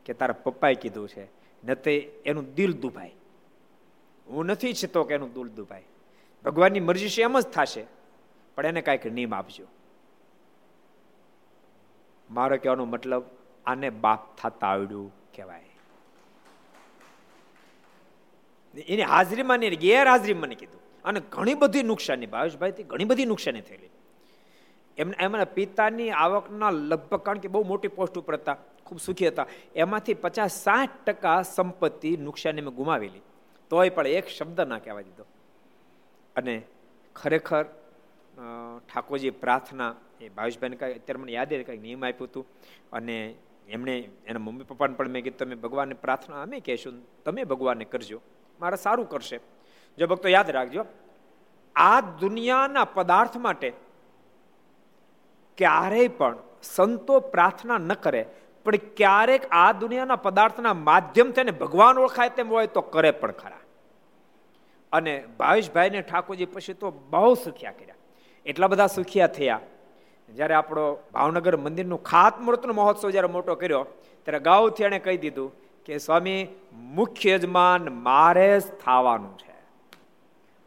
કે 0.05 0.13
તારા 0.13 0.33
પપ્પાએ 0.33 0.75
કીધું 0.75 1.09
છે. 1.09 1.25
ન 1.63 1.73
તે 1.73 1.93
એનું 2.25 2.53
દિલ 2.53 2.73
દુભાય. 2.73 3.11
હું 4.27 4.45
નથી 4.45 4.67
ઈચ્છતો 4.67 5.03
કે 5.03 5.13
એનું 5.13 5.33
દિલ 5.33 5.47
દુભાય. 5.47 5.83
ભગવાનની 6.45 6.79
મરજી 6.79 7.09
છે 7.09 7.21
એમ 7.21 7.39
જ 7.39 7.43
થશે, 7.43 7.85
પણ 8.55 8.65
એને 8.65 8.81
કાંઈક 8.81 9.05
નિયમ 9.05 9.33
આપજો. 9.33 9.65
મારો 12.31 12.57
કહેવાનો 12.57 12.85
મતલબ, 12.85 13.23
આને 13.65 13.89
બાપ 13.89 14.37
થતા 14.37 14.67
આવડ્યું 14.67 15.13
કહેવાય. 15.35 15.69
એની 18.87 19.01
હાજરીમાં 19.01 19.59
નહીં, 19.59 19.79
ગેરહાજરીમાં 19.79 20.43
મને 20.43 20.55
કીધું. 20.55 20.81
અને 21.03 21.19
ઘણી 21.19 21.53
બધી 21.53 21.83
નુકસાની 21.83 22.25
ભાવેશભાઈથી 22.25 22.83
ઘણી 22.83 23.03
બધી 23.03 23.25
નુકસાની 23.25 23.61
થયેલી. 23.61 23.89
એમને 24.97 25.15
એમના 25.19 25.45
પિતાની 25.57 26.11
આવકના 26.23 26.71
લગભગ, 26.71 27.21
કારણ 27.25 27.43
કે 27.43 27.53
બહુ 27.53 27.63
મોટી 27.71 27.93
પોસ્ટ 27.97 28.17
ઉપર 28.17 28.35
હતા, 28.39 28.57
ખૂબ 28.85 28.99
સુખી 28.99 29.29
હતા, 29.31 29.47
એમાંથી 29.75 30.17
પચાસ 30.25 30.57
સાઠ 30.65 30.97
ટકા 31.05 31.39
સંપત્તિ 31.43 32.17
નુકસાની 32.17 32.65
મેં 32.67 32.75
ગુમાવેલી. 32.81 33.23
તોય 33.71 33.89
પણ 33.89 34.07
એક 34.19 34.27
શબ્દ 34.29 34.67
ના 34.71 34.79
કહેવા 34.79 35.05
દીધો. 35.07 35.25
અને 36.35 36.55
ખરેખર 37.15 37.65
ઠાકોરજી 38.87 39.33
પ્રાર્થના, 39.43 39.91
એ 40.21 40.29
ભાવેશભાઈને 40.29 40.77
કાંઈ, 40.81 40.99
અત્યારે 40.99 41.21
મને 41.23 41.31
યાદ 41.37 41.49
કંઈક 41.49 41.81
નિયમ 41.81 42.03
આપ્યું 42.03 42.29
હતું, 42.29 42.45
અને 42.91 43.17
એમણે, 43.67 43.95
એના 44.27 44.39
મમ્મી 44.39 44.67
પપ્પાને 44.69 44.95
પણ 44.95 45.11
મેં 45.15 45.23
કીધું, 45.23 45.39
તમે 45.39 45.55
ભગવાનને 45.55 45.95
પ્રાર્થના 46.03 46.41
અમે 46.43 46.59
કહેશું, 46.59 47.01
તમે 47.25 47.43
ભગવાનને 47.43 47.85
કરજો, 47.85 48.19
મારે 48.59 48.77
સારું 48.77 49.07
કરશે. 49.09 49.39
જો 49.97 50.07
ભક્તો 50.07 50.27
યાદ 50.29 50.49
રાખજો, 50.57 50.85
આ 51.75 52.01
દુનિયાના 52.21 52.85
પદાર્થ 52.97 53.37
માટે 53.45 53.69
ક્યારેય 55.57 56.07
પણ 56.07 56.37
સંતો 56.63 57.19
પ્રાર્થના 57.19 57.77
ન 57.77 57.93
કરે. 57.93 58.25
પણ 58.65 58.75
ક્યારેક 58.75 59.41
આ 59.51 59.71
દુનિયાના 59.71 60.15
પદાર્થના 60.15 60.73
માધ્યમથી 60.73 61.41
એને 61.41 61.51
ભગવાન 61.51 61.97
ઓળખાય 61.97 62.29
તેમ 62.29 62.49
હોય 62.49 62.67
તો 62.67 62.81
કરે 62.81 63.11
પણ 63.11 63.31
ખરા. 63.31 63.57
અને 64.91 65.23
ભાવેશભાઈને 65.39 66.01
ઠાકોરજી 66.01 66.45
પછી 66.45 66.73
તો 66.73 66.91
બહુ 66.91 67.33
સુખ્યા 67.33 67.71
કર્યા. 67.71 67.95
એટલા 68.45 68.67
બધા 68.67 68.87
સુખિયા 68.87 69.27
થયા. 69.27 69.59
જ્યારે 70.29 70.53
આપણો 70.53 71.03
ભાવનગર 71.13 71.57
મંદિરનું 71.57 72.03
ખાતમુહૂર્તનો 72.03 72.73
મહોત્સવ 72.73 73.09
જ્યારે 73.09 73.27
મોટો 73.27 73.55
કર્યો, 73.55 73.83
ત્યારે 74.23 74.39
ગાઉથી 74.39 74.83
એણે 74.83 74.99
કહી 74.99 75.17
દીધું 75.17 75.55
કે, 75.85 75.97
સ્વામી, 75.97 76.47
મુખ્ય 76.73 77.31
યજમાન 77.31 77.87
મારે 77.93 78.59
જ 78.59 78.63
થવાનું 78.63 79.37
છે. 79.37 79.54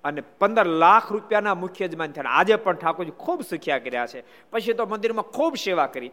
અને 0.05 0.21
પંદર 0.21 0.67
લાખ 0.67 1.13
રૂપિયાના 1.13 1.55
મુખ્ય 1.55 1.85
યજમાન 1.85 2.13
થયા. 2.13 2.25
આજે 2.29 2.57
પણ 2.57 2.73
ઠાકોરજી 2.73 3.11
ખૂબ 3.11 3.43
સુખ્યા 3.43 3.79
કર્યા 3.79 4.07
છે. 4.07 4.25
પછી 4.51 4.73
તો 4.73 4.87
મંદિરમાં 4.87 5.25
ખૂબ 5.25 5.57
સેવા 5.57 5.87
કરી. 5.87 6.11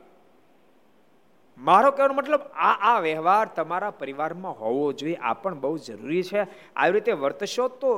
મારો 1.57 1.91
કહેવાનો 1.91 2.13
મતલબ 2.13 2.39
આ 2.41 2.95
આ 2.95 2.99
વ્યવહાર 2.99 3.47
તમારા 3.47 3.91
પરિવારમાં 3.91 4.51
હોવો 4.51 4.91
જોઈએ. 4.93 5.15
આ 5.15 5.33
પણ 5.33 5.59
બહુ 5.59 5.77
જરૂરી 5.77 6.23
છે. 6.23 6.47
આવી 6.75 6.93
રીતે 6.93 7.11
વર્તશો 7.11 7.67
તો 7.67 7.97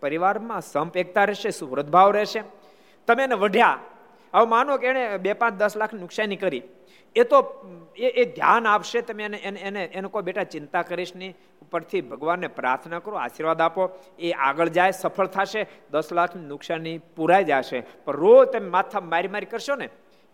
પરિવારમાં 0.00 0.60
સંપ 0.60 0.96
એકતા 0.96 1.24
રહેશે 1.24 1.50
સુવ્રતભાવ 1.50 2.10
રહેશે. 2.10 2.42
તમે 3.06 3.22
એને 3.24 3.34
વઢ્યા. 3.34 3.78
હવે 4.34 4.46
માનો 4.46 4.76
કે 4.76 4.86
એણે 4.86 5.16
બે 5.16 5.32
પાંચ 5.32 5.54
દસ 5.54 5.76
લાખ 5.76 5.94
નુકસાની 5.94 6.36
કરી. 6.36 6.62
એ 7.16 7.22
તો, 7.22 7.38
એ 7.96 8.06
એ 8.06 8.24
ધ્યાન 8.24 8.66
આપશે. 8.66 9.00
તમે 9.00 9.24
એને 9.24 9.36
એને 9.36 9.60
એને 9.60 9.84
એને 9.84 10.08
કોઈ 10.08 10.22
બેટા 10.22 10.44
ચિંતા 10.44 10.82
કરીશ 10.82 11.16
નહીં. 11.16 11.36
ઉપરથી 11.68 12.00
ભગવાનને 12.00 12.48
પ્રાર્થના 12.48 12.98
કરો, 12.98 13.16
આશીર્વાદ 13.16 13.60
આપો, 13.60 13.88
એ 14.18 14.32
આગળ 14.32 14.68
જાય, 14.68 14.90
સફળ 14.90 15.26
થશે, 15.26 15.66
દસ 15.90 16.12
લાખની 16.12 16.46
નુકસાની 16.46 16.98
પૂરાઈ 17.16 17.44
જશે. 17.44 17.80
પણ 18.04 18.16
રોજ 18.16 18.48
તમે 18.48 18.68
માથા 18.68 19.00
મારી 19.00 19.28
મારી 19.28 19.46
કરશો 19.46 19.74
ને, 19.74 19.88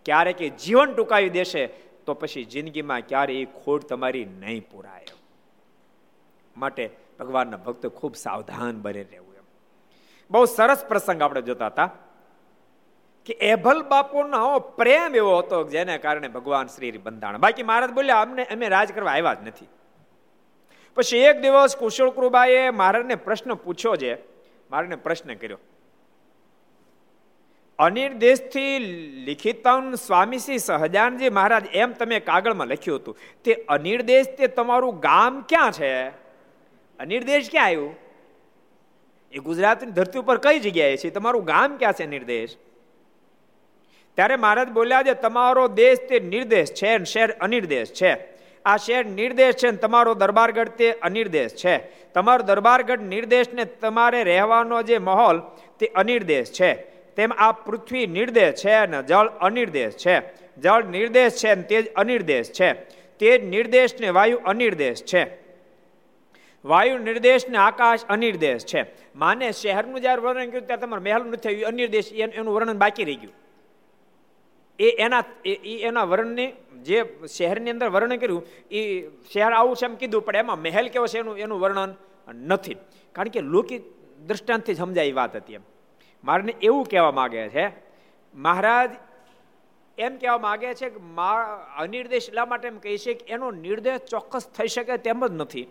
ક્યારેક 0.06 0.42
એ 0.42 0.48
જીવન 0.48 0.94
ટૂંકાવી 0.94 1.34
દેશે, 1.40 1.66
તો 2.06 2.14
પછી 2.14 2.44
જિંદગીમાં 2.44 3.00
ક્યારે 3.00 3.34
એ 3.40 3.44
ખોટ 3.60 3.88
તમારી 3.88 4.24
નહીં 4.24 4.62
પૂરાય. 4.70 5.12
માટે 6.56 6.84
ભગવાનના 7.20 7.56
ભક્તો 7.56 7.90
ખૂબ 7.90 8.14
સાવધાન 8.14 8.80
બને 8.82 9.02
રહેવું 9.02 9.34
એમ. 9.34 9.46
બહુ 10.30 10.44
સરસ 10.44 10.84
પ્રસંગ 10.88 11.22
આપણે 11.22 11.42
જોતા 11.42 11.66
હતા 11.66 11.90
કે 13.26 13.32
એભલ 13.32 13.82
બાપુનો 13.82 14.58
પ્રેમ 14.78 15.16
એવો 15.16 15.38
હતો 15.38 15.62
જેને 15.68 15.94
કારણે 15.98 16.28
ભગવાન 16.28 16.66
શ્રી 16.66 16.92
બંધાણ 16.98 17.38
બાકી 17.38 17.62
મહારાજ 17.62 17.92
બોલ્યા, 17.92 18.22
અમને 18.22 18.44
અમે 18.44 18.68
રાજ 18.68 18.92
કરવા 18.92 19.12
આવ્યા 19.12 19.34
જ 19.34 19.48
નથી. 19.48 19.70
પછી 20.94 21.16
એક 21.16 21.40
દિવસ 21.40 21.76
કુશળ 21.76 22.10
કૃપાએ 22.10 22.70
મહારાજને 22.70 23.14
પ્રશ્ન 23.14 23.54
પૂછ્યો 23.54 23.96
છે. 23.96 24.14
મહારાજને 24.70 24.96
પ્રશ્ન 24.96 25.34
કર્યો. 25.34 25.58
અનિર્દેશથી 27.78 28.78
લિખિતમ 29.24 29.94
સ્વામીશ્રી 29.94 30.58
સહજાનજી 30.58 31.28
મહારાજ, 31.28 31.66
એમ 31.72 31.92
તમે 31.92 32.20
કાગળમાં 32.20 32.66
લખ્યું 32.66 32.98
હતું. 32.98 33.18
તે 33.44 33.64
અનિર્દેશ 33.68 34.26
તે 34.26 34.46
તમારું 34.46 35.00
ગામ 35.00 35.44
ક્યાં 35.48 35.72
છે? 35.72 36.08
અનિર્દેશ 36.98 37.50
ક્યાં 37.50 37.66
આવ્યું? 37.66 37.96
એ 39.32 39.38
ગુજરાતની 39.38 39.90
ધરતી 39.90 40.18
ઉપર 40.18 40.36
કઈ 40.36 40.58
જગ્યાએ 40.58 40.96
છે? 40.96 41.10
તમારું 41.10 41.44
ગામ 41.44 41.76
ક્યાં 41.76 41.92
છે 41.92 42.06
નિર્દેશ 42.06 42.56
ત્યારે 44.14 44.36
મહારાજ 44.36 44.68
બોલ્યા 44.68 45.02
છે, 45.02 45.14
તમારો 45.14 45.68
દેશ 45.68 45.98
તે 46.08 46.20
નિર્દેશ 46.20 46.72
છે 46.74 47.04
શહેર 47.04 47.30
અનિર્દેશ 47.30 47.92
છે. 47.92 48.33
આ 48.64 48.76
શેર 48.76 49.04
નિર્દેશ 49.06 49.54
છે 49.54 49.70
તમારો 49.70 50.14
દરબારગઢ 50.14 50.68
તે 50.68 50.92
અનિર્દેશ 50.92 51.54
છે. 51.54 51.76
તમારો 52.14 52.42
દરબારગઢ 52.42 53.00
નિર્દેશ 53.00 53.46
ને 53.52 53.64
તમારે 53.64 54.24
રહેવાનો 54.24 54.82
જે 54.82 54.98
માહોલ 54.98 55.42
તે 55.78 55.86
અનિર્દેશ 55.94 56.52
છે. 56.52 56.74
તેમ 57.16 57.32
આ 57.36 57.52
પૃથ્વી 57.52 58.06
નિર્દેશ 58.06 58.64
છે 58.64 58.72
અને 58.72 59.02
જળ 59.02 59.28
અનિર્દેશ 59.40 59.92
છે. 59.92 60.16
જળ 60.60 60.84
નિર્દેશ 60.84 61.32
છે 61.32 61.54
તે 61.54 61.82
જ 61.82 61.92
અનિર્દેશ 61.94 62.52
છે. 62.52 62.72
તે 63.20 63.38
જ 63.38 63.44
નિર્દેશ 63.44 63.94
ને 64.00 64.08
વાયુ 64.08 64.38
અનિર્દેશ 64.44 65.04
છે. 65.04 65.22
વાયુ 66.64 66.98
નિર્દેશ 66.98 67.48
ને 67.48 67.58
આકાશ 67.58 68.00
અનિર્દેશ 68.08 68.64
છે. 68.64 68.84
માને 69.16 69.52
શહેરનું 69.52 70.00
જયારે 70.00 70.22
વર્ણન 70.22 70.50
કર્યું 70.50 70.66
ત્યારે 70.66 70.82
તમારે 70.82 71.02
મહેલ 71.02 71.22
નથી 71.22 71.36
થયું 71.36 71.66
અનિર્દેશ, 71.68 72.12
એનું 72.12 72.54
વર્ણન 72.54 72.78
બાકી 72.78 73.04
રહી 73.04 73.16
ગયું. 73.16 73.34
એ 74.78 74.90
એના 74.90 75.24
એના 75.88 76.04
વર્ણને 76.04 76.52
જે 76.86 76.98
શહેરની 77.36 77.72
અંદર 77.74 77.88
વર્ણન 77.96 78.18
કર્યું, 78.22 78.42
એ 78.70 78.80
શહેર 79.32 79.52
આવું 79.52 79.76
છે 79.80 79.86
એમ 79.88 79.94
કીધું, 80.00 80.24
પણ 80.26 80.42
એમાં 80.42 80.60
મહેલ 80.66 80.86
કેવો 80.94 81.06
છે 81.12 81.18
એનું 81.22 81.40
એનું 81.44 81.58
વર્ણન 81.64 81.92
નથી. 82.50 82.78
કારણ 83.14 83.34
કે 83.34 83.40
લોકી 83.54 83.80
દ્રષ્ટાંતથી 84.28 84.80
સમજાય 84.82 85.12
એ 85.12 85.16
વાત 85.20 85.36
હતી 85.38 85.58
એમ. 85.58 85.64
મારને 86.24 86.52
એવું 86.62 86.84
કહેવા 86.90 87.14
માગે 87.20 87.42
છે, 87.54 87.66
મહારાજ 88.34 88.90
એમ 89.98 90.14
કહેવા 90.20 90.42
માગે 90.46 90.68
છે 90.80 90.88
કે 90.94 91.00
અનિર્દેશ 91.82 92.28
એટલા 92.30 92.48
માટે 92.52 92.66
એમ 92.72 92.78
કહી 92.84 92.98
છે 93.04 93.12
કે 93.18 93.24
એનો 93.34 93.50
નિર્દેશ 93.64 94.04
ચોક્કસ 94.12 94.44
થઈ 94.56 94.70
શકે 94.74 94.94
તેમ 95.06 95.26
જ 95.26 95.32
નથી. 95.42 95.66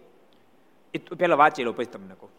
એ 0.94 0.98
પેલા 1.22 1.42
વાંચી 1.44 1.66
લો 1.68 1.74
પછી 1.78 1.94
તમને 1.94 2.16
કહું. 2.22 2.33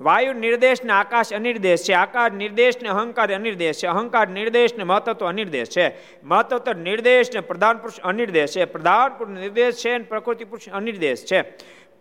વાયુ 0.00 0.32
નિર્દેશ 0.32 0.84
ને 0.84 0.92
આકાશ 0.92 1.32
અનિર્દેશ 1.32 1.82
છે. 1.82 1.92
આકાશ 1.92 2.32
નિર્દેશ 2.32 2.74
ને 2.82 2.88
અહંકાર 2.88 3.32
અનિર્દેશ 3.34 3.78
છે. 3.82 3.86
અહંકાર 3.86 4.28
નિર્દેશ 4.28 4.74
ને 4.74 4.84
મહત્વ 4.84 5.26
અનિર્દેશ 5.26 5.68
છે. 5.68 5.86
મહત્વ 6.22 6.72
નિર્દેશ 6.72 7.30
ને 7.34 7.40
પ્રધાન 7.40 7.78
પુરુષ 7.78 8.00
અનિર્દેશ 8.00 8.52
છે. 8.56 8.64
પ્રધાન 8.64 9.18
પુરુષ 9.18 9.38
નિર્દેશ 9.38 9.74
છે 9.84 9.98
પ્રકૃતિ 9.98 10.44
પુરુષ 10.44 10.68
અનિર્દેશ 10.68 11.24
છે. 11.24 11.42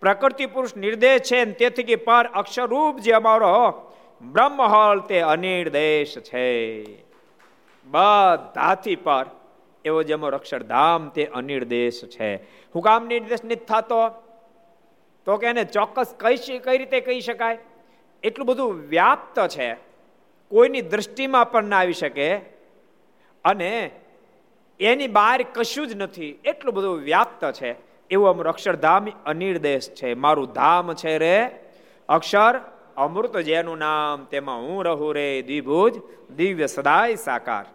પ્રકૃતિ 0.02 0.46
પુરુષ 0.46 0.76
નિર્દેશ 0.76 1.22
છે 1.22 1.46
તેથી 1.46 1.84
કે 1.84 1.96
પર 1.96 2.26
અક્ષરરૂપ 2.34 3.00
જે 3.00 3.12
અમારો 3.12 3.92
બ્રહ્મહલ 4.22 5.00
તે 5.00 5.20
અનિર્દેશ 5.20 6.18
છે. 6.20 6.48
બધાથી 7.86 8.96
પર 8.96 9.26
એવો 9.86 10.04
જે 10.04 10.14
અમારો 10.14 10.38
અક્ષરધામ 10.38 11.10
તે 11.10 11.26
અનિર્દેશ 11.26 12.02
છે. 12.06 12.36
હું 12.76 12.82
કામ 12.82 13.08
નિર્દેશ 13.08 13.40
નથી 13.46 13.56
થતો? 13.56 14.10
તો 15.26 15.38
કે 15.38 15.48
એને 15.48 15.64
ચોક્કસ 15.64 16.14
કઈ 16.18 16.60
કઈ 16.60 16.78
રીતે 16.78 17.02
કહી 17.02 17.22
શકાય? 17.22 17.58
એટલું 18.24 18.48
બધું 18.48 18.74
વ્યાપ્ત 18.74 19.48
છે. 19.48 19.74
કોઈની 20.50 20.82
દ્રષ્ટિમાં 20.82 21.52
પણ 21.52 21.64
ના 21.64 21.80
આવી 21.80 21.94
શકે 21.94 22.38
અને 23.46 23.92
એની 24.80 25.08
બહાર 25.08 25.46
કશું 25.54 25.88
જ 25.88 25.96
નથી. 25.96 26.40
એટલું 26.46 26.74
બધું 26.74 26.98
વ્યાપ્ત 26.98 27.52
છે. 27.52 27.76
એવું 28.10 28.30
અમારું 28.30 28.54
અક્ષરધામ 28.54 29.08
અનિર્દેશ 29.26 29.90
છે. 29.90 30.14
મારું 30.14 30.54
ધામ 30.54 30.94
છે 30.94 31.18
રે. 31.18 31.50
અક્ષર 32.10 32.60
અમૃત 32.98 33.38
જેનું 33.38 33.78
નામ, 33.78 34.24
તેમાં 34.24 34.58
હું 34.58 34.86
રહું 34.86 35.14
રે, 35.14 35.42
દ્વિભુજ, 35.42 36.02
દિવ્ય 36.36 36.68
સદાય 36.68 37.16
સાકાર. 37.16 37.66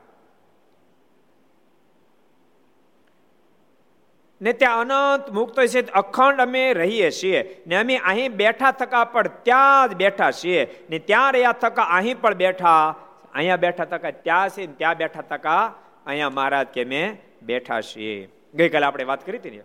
ને 4.42 4.52
ત્યાં 4.52 4.80
અનંત 4.80 5.30
મુક્ત 5.30 5.66
છે. 5.66 5.90
અખંડ 5.90 6.40
અમે 6.40 6.72
રહીએ 6.72 7.10
છીએ. 7.10 7.62
ને 7.66 7.76
અમે 7.76 7.96
અહીં 7.96 8.32
બેઠા 8.32 8.70
થકા 8.70 9.04
પણ 9.04 9.28
ત્યાં 9.42 9.88
જ 9.88 9.94
બેઠા 9.94 10.30
છીએ. 10.30 10.86
ને 10.90 10.98
ત્યાં 10.98 11.32
રહ્યા 11.32 11.52
થકા 11.52 11.82
અહીં 11.82 12.20
પણ 12.20 12.34
બેઠા. 12.34 12.94
અહીંયા 13.34 13.56
બેઠા 13.56 13.84
થકા 13.84 14.10
ત્યાં 14.10 14.48
છે 14.48 14.66
ત્યાં 14.66 14.96
બેઠા 14.96 15.22
થકા 15.22 15.74
અહીંયા 16.06 16.30
મહારાજ 16.30 16.66
કે 16.66 16.84
મેં 16.84 17.20
બેઠા 17.42 17.80
છીએ. 17.80 18.28
ગઈકાલે 18.54 18.86
આપણે 18.86 19.04
વાત 19.04 19.26
કરી 19.26 19.38
હતી 19.38 19.60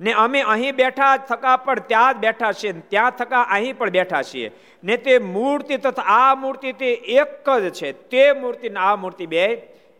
ને. 0.00 0.12
અમે 0.12 0.40
અહીં 0.40 0.76
બેઠા 0.76 1.16
થકા 1.16 1.56
પણ 1.56 1.78
ત્યાં 1.78 2.14
જ 2.14 2.16
બેઠા 2.16 2.52
છીએ 2.52 2.72
ત્યાં 2.72 3.10
થકા 3.10 3.42
અહીં 3.42 3.78
પણ 3.78 3.90
બેઠા 3.90 4.22
છીએ. 4.22 4.50
ને 4.84 4.96
તે 4.96 5.18
મૂર્તિ 5.18 5.76
તથા 5.76 6.02
આ 6.02 6.34
મૂર્તિ 6.34 6.72
તે 6.72 6.92
એક 6.92 7.50
જ 7.50 7.70
છે. 7.70 7.92
તે 7.92 8.32
મૂર્તિ 8.32 8.68
આ 8.68 8.96
મૂર્તિ 8.96 9.26
બે 9.26 9.44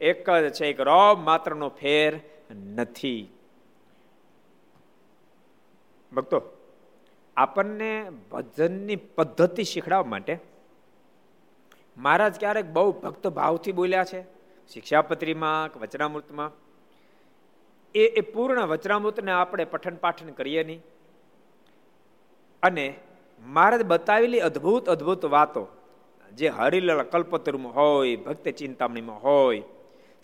એક 0.00 0.30
જ 0.30 0.52
છે. 0.52 0.66
એક 0.66 0.80
રોબ 0.80 1.24
માત્રનો 1.24 1.68
ફેર 1.68 2.20
નથી. 2.54 3.32
ભક્તો, 6.12 6.42
આપણને 7.36 8.10
ભજનની 8.30 8.96
પદ્ધતિ 8.96 9.64
શીખડાવવા 9.64 10.08
માટે 10.08 10.38
મહારાજ 11.96 12.40
ક્યારેક 12.40 12.66
બહુ 12.66 12.92
ભક્ત 12.92 13.28
ભાવથી 13.28 13.72
બોલ્યા 13.72 14.04
છે. 14.04 14.22
શિક્ષાપત્રીમાં 14.68 15.72
કે 15.72 15.80
વચનામૃતમાં. 15.80 16.52
એ 17.94 18.06
એ 18.06 18.20
પૂર્ણ 18.20 18.66
વચનામૃતને 18.66 19.32
આપણે 19.32 19.64
પઠન 19.64 19.94
પાઠન 19.94 20.28
કરીએ 20.28 20.64
નહીં. 20.64 20.82
અને 22.62 22.94
મહારાજ 23.40 23.84
બતાવેલી 23.84 24.40
અદ્ભુત 24.40 24.90
અદ્ભુત 24.90 25.24
વાતો, 25.24 25.68
જે 26.34 26.48
હરિલાલ 26.48 27.02
કલ્પતરુમાં 27.02 27.74
હોય 27.74 28.16
ભક્ત 28.16 28.48
ચિંતામણીમાં 28.48 29.22
હોય, 29.22 29.60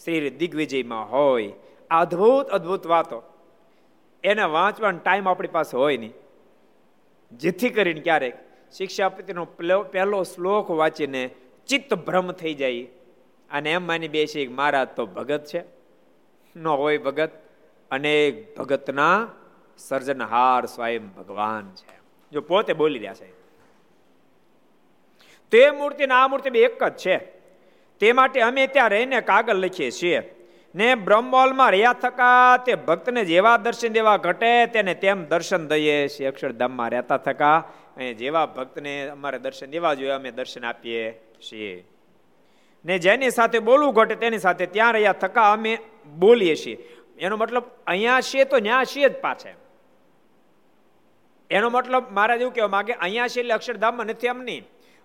શ્રી 0.04 0.30
દિગ્વિજયમાં 0.30 1.10
હોય, 1.10 1.52
આ 1.90 2.00
અદ્ભુત 2.00 2.46
અદ્ભુત 2.46 2.86
વાતો 2.86 3.22
એને 4.24 4.42
વાંચવાનો 4.42 4.98
ટાઈમ 4.98 5.28
આપણી 5.28 5.48
પાસે 5.48 5.76
હોય 5.76 5.96
નહીં. 5.96 6.12
જેથી 7.32 7.70
કરીને 7.70 8.00
ક્યારેક 8.00 8.38
શિક્ષાપતિનો 8.72 9.44
પહેલો 9.92 10.22
શ્લોક 10.22 10.70
વાંચીને 10.70 11.30
ચિત્ત 11.66 11.94
ભ્રમ 11.94 12.32
થઈ 12.32 12.54
જાય. 12.54 12.82
અને 13.50 13.72
એમ 13.72 13.86
માની 13.86 14.08
બેસે 14.08 14.46
મહારાજ 14.46 14.88
તો 14.88 15.06
ભગત 15.06 15.44
છે. 15.44 15.64
ન 16.56 16.66
હોય 16.66 16.98
ભગત, 16.98 17.30
અનેક 17.90 18.58
ભગતના 18.58 19.28
સર્જનહાર 19.78 20.66
સ્વયં 20.66 21.08
ભગવાન 21.08 21.74
છે. 21.74 22.00
જો 22.32 22.40
પોતે 22.40 22.72
બોલી 22.72 22.98
રહ્યા 22.98 23.14
છે. 23.14 23.32
તે 25.50 25.70
મૂર્તિ 25.70 26.06
ને 26.06 26.14
આ 26.14 26.28
મૂર્તિ 26.28 26.50
બે 26.50 26.60
એક 26.60 26.84
જ 26.84 26.96
છે. 26.96 27.16
તે 28.00 28.12
માટે 28.12 28.40
અમે 28.40 28.66
ત્યાં 28.66 28.90
રહીને 28.90 29.20
કાગળ 29.20 29.54
લખીએ 29.54 29.90
છીએ. 29.90 30.41
ને 30.74 30.94
બ્રહ્મોલમાં 30.94 31.70
રહ્યા 31.70 31.92
થકા, 31.92 32.56
તે 32.56 32.74
ભક્તને 32.74 33.24
જેવા 33.24 33.56
દર્શન 33.56 33.88
દેવા 33.88 34.16
ઘટે, 34.16 34.66
તેને 34.66 34.94
તેમ 34.94 35.24
દર્શન 35.24 35.68
દઈએ 35.68 36.08
છીએ. 36.08 36.26
અક્ષરધામમાં 36.26 36.90
રહેતા 36.90 37.16
થકા, 37.16 37.56
અને 37.96 38.14
જેવા 38.14 38.46
ભક્તને 38.46 39.08
અમારે 39.08 39.38
દર્શન 39.38 39.70
દેવા 39.70 39.94
જોઈએ, 39.94 40.10
અમે 40.10 40.30
દર્શન 40.30 40.64
આપીએ 40.64 41.22
છીએ. 41.48 41.84
ને 42.84 42.98
જેની 42.98 43.30
સાથે 43.30 43.58
બોલવું 43.58 43.94
ઘટે, 43.94 44.14
તેની 44.14 44.38
સાથે 44.38 44.66
ત્યાં 44.66 44.92
રહ્યા 44.92 45.12
થકા, 45.12 45.52
અમે 45.52 45.78
બોલીએ 46.18 46.56
છીએ. 46.56 46.78
એનો 47.18 47.36
મતલબ, 47.36 47.64
અહીંયા 47.86 48.20
છીએ 48.20 48.44
તો 48.44 48.60
ત્યાં 48.60 48.84
છીએ 48.84 49.08
જ 49.08 49.12
પાછા. 49.12 49.48
એનો 51.50 51.70
મતલબ, 51.70 52.04
મારા 52.10 52.36
જેવું 52.36 52.54
કહેવા 52.54 52.68
માગે, 52.68 52.92
અહીંયા 52.92 53.28
છે 53.28 53.40
એટલે 53.40 53.54
અક્ષરધામમાં 53.54 54.06
નથી 54.06 54.26
એમ 54.26 54.42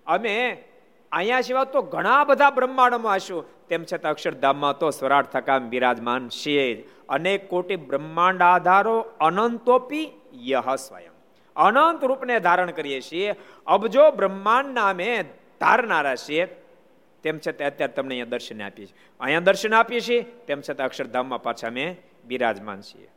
અમે 0.06 0.64
અહીંયા 1.12 1.42
સિવાય 1.42 1.66
તો 1.66 1.82
ઘણા 1.82 2.24
બધા 2.24 2.50
બ્રહ્માંડમાં 2.50 3.16
હશું. 3.16 3.46
તેમ 3.68 3.84
છતાં 3.94 4.12
અક્ષરધામમાં 4.12 4.78
તો 4.78 4.90
સ્વરાટ 4.90 5.32
થકા 5.32 5.60
બિરાજમાન 5.60 6.30
છે 6.30 6.88
અનેક 7.10 7.50
કોટી 7.50 7.76
બ્રહ્માંડ 7.76 8.42
આધારો 8.42 9.00
અનંતોપી 9.00 10.10
યહ 10.34 10.76
સ્વયં. 10.76 11.12
અનંત 11.56 12.04
રૂપને 12.04 12.40
ધારણ 12.40 12.72
કરીએ 12.72 13.02
છીએ. 13.02 13.36
અબજો 13.68 14.12
બ્રહ્માંડ 14.12 14.74
નામે 14.74 15.24
ધારનારા 15.60 16.16
છીએ. 16.16 16.46
તેમ 17.24 17.40
છતાં 17.40 17.68
અત્યારે 17.68 17.94
તમને 17.94 18.14
અહીંયા 18.14 18.26
દર્શન 18.26 18.62
આપીએ 18.62 18.86
છીએ. 18.86 18.96
અહીંયા 19.20 19.40
દર્શન 19.40 19.74
આપીએ 19.74 20.00
છીએ. 20.00 20.22
તેમ 20.22 20.62
છતાં 20.62 20.88
અક્ષરધામમાં 20.88 21.44
પાછા 21.44 21.68
અમે 21.68 21.98
બિરાજમાન 22.26 22.82
છીએ. 22.82 23.10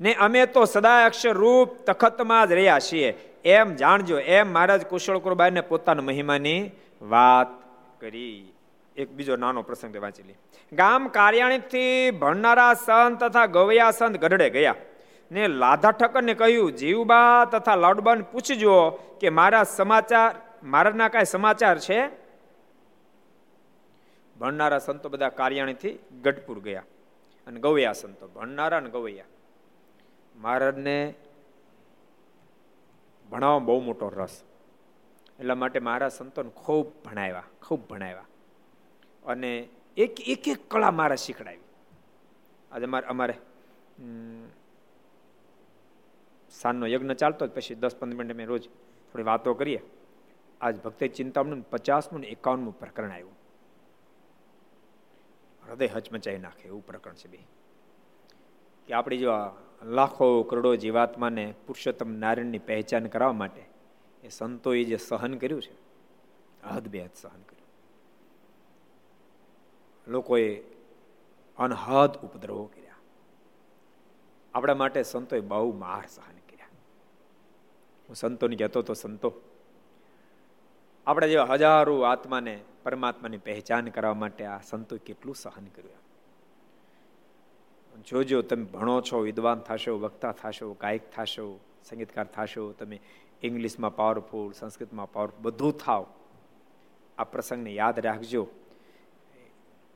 ને 0.00 0.14
અમે 0.14 0.46
તો 0.46 0.64
સદા 0.64 1.04
અક્ષર 1.04 1.32
રૂપ 1.32 1.68
તખતમાં 1.86 2.48
જ 2.48 2.52
રહ્યા 2.52 2.78
છીએ. 2.78 3.14
એમ 3.44 3.74
જાણજો, 3.74 4.18
એમ 4.18 4.52
મહારાજ 4.52 4.86
કુશળ 4.86 5.18
કુરબાઈને 5.18 5.60
પોતાના 5.60 6.02
મહિમાની 6.02 6.70
વાત 7.02 7.48
કરી. 8.00 8.52
એક 8.96 9.10
બીજો 9.12 9.36
નાનો 9.36 9.62
પ્રસંગ 9.62 9.96
વાંચી 9.96 10.22
લે. 10.22 10.34
ગામ 10.72 11.08
કાર્યાણીથી 11.08 12.10
ભણનારા 12.10 12.74
સંત 12.74 13.24
તથા 13.24 13.46
ગવયા 13.46 13.90
સંત 13.90 14.16
ગઢડે 14.16 14.50
ગયા 14.50 14.74
ને 15.32 15.48
લાધા 15.48 15.90
ઠક્કરને 15.90 16.34
કહ્યું, 16.34 16.72
જીવબા 16.72 17.44
તથા 17.44 17.76
લાડબાને 17.76 18.22
પૂછજો 18.22 18.90
કે 19.20 19.28
મારા 19.28 19.62
સમાચાર, 19.62 20.34
મારાના 20.62 21.08
કાંઈ 21.08 21.24
સમાચાર 21.24 21.78
છે? 21.78 22.08
ભણનારા 24.38 24.78
સંતો 24.78 25.08
બધા 25.08 25.28
કાર્યાણીથી 25.28 25.98
ગઢપુર 26.22 26.58
ગયા 26.58 26.82
અને 27.46 27.60
ગવયા 27.60 27.92
સંતો, 27.92 28.28
ભણનારા 28.28 28.76
અને 28.76 28.90
ગવૈયા. 28.90 29.24
મહારાજને 30.40 31.14
ભણાવવામાં 33.30 33.64
બહુ 33.64 33.80
મોટો 33.80 34.08
રસ. 34.08 34.42
એટલા 35.38 35.54
માટે 35.54 35.78
મારા 35.78 36.08
સંતોને 36.08 36.50
ખૂબ 36.50 36.86
ભણાવ્યા 37.04 37.42
ખૂબ 37.62 37.88
ભણાવ્યા. 37.88 38.26
અને 39.26 39.68
એક 39.96 40.20
એક 40.20 40.48
એક 40.48 40.70
કળા 40.70 40.90
મારા 40.90 41.16
શીખડાવી. 41.16 41.58
આજે 42.72 42.84
અમારે 42.84 43.06
અમારે 43.06 43.34
સાંજનો 46.50 46.86
યજ્ઞ 46.86 47.10
ચાલતો 47.10 47.46
જ 47.46 47.50
પછી 47.50 47.74
દસ 47.74 47.96
પંદર 47.96 48.16
મિનિટ 48.16 48.34
અમે 48.34 48.44
રોજ 48.44 48.68
થોડી 49.12 49.22
વાતો 49.22 49.54
કરીએ. 49.54 49.80
આજ 50.60 50.82
ભક્તિ 50.82 51.08
ચિંતામણું 51.08 51.70
પચાસમું 51.70 52.20
ને 52.20 52.26
એકાવનમું 52.26 52.78
પ્રકરણ 52.78 53.10
આવ્યું. 53.10 53.32
હૃદય 55.68 55.86
હચમચાઈ 55.86 56.38
નાખે 56.38 56.68
એવું 56.68 56.86
પ્રકરણ 56.86 57.14
છે 57.14 57.28
બે. 57.28 57.38
કે 58.86 58.94
આપણી 58.94 59.18
જો 59.18 59.30
લાખો 59.82 60.42
કરોડો 60.42 60.74
જીવાત્માને 60.74 61.54
પુરુષોત્તમ 61.66 62.10
નારાયણની 62.10 62.58
પહેચાન 62.58 63.06
કરવા 63.06 63.32
માટે 63.32 63.64
એ 64.24 64.28
સંતોએ 64.28 64.84
જે 64.84 64.96
સહન 64.96 65.34
કર્યું 65.34 65.62
છે 65.62 65.72
હદ 66.68 66.88
બે 66.88 67.00
હદ 67.00 67.10
સહન 67.14 67.42
કર્યું. 67.42 67.68
લોકોએ 70.10 70.60
અનહદ 71.58 72.16
ઉપદ્રવો 72.16 72.64
કર્યા. 72.64 72.94
આપણા 74.54 74.74
માટે 74.74 75.02
સંતોએ 75.02 75.40
બહુ 75.40 75.72
માર 75.72 76.06
સહન 76.08 76.36
કર્યા. 76.36 76.66
હું 78.08 78.16
સંતોને 78.16 78.56
કહેતો 78.56 78.82
તો 78.82 78.94
સંતો, 78.94 79.32
આપણે 81.06 81.28
જેવા 81.28 81.44
હજારો 81.44 82.00
આત્માને 82.00 82.64
પરમાત્માની 82.82 83.38
પહેચાન 83.38 83.88
કરવા 83.88 84.14
માટે 84.14 84.44
આ 84.44 84.60
સંતો 84.60 84.96
કેટલું 84.96 85.34
સહન 85.34 85.64
કર્યું 85.66 85.99
જોજો, 88.06 88.42
તમે 88.42 88.64
ભણો 88.64 89.00
છો, 89.00 89.20
વિદ્વાન 89.20 89.60
થશો, 89.60 89.98
વક્તા 89.98 90.32
થશો, 90.32 90.72
ગાયક 90.72 91.10
થશો, 91.10 91.60
સંગીતકાર 91.84 92.26
થશો, 92.26 92.72
તમે 92.72 93.00
ઇંગ્લિશમાં 93.42 93.96
પાવરફુલ 93.96 94.52
સંસ્કૃતમાં 94.52 95.12
પાવરફુલ 95.12 95.42
બધું 95.42 95.72
થાવ 95.72 96.06
આ 97.18 97.24
પ્રસંગને 97.24 97.72
યાદ 97.74 98.00
રાખજો. 98.00 98.48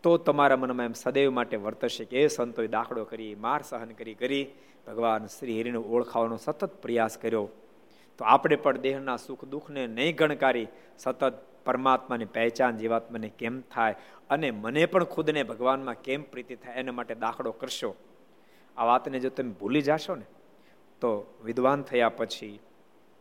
તો 0.03 0.17
તમારા 0.17 0.57
મનમાં 0.57 0.87
એમ 0.87 0.93
સદૈવ 0.93 1.33
માટે 1.33 1.57
વર્તશે 1.57 2.05
કે, 2.05 2.23
એ 2.23 2.27
સંતોએ 2.29 2.67
દાખલો 2.67 3.05
કરી, 3.05 3.35
માર 3.35 3.63
સહન 3.63 3.89
કરી 3.89 4.15
કરી 4.15 4.47
ભગવાન 4.87 5.27
શ્રી 5.27 5.61
હરિને 5.61 5.79
ઓળખાવાનો 5.79 6.37
સતત 6.37 6.83
પ્રયાસ 6.83 7.19
કર્યો. 7.19 7.49
તો 8.19 8.25
આપણે 8.25 8.57
પણ 8.57 8.79
દેહના 8.79 9.17
સુખ 9.17 9.45
દુઃખને 9.45 9.87
નહીં 9.87 10.17
ગણકારી, 10.17 10.67
સતત 10.99 11.35
પરમાત્માની 11.65 12.25
પહેચાન 12.25 12.77
જીવાત્માને 12.77 13.29
કેમ 13.29 13.61
થાય 13.61 13.95
અને 14.31 14.51
મને 14.51 14.87
પણ 14.87 15.05
ખુદને 15.05 15.43
ભગવાનમાં 15.43 15.95
કેમ 15.95 16.23
પ્રીતિ 16.23 16.57
થાય 16.57 16.75
એના 16.75 16.93
માટે 16.93 17.15
દાખલો 17.15 17.53
કરશો? 17.53 17.97
આ 18.77 18.85
વાતને 18.85 19.21
જો 19.21 19.29
તમે 19.29 19.51
ભૂલી 19.51 19.83
જાશો 19.83 20.15
ને, 20.15 20.25
તો 21.01 21.35
વિદ્વાન 21.45 21.83
થયા 21.83 22.09
પછી, 22.09 22.61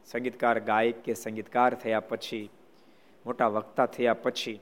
સંગીતકાર, 0.05 0.59
ગાયક 0.59 1.03
કે 1.03 1.13
સંગીતકાર 1.13 1.73
થયા 1.73 1.99
પછી, 1.99 2.49
મોટા 3.25 3.47
વક્તા 3.47 3.85
થયા 3.85 4.13
પછી, 4.13 4.59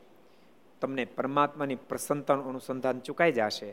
તમને 0.81 1.05
પરમાત્માની 1.05 1.75
પ્રસન્નતાનું 1.75 2.45
અનુસંધાન 2.45 2.99
ચૂકાઈ 2.99 3.31
જશે 3.31 3.69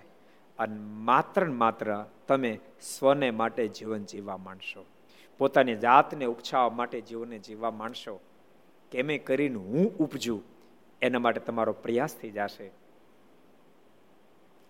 અને 0.59 0.77
માત્ર 0.81 1.47
ને 1.47 1.53
માત્ર 1.53 2.05
તમે 2.29 2.61
સ્વને 2.81 3.31
માટે 3.31 3.69
જીવન 3.69 4.03
જીવવા 4.03 4.37
માંડશો. 4.37 4.87
પોતાની 5.39 5.77
જાતને 5.77 6.25
ઉપછાવવા 6.25 6.71
માટે 6.71 7.01
જીવનને 7.01 7.39
જીવવા 7.39 7.71
માંડશો. 7.71 8.21
કેમે 8.93 9.19
કરીને 9.19 9.59
હું 9.59 9.97
ઉપજું, 9.97 10.43
એના 11.03 11.19
માટે 11.19 11.41
તમારો 11.41 11.73
પ્રયાસ 11.73 12.15
થઈ 12.15 12.31
જશે. 12.31 12.71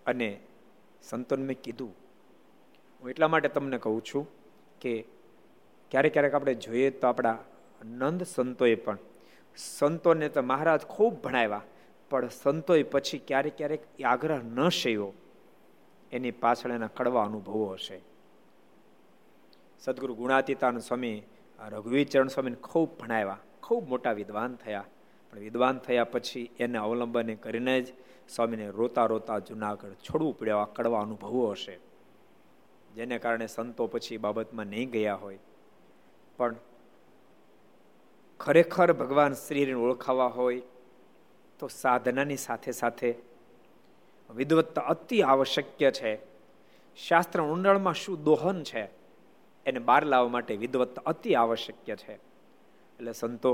અને 0.05 0.29
સંતોને 1.03 1.43
મેં 1.45 1.61
કીધું, 1.61 1.93
હું 3.01 3.09
એટલા 3.09 3.27
માટે 3.27 3.49
તમને 3.49 3.77
કહું 3.77 4.01
છું 4.03 4.27
કે 4.81 4.93
ક્યારેક 5.91 6.13
ક્યારેક 6.13 6.33
આપણે 6.33 6.53
જોઈએ 6.53 6.89
તો 6.89 7.07
આપણા 7.07 7.37
નંદ 7.85 8.23
સંતોએ 8.23 8.75
પણ, 8.75 8.97
સંતોને 9.57 10.29
તો 10.29 10.41
મહારાજ 10.41 10.85
ખૂબ 10.85 11.13
ભણાવ્યા, 11.23 11.61
પણ 12.09 12.29
સંતોએ 12.29 12.83
પછી 12.83 13.17
ક્યારેક 13.19 13.57
ક્યારેક 13.57 13.81
આગ્રહ 14.05 14.43
ન 14.43 14.69
સેવ્યો 14.69 15.13
એની 16.11 16.31
પાછળ 16.31 16.71
એના 16.71 16.87
કડવા 16.87 17.25
અનુભવો 17.25 17.65
હશે. 17.65 18.01
સદગુરુ 19.79 20.15
ગુણાતીતાન 20.15 20.77
સ્વામી 20.79 21.17
રઘુવીચરણ 21.59 22.27
સ્વામીને 22.27 22.55
ખૂબ 22.55 22.89
ભણાવ્યા. 22.99 23.39
ખૂબ 23.63 23.89
મોટા 23.89 24.11
વિદ્વાન 24.11 24.55
થયા. 24.55 24.85
પણ 25.31 25.39
વિદ્વાન 25.39 25.77
થયા 25.77 26.03
પછી 26.03 26.51
એને 26.59 26.77
અવલંબને 26.77 27.35
કરીને 27.35 27.81
જ 27.81 27.93
સ્વામીને 28.29 28.69
રોતા 28.69 29.05
રોતા 29.05 29.39
જુનાગઢ 29.39 29.89
છોડવું 29.89 30.37
પડ્યો 30.39 30.57
આ 30.57 30.65
કડવા 30.65 31.01
અનુભવો 31.01 31.51
હશે. 31.51 31.79
જેને 32.95 33.19
કારણે 33.19 33.47
સંતો 33.47 33.87
પછી 33.87 34.17
બાબતમાં 34.17 34.65
નહીં 34.65 34.89
ગયા 34.89 35.15
હોય. 35.15 35.39
પણ 36.37 36.55
ખરેખર 38.39 38.93
ભગવાન 38.93 39.33
શ્રીને 39.33 39.73
ઓળખાવા 39.73 40.27
હોય 40.27 40.61
તો 41.59 41.67
સાધનાની 41.67 42.37
સાથે 42.37 42.71
સાથે 42.71 43.15
વિદવત્તા 44.35 44.81
અતિ 44.81 45.21
આવશ્યક 45.21 45.93
છે. 45.93 46.19
શાસ્ત્ર 46.95 47.41
ઊંડાણમાં 47.41 47.93
શું 47.93 48.23
દોહન 48.23 48.63
છે, 48.63 48.89
એને 49.65 49.79
બહાર 49.79 50.05
લાવવા 50.05 50.29
માટે 50.29 50.55
વિદવત્તા 50.55 51.01
અતિ 51.05 51.35
આવશ્યક 51.35 51.97
છે. 51.97 52.28
એટલે 52.99 53.13
સંતો. 53.13 53.51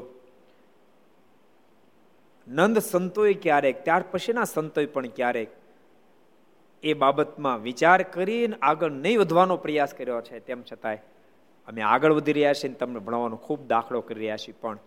નંદ 2.47 2.77
સંતોએ 2.77 3.33
ક્યારેક, 3.33 3.83
ત્યાર 3.83 4.03
પછીના 4.11 4.43
સંતોએ 4.43 4.85
પણ 4.85 5.07
ક્યારેક 5.07 5.49
એ 6.83 6.93
બાબતમાં 6.93 7.61
વિચાર 7.61 8.03
કરીને 8.03 8.55
આગળ 8.61 8.91
નહીં 8.91 9.19
વધવાનો 9.19 9.57
પ્રયાસ 9.57 9.93
કર્યો 9.93 10.21
છે, 10.21 10.39
તેમ 10.39 10.63
છતાંય 10.71 10.97
અમે 11.67 11.81
આગળ 11.81 12.13
વધી 12.13 12.33
રહ્યા 12.33 12.53
છીએ 12.53 12.73
તમને 12.73 12.99
ભણવાનો 12.99 13.35
ખૂબ 13.35 13.67
દાખલો 13.67 14.01
કરી 14.01 14.19
રહ્યા 14.19 14.37
છીએ, 14.37 14.55
પણ 14.61 14.77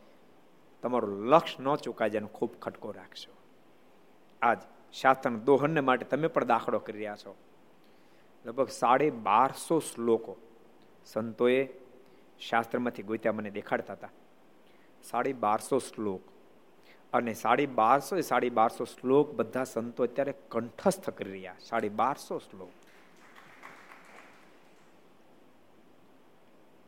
તમારું 0.82 1.26
લક્ષ્ય 1.26 1.62
ન 1.62 1.76
ચૂકાય 1.76 2.20
ખૂબ 2.32 2.50
ખટકો 2.62 2.90
રાખશો. 2.90 3.32
આજ 4.42 4.58
શાસ્ત્ર 4.92 5.30
દોહનને 5.30 5.80
માટે 5.80 6.04
તમે 6.04 6.28
પણ 6.28 6.44
દાખલો 6.44 6.78
કરી 6.78 6.98
રહ્યા 6.98 7.16
છો. 7.16 7.34
લગભગ 8.44 8.68
સાડી 8.68 9.10
બારસો 9.10 9.78
શ્લોકો 9.78 10.36
સંતોએ 11.06 11.68
શાસ્ત્રમાંથી 12.40 13.02
ગોત્યા, 13.02 13.32
મને 13.32 13.50
દેખાડતા 13.50 13.92
હતા. 13.92 14.08
સાડી 15.02 15.32
બારસો 15.32 15.78
શ્લોક. 15.78 16.20
અને 17.12 17.34
સાડી 17.34 17.66
બારસો 17.66 18.20
સાડી 18.20 18.50
બારસો 18.50 18.84
શ્લોક 18.84 19.30
બધા 19.30 19.64
સંતો 19.64 20.02
અત્યારે 20.02 20.34
કંઠસ્થ 20.48 21.10
કરી 21.10 21.32
રહ્યા. 21.32 21.56
સાડી 21.60 21.88
બારસો 21.88 22.38
શ્લોક. 22.38 22.68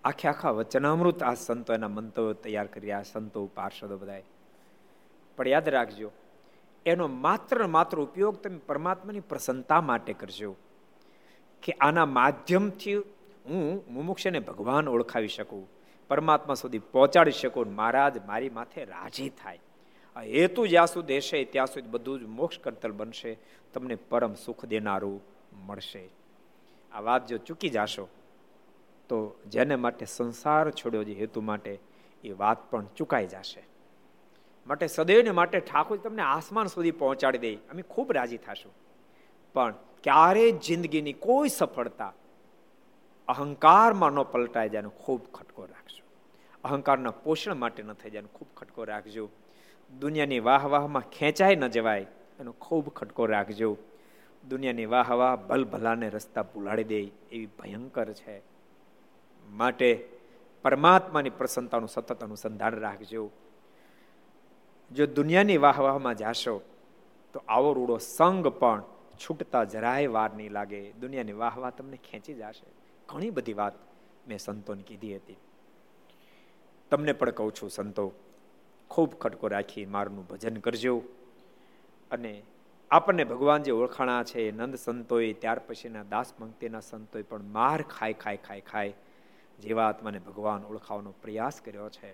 આખે 0.05 0.29
આખા 0.29 0.51
વચનામૃત 0.51 1.23
આ 1.23 1.35
સંતો 1.35 1.75
એના 1.75 1.89
મંતવ્યો 1.89 2.33
તૈયાર 2.33 2.67
કરી 2.67 2.81
રહ્યા, 2.81 3.03
સંતો, 3.03 3.47
પાર્ષદો 3.47 3.99
બધાએ. 3.99 4.23
પણ 5.37 5.49
યાદ 5.49 5.69
રાખજો, 5.69 6.11
એનો 6.87 7.09
માત્ર 7.09 7.67
માત્ર 7.67 7.99
ઉપયોગ 7.99 8.37
તમે 8.37 8.59
પરમાત્માની 8.59 9.21
પ્રસન્નતા 9.21 9.81
માટે 9.81 10.13
કરજો. 10.13 10.57
કે 11.63 11.73
આના 11.73 12.07
માધ્યમથી 12.07 12.95
હું 13.47 13.85
મુમુક્ષને 13.89 14.39
ભગવાન 14.39 14.89
ઓળખાવી 14.89 15.29
શકું. 15.29 15.80
પરમાત્મા 16.11 16.55
સુધી 16.55 16.79
પહોંચાડી 16.93 17.31
શકું 17.31 17.75
મહારાજ 17.75 18.21
મારી 18.27 18.51
માથે 18.51 18.85
રાજી 18.85 19.29
થાય. 19.29 19.61
હેતુ 20.17 20.67
જ્યાં 20.67 20.87
સુધી 20.87 21.17
હશે, 21.17 21.45
ત્યાં 21.45 21.67
સુધી 21.67 21.89
બધું 21.89 22.21
જ 22.21 22.31
મોક્ષ 22.39 22.59
કરતલ 22.59 22.93
બનશે, 22.93 23.33
તમને 23.75 23.97
પરમ 24.11 24.35
સુખ 24.35 24.65
દેનારું 24.65 25.19
મળશે. 25.67 26.05
આ 26.93 27.01
વાત 27.01 27.27
જો 27.27 27.39
ચૂકી 27.39 27.69
જાશો, 27.69 28.05
તો 29.09 29.17
જેને 29.47 29.77
માટે 29.77 30.05
સંસાર 30.07 30.65
છોડ્યો 30.71 31.05
જે 31.05 31.15
હેતુ 31.15 31.41
માટે 31.41 31.73
એ 32.25 32.33
વાત 32.33 32.71
પણ 32.71 32.87
ચૂકાઈ 32.97 33.27
જશે. 33.27 33.63
માટે 34.67 34.87
સદૈવને 34.87 35.31
માટે 35.31 35.59
ઠાકોર 35.61 35.99
તમને 35.99 36.23
આસમાન 36.23 36.67
સુધી 36.67 36.91
પહોંચાડી 36.91 37.39
દે, 37.39 37.53
અમે 37.71 37.83
ખૂબ 37.83 38.13
રાજી 38.13 38.37
થશું. 38.37 38.73
પણ 39.55 39.75
ક્યારેય 40.05 40.51
જિંદગીની 40.51 41.13
કોઈ 41.13 41.49
સફળતા 41.49 42.13
અહંકારમાં 43.29 44.13
ન 44.13 44.23
પલટાય 44.23 44.69
જાય 44.69 44.93
ખૂબ 45.05 45.23
ખટકો 45.35 45.63
રાખજો 45.65 46.00
અહંકારના 46.65 47.11
પોષણ 47.11 47.55
માટે 47.55 47.83
ન 47.83 47.93
થઈ 47.93 48.11
જાય 48.11 48.23
ખૂબ 48.23 48.49
ખટકો 48.57 48.85
રાખજો. 48.85 49.29
દુનિયાની 49.99 50.41
વાહ 50.41 50.67
વાહમાં 50.67 51.03
ખેંચાઈ 51.03 51.57
ન 51.57 51.67
જવાય 51.67 52.07
એનો 52.41 52.53
ખૂબ 52.53 52.89
ખટકો 52.89 53.27
રાખજો. 53.27 53.77
દુનિયાની 54.49 54.87
વાહ 54.87 55.11
વાહ 55.11 55.37
ભલ 55.37 55.65
ભલાને 55.65 56.09
રસ્તા 56.09 56.43
ભૂલાડી 56.43 56.85
દે 56.85 57.01
એવી 57.33 57.47
ભયંકર 57.47 58.13
છે. 58.13 58.43
માટે 59.51 60.09
પરમાત્માની 60.63 61.31
પ્રસન્નતાનું 61.31 61.89
સતત 61.89 62.25
અનુસંધાન 62.25 62.75
રાખજો. 62.75 63.31
જો 64.93 65.07
દુનિયાની 65.07 65.57
વાહ 65.57 65.81
વાહમાં 65.81 66.15
જાશો, 66.15 66.63
તો 67.33 67.43
આવો 67.49 67.73
રૂડો 67.73 67.99
સંગ 67.99 68.47
પણ 68.47 68.83
છૂટતા 69.21 69.65
જરાય 69.65 70.07
વાર 70.07 70.31
નહીં 70.35 70.53
લાગે. 70.53 70.93
દુનિયાની 70.93 71.33
વાહ 71.33 71.59
વાહ 71.59 71.71
તમને 71.71 71.97
ખેંચી 71.97 72.35
જશે. 72.35 72.67
ઘણી 73.09 73.31
બધી 73.31 73.53
વાત 73.53 73.73
મેં 74.29 74.39
સંતોને 74.39 74.83
કીધી 74.83 75.17
હતી. 75.17 75.37
તમને 76.91 77.13
પણ 77.13 77.31
કહું 77.31 77.55
છું 77.55 77.71
સંતો, 77.71 78.13
ખૂબ 78.91 79.15
ખટકો 79.15 79.49
રાખી 79.49 79.87
મારનું 79.87 80.27
ભજન 80.27 80.57
કરજો. 80.57 81.03
અને 82.11 82.43
આપણને 82.91 83.25
ભગવાન 83.25 83.63
જે 83.63 83.73
ઓળખાણા 83.73 84.23
છે, 84.23 84.51
નંદ 84.51 84.75
સંતોએ, 84.75 85.33
ત્યાર 85.33 85.59
પછીના 85.59 86.03
દાસ 86.03 86.35
પંક્તિના 86.39 86.81
સંતોએ 86.81 87.23
પણ 87.23 87.43
માર 87.43 87.83
ખાય 87.83 88.13
ખાય 88.13 88.37
ખાય 88.37 88.61
ખાય 88.61 88.93
જીવાત્માને 89.63 90.19
ભગવાન 90.19 90.65
ઓળખાવાનો 90.65 91.15
પ્રયાસ 91.23 91.61
કર્યો 91.61 91.89
છે. 91.89 92.13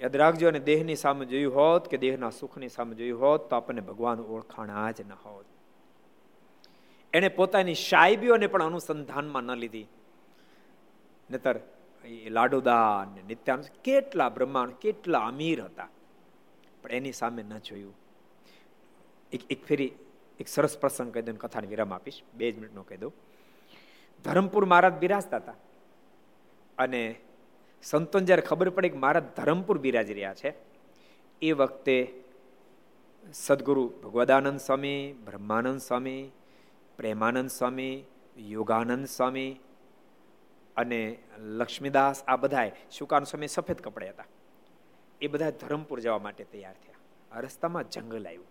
યાદ 0.00 0.16
રાખજો, 0.16 0.48
અને 0.48 0.60
દેહની 0.60 0.96
સામે 0.96 1.26
જોયું 1.26 1.54
હોત 1.54 1.88
કે 1.88 1.96
દેહના 1.96 2.30
સુખની 2.30 2.68
સામે 2.68 2.94
જોયું 2.94 3.20
હોત, 3.20 3.50
તો 3.50 3.56
આપણને 3.56 3.80
ભગવાન 3.80 4.20
ઓળખાણા 4.20 4.90
જ 4.90 5.00
ન 5.00 5.12
હોત. 5.12 5.44
એણે 7.12 7.28
પોતાની 7.28 7.74
સાહેબીઓને 7.74 8.46
પણ 8.46 8.62
અનુસંધાનમાં 8.62 9.42
ન 9.42 9.54
લીધી. 9.54 9.86
નતર 11.30 11.58
લાડુદા 12.28 13.06
ને 13.14 13.22
નિત્યાન 13.22 13.62
કેટલા 13.84 14.28
બ્રહ્માંડ, 14.28 14.70
કેટલા 14.70 15.18
અમીર 15.18 15.62
હતા. 15.62 15.88
પણ 16.82 16.92
એની 16.92 17.12
સામે 17.12 17.42
ન 17.42 17.58
જોયું. 17.58 17.94
એક 19.32 19.40
એક 19.50 19.64
ફેરી 19.64 19.92
એક 20.40 20.48
સરસ 20.48 20.78
પ્રસંગ 20.78 21.14
કહી 21.14 21.22
દઉં 21.22 21.38
કથાને 21.38 21.66
વિરામ 21.66 21.94
આપીશ. 21.94 22.22
બે 22.34 22.52
જ 22.52 22.54
મિનિટનો 22.54 22.82
કહી 22.82 22.96
દઉં. 22.96 23.12
ધરમપુર 24.24 24.64
મહારાજ 24.64 24.92
બિરાજતા 24.92 25.36
હતા. 25.36 25.54
અને 26.78 27.14
સંતોન 27.82 28.24
જ્યારે 28.24 28.42
ખબર 28.42 28.70
પડી 28.70 28.88
કે 28.88 28.98
મારા 28.98 29.20
ધરમપુર 29.20 29.78
બિરાજી 29.78 30.14
રહ્યા 30.14 30.34
છે, 30.34 30.54
એ 31.42 31.52
વખતે 31.52 32.24
સદગુરુ 33.32 33.88
ભગવદાનંદ 33.88 34.60
સ્વામી, 34.60 35.12
બ્રહ્માનંદ 35.24 35.80
સ્વામી, 35.80 36.30
પ્રેમાનંદ 36.96 37.50
સ્વામી, 37.50 38.04
યોગાનંદ 38.38 39.06
સ્વામી 39.06 39.60
અને 40.78 41.18
લક્ષ્મીદાસ 41.38 42.24
આ 42.24 42.36
બધાએ 42.36 42.72
શુકાન 42.90 43.24
સમય 43.24 43.46
સફેદ 43.46 43.76
કપડે 43.76 44.08
હતા. 44.08 44.24
એ 45.20 45.26
બધા 45.26 45.50
ધરમપુર 45.50 46.00
જવા 46.00 46.18
માટે 46.18 46.44
તૈયાર 46.44 46.74
થયા. 46.74 46.94
આ 47.36 47.40
રસ્તામાં 47.40 47.90
જંગલ 47.90 48.28
આવ્યું. 48.28 48.46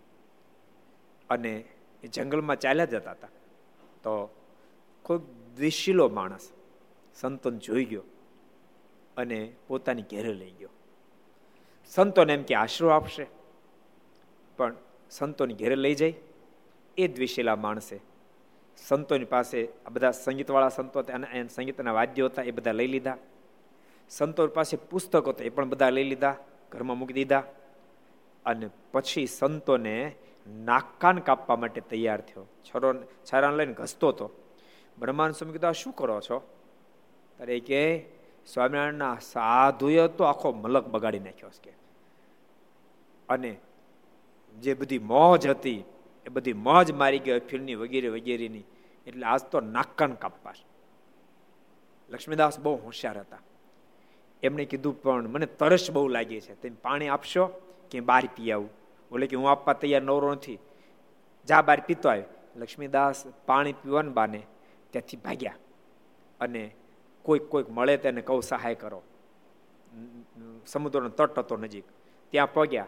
અને 1.30 1.64
એ 2.02 2.06
જંગલમાં 2.06 2.58
ચાલ્યા 2.58 2.84
જતા 2.84 3.10
હતા. 3.10 3.28
તો 4.02 4.40
કોઈ 5.02 5.18
દ્વિશીલો 5.56 6.08
માણસ 6.08 6.52
સંતોન 7.14 7.58
જોઈ 7.58 7.84
ગયો 7.84 8.02
અને 9.16 9.52
પોતાની 9.66 10.02
ઘેરે 10.02 10.34
લઈ 10.34 10.50
ગયો. 10.50 10.68
સંતોને 11.86 12.34
એમ 12.34 12.42
કે 12.42 12.54
આશરો 12.54 12.88
આપશે. 12.88 13.26
પણ 14.56 14.76
સંતોની 15.10 15.54
ઘેરે 15.54 15.76
લઈ 15.76 15.94
જાય. 15.94 16.14
એ 16.98 17.08
દ્વિશીલા 17.08 17.56
માણસે 17.56 18.00
સંતોની 18.86 19.24
પાસે 19.24 19.68
આ 19.86 19.90
બધા 19.90 20.10
સંગીતવાળા 20.10 20.68
સંતો 20.68 20.98
હતા 20.98 21.46
સંગીતના 21.50 21.92
વાદ્યો 21.92 22.26
હતા, 22.26 22.42
એ 22.42 22.50
બધા 22.50 22.72
લઈ 22.72 22.86
લીધા. 22.86 23.16
સંતો 24.08 24.46
પાસે 24.46 24.76
પુસ્તકો 24.76 25.30
હતા, 25.30 25.44
એ 25.44 25.48
પણ 25.48 25.68
બધા 25.68 25.90
લઈ 25.90 26.04
લીધા, 26.04 26.36
ઘરમાં 26.72 26.98
મૂકી 26.98 27.12
દીધા. 27.12 27.42
અને 28.46 28.70
પછી 28.92 29.26
સંતોને 29.26 30.14
નાકાન 30.46 31.18
કાપવા 31.18 31.56
માટે 31.56 31.80
તૈયાર 31.80 32.20
થયો. 32.20 32.44
છરો 32.44 32.94
છરાને 32.94 33.56
લઈને 33.56 33.72
ઘસતો 33.72 34.08
હતો. 34.08 34.30
બ્રહ્માંડ 34.98 35.32
સ્વામી 35.32 35.52
કીધું 35.52 35.72
શું 35.72 35.92
કરો 35.92 36.20
છો? 36.20 36.48
ત્યારે 37.36 37.60
કે 37.60 38.04
સ્વામિનારાયણના 38.46 39.18
સાધુએ 39.22 40.08
તો 40.08 40.24
આખો 40.24 40.52
મલક 40.52 40.86
બગાડી 40.86 41.18
નાખ્યો 41.18 41.50
છે. 41.50 41.72
અને 43.28 43.56
જે 44.60 44.74
બધી 44.74 44.98
મોજ 44.98 45.46
હતી 45.46 45.84
એ 46.28 46.30
બધી 46.30 46.52
મોજ 46.52 46.92
મારી 46.92 47.18
ગઈ 47.18 47.38
ફીલની 47.38 47.74
વગેરે 47.74 48.08
વગેરેની. 48.08 48.64
એટલે 49.06 49.26
આજ 49.26 49.42
તો 49.42 49.60
નાકન 49.60 50.12
કાપવા 50.12 50.54
લક્ષ્મીદાસ 52.10 52.60
બહુ 52.60 52.76
હોશિયાર 52.76 53.18
હતા. 53.18 53.38
એમણે 54.42 54.64
કીધું, 54.64 55.02
પણ 55.02 55.28
મને 55.28 55.46
તરસ 55.46 55.90
બહુ 55.90 56.08
લાગે 56.08 56.40
છે. 56.40 56.54
તમે 56.54 56.76
પાણી 56.82 57.08
આપશો 57.08 57.46
કે 57.90 58.00
બહાર 58.00 58.28
પી 58.36 58.52
આવું? 58.52 58.70
બોલે 59.10 59.26
કે, 59.26 59.36
હું 59.36 59.50
આપવા 59.50 59.72
તૈયાર 59.72 60.02
નવરો 60.02 60.32
નથી. 60.32 60.58
જા 61.46 61.62
બહાર 61.62 61.80
પીતો 61.86 62.08
આવ્યો 62.08 62.24
લક્ષ્મીદાસ 62.56 63.24
પાણી 63.46 63.72
પીવાનું 63.72 64.14
બાને 64.14 64.42
ત્યાંથી 64.90 65.16
ભાગ્યા. 65.16 65.54
અને 66.40 66.74
કોઈક 67.22 67.42
કોઈક 67.42 67.70
મળે 67.70 67.96
તેને 67.96 68.20
કહું, 68.20 68.42
સહાય 68.42 68.74
કરો. 68.74 69.02
સમુદ્રનો 70.66 71.08
તટ 71.08 71.38
હતો 71.38 71.56
નજીક. 71.56 71.84
ત્યાં 72.30 72.52
પગ્યા 72.52 72.86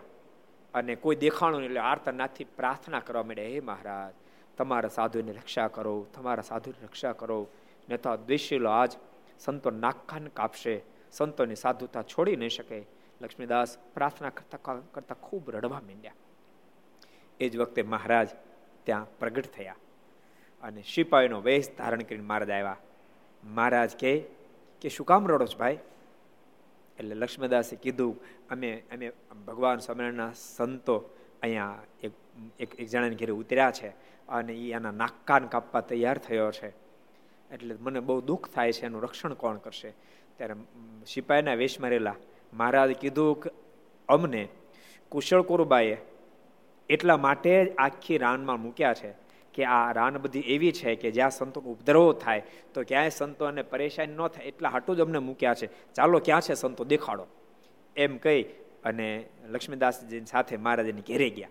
અને 0.74 0.94
કોઈ 0.94 1.16
દેખાણું 1.16 1.64
એટલે 1.64 1.80
આર્તનાથથી 1.80 2.44
પ્રાર્થના 2.44 3.00
કરવા 3.00 3.22
માંડે, 3.22 3.48
હે 3.48 3.60
મહારાજ, 3.60 4.14
તમારા 4.56 4.88
સાધુની 4.88 5.32
રક્ષા 5.32 5.68
કરો, 5.68 6.06
તમારા 6.14 6.42
સાધુની 6.42 6.84
રક્ષા 6.84 7.12
કરો. 7.12 7.48
ને 7.88 7.96
તો 7.96 8.16
દ્વેષીલો 8.16 8.70
આજ 8.70 8.92
સંતો 9.38 9.70
નાખાન 9.70 10.26
કાપશે, 10.26 10.82
સંતોની 11.12 11.54
સાધુતા 11.54 12.02
છોડી 12.02 12.36
નહીં 12.36 12.48
શકે. 12.48 12.86
લક્ષ્મીદાસ 13.22 13.78
પ્રાર્થના 13.94 14.30
કરતા 14.30 14.74
કરતા 14.74 15.14
ખૂબ 15.14 15.50
રડવા 15.50 15.80
માંડ્યા. 15.80 16.12
એ 17.40 17.48
જ 17.48 17.56
વખતે 17.56 17.82
મહારાજ 17.82 18.28
ત્યાં 18.84 19.18
પ્રગટ 19.18 19.46
થયા 19.46 19.76
અને 20.62 20.82
સિપાહીનો 20.94 21.40
વેશ 21.40 21.76
ધારણ 21.78 22.02
કરીને 22.02 22.24
મહારાજ 22.24 22.50
આવ્યા. 22.50 22.76
મહારાજ 23.44 24.00
કહે, 24.00 24.24
કે 24.80 24.88
શું 24.88 25.06
કામ 25.06 25.28
રડો 25.28 25.46
છો 25.46 25.58
ભાઈ? 25.58 25.78
એટલે 27.00 27.14
લક્ષ્મીદાસે 27.14 27.76
કીધું, 27.76 28.14
અમે 28.50 28.70
અમે 28.92 29.06
ભગવાન 29.46 29.78
સ્વામિનારાયણના 29.78 30.32
સંતો 30.32 30.96
અહીંયા 31.42 31.82
એક 32.02 32.12
એક 32.60 32.70
એક 32.80 32.88
જણાને 32.88 33.14
ઘેરે 33.14 33.32
ઉતર્યા 33.32 33.70
છે 33.70 33.88
અને 34.28 34.52
એ 34.54 34.72
એના 34.72 34.90
નાકાન 34.92 35.44
કાપવા 35.46 35.80
તૈયાર 35.80 36.18
થયો 36.18 36.50
છે. 36.50 36.68
એટલે 37.50 37.74
મને 37.80 38.00
બહુ 38.00 38.20
દુઃખ 38.20 38.48
થાય 38.48 38.72
છે, 38.72 38.86
એનું 38.86 39.02
રક્ષણ 39.02 39.34
કોણ 39.34 39.56
કરશે? 39.56 39.90
ત્યારે 40.36 40.54
સિપાહીના 41.06 41.54
વેશમાં 41.54 41.90
રહેલા 41.90 42.16
મહારાજ 42.52 42.92
કીધું 42.92 43.40
કે, 43.40 43.50
અમને 44.08 44.48
કુશળ 45.12 45.42
કુરુબાએ 45.42 45.96
એટલા 46.88 47.16
માટે 47.16 47.52
જ 47.64 47.74
આખી 47.78 48.18
રાનમાં 48.18 48.60
મૂક્યા 48.60 48.94
છે 48.94 49.10
કે 49.54 49.64
આ 49.64 49.92
રાન 49.92 50.18
બધી 50.18 50.40
એવી 50.40 50.72
છે 50.72 50.94
કે 50.94 51.10
જ્યાં 51.10 51.30
સંતોનો 51.30 51.70
ઉપદ્રવો 51.70 52.12
થાય, 52.12 52.42
તો 52.74 52.82
ક્યાંય 52.82 53.10
સંતોને 53.10 53.62
પરેશાની 53.62 54.14
ન 54.14 54.28
થાય, 54.28 54.46
એટલા 54.46 54.68
હાટું 54.68 54.96
જ 54.96 55.00
અમને 55.00 55.18
મૂક્યા 55.18 55.54
છે. 55.54 55.92
ચાલો, 55.92 56.18
ક્યાં 56.18 56.40
છે 56.40 56.54
સંતો? 56.54 56.84
દેખાડો. 56.84 57.26
એમ 57.96 58.16
કહી 58.16 58.42
અને 58.84 59.28
લક્ષ્મીદાસજી 59.48 60.24
સાથે 60.24 60.56
મહારાજની 60.56 61.00
ઘેરે 61.00 61.30
ગયા. 61.30 61.48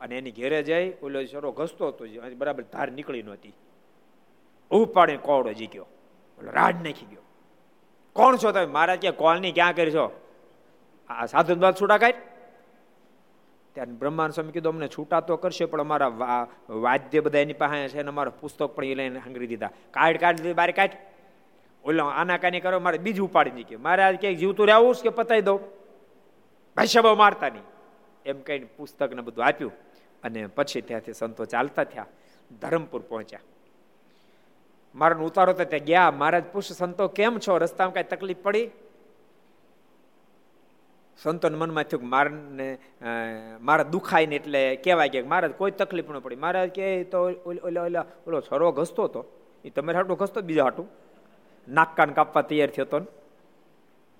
અને 0.00 0.18
એની 0.18 0.30
ઘેરે 0.30 0.62
જઈ 0.62 0.92
ઓલો 1.02 1.24
સરો 1.24 1.52
ઘસતો 1.52 1.88
હતો 1.88 2.06
બરાબર 2.36 2.62
ધાર 2.62 2.92
નીકળી 2.92 3.22
નહોતી 3.22 3.52
ઉપાડે 4.70 5.16
કોવડો 5.16 5.52
જીક્યો 5.52 5.86
ઓલો 6.38 6.50
રાડ 6.50 6.74
નાખી 6.74 7.06
ગયો. 7.06 7.22
કોણ 8.12 8.36
છો 8.36 8.52
તમે? 8.52 8.66
મહારાજ 8.66 8.98
કે 8.98 9.10
કોલની 9.10 9.52
ક્યાં 9.52 9.74
કરી 9.74 9.90
છો? 9.90 10.20
આ 11.08 11.26
સાધુ 11.26 11.54
બાદ 11.54 11.74
છૂટા 11.80 11.98
કાઢ. 11.98 12.14
ત્યારે 13.80 13.92
બ્રહ્માંડ 13.92 14.32
સ્વામી 14.32 14.52
કીધું, 14.52 14.72
અમને 14.72 14.88
છૂટા 14.88 15.20
તો 15.20 15.36
કરશે, 15.36 15.64
પણ 15.64 15.80
અમારા 15.80 16.08
વાદ્ય 16.68 17.20
બધા 17.20 17.38
એની 17.38 17.52
પાસે 17.52 17.88
છે 17.88 17.98
અને 17.98 18.08
અમારા 18.08 18.32
પુસ્તક 18.40 18.66
પણ 18.68 18.84
એ 18.84 18.94
લઈને 18.94 19.18
હાંગરી 19.18 19.46
દીધા. 19.46 19.70
કાઢ 19.90 20.18
કાઢ, 20.20 20.36
દીધી, 20.36 20.52
બારે 20.52 20.72
કાઢ. 20.72 20.96
ઓલો, 21.84 22.04
આના 22.12 22.36
કાની 22.36 22.60
કરો, 22.60 22.80
મારે 22.80 22.98
બીજું 22.98 23.28
ઉપાડી 23.28 23.50
દીધું 23.50 23.80
મારે 23.82 24.02
આજે 24.02 24.16
ક્યાંક 24.16 24.36
જીવતું 24.36 24.66
રહેવું 24.66 24.94
કે 25.02 25.08
પતાવી 25.10 25.40
દઉં? 25.40 25.60
ભાઈ 26.76 27.16
મારતા 27.16 27.48
નહીં. 27.48 27.64
એમ 28.26 28.42
કહીને 28.42 28.68
પુસ્તકને 28.76 29.22
બધું 29.22 29.44
આપ્યું 29.44 29.72
અને 30.22 30.46
પછી 30.46 30.80
ત્યાંથી 30.82 31.12
સંતો 31.12 31.44
ચાલતા 31.44 31.84
થયા, 31.84 32.06
ધરમપુર 32.60 33.02
પહોંચ્યા. 33.08 33.40
મારા 34.94 35.24
ઉતારો 35.24 35.52
તો 35.52 35.64
ત્યાં 35.64 35.84
ગયા. 35.84 36.10
મહારાજ, 36.10 36.44
પૂછ, 36.52 36.70
સંતો 36.76 37.08
કેમ 37.08 37.38
છો? 37.38 37.58
રસ્તામાં 37.58 37.94
કઈ 37.94 38.08
તકલીફ 38.12 38.42
પડી? 38.42 38.68
સંતોન 41.22 41.54
મનમાં 41.54 41.84
થયું 41.84 42.00
કે 42.00 42.08
મારને 42.08 42.78
મારા 43.60 43.82
દુખાય 43.82 44.26
ને 44.26 44.36
એટલે 44.36 44.76
કહેવાય 44.76 45.08
કે 45.08 45.22
મારા 45.22 45.48
કોઈ 45.48 45.70
તકલીફ 45.70 46.10
ન 46.10 46.18
પડી. 46.18 46.36
મહારાજ 46.36 46.70
કે 46.70 47.04
તો 47.04 47.18
ઓલા 47.46 47.82
ઓલા, 47.82 48.04
ઓલો 48.26 48.40
છરો 48.40 48.72
ઘસતો 48.72 49.04
હતો. 49.04 49.22
એ 49.64 49.70
તમારે 49.70 49.96
હાટું 49.96 50.16
ઘસતો, 50.16 50.40
બીજા 50.40 50.64
હાટું. 50.64 50.88
નાક 51.68 51.96
કાન 51.96 52.10
કાપવા 52.12 52.42
તૈયાર 52.42 52.70
થયો 52.70 52.84
હતો 52.84 52.98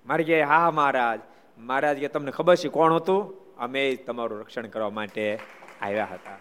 મારે 0.05 0.23
કે, 0.23 0.41
હા 0.41 0.71
મહારાજ. 0.71 1.19
મહારાજ 1.57 1.97
કે, 1.99 2.07
તમને 2.07 2.31
ખબર 2.31 2.55
છે 2.55 2.69
કોણ 2.69 2.93
હતું? 2.93 3.19
અમે 3.57 3.95
તમારું 3.95 4.39
રક્ષણ 4.39 4.67
કરવા 4.67 4.89
માટે 4.89 5.39
આવ્યા 5.81 6.07
હતા. 6.11 6.37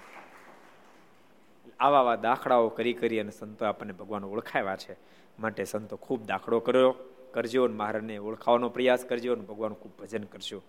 આવા 1.81 1.99
આવા 1.99 2.17
દાખલાઓ 2.17 2.69
કરી 2.69 2.93
કરી 2.93 3.21
અને 3.21 3.31
સંતો 3.31 3.65
આપણને 3.65 3.93
ભગવાન 3.93 4.25
ઓળખાવ્યા 4.25 4.77
છે. 4.77 4.97
માટે 5.39 5.65
સંતો 5.65 5.97
ખૂબ 5.97 6.27
દાખલો 6.27 6.61
કર્યો. 6.61 6.95
કરજો 7.33 7.65
અને 7.65 7.75
મહારાજને 7.75 8.19
ઓળખાવાનો 8.19 8.69
પ્રયાસ 8.69 9.05
કરજો 9.05 9.33
અને 9.33 9.43
ભગવાન 9.43 9.73
ખૂબ 9.73 9.93
ભજન 10.01 10.25
કરજો. 10.25 10.63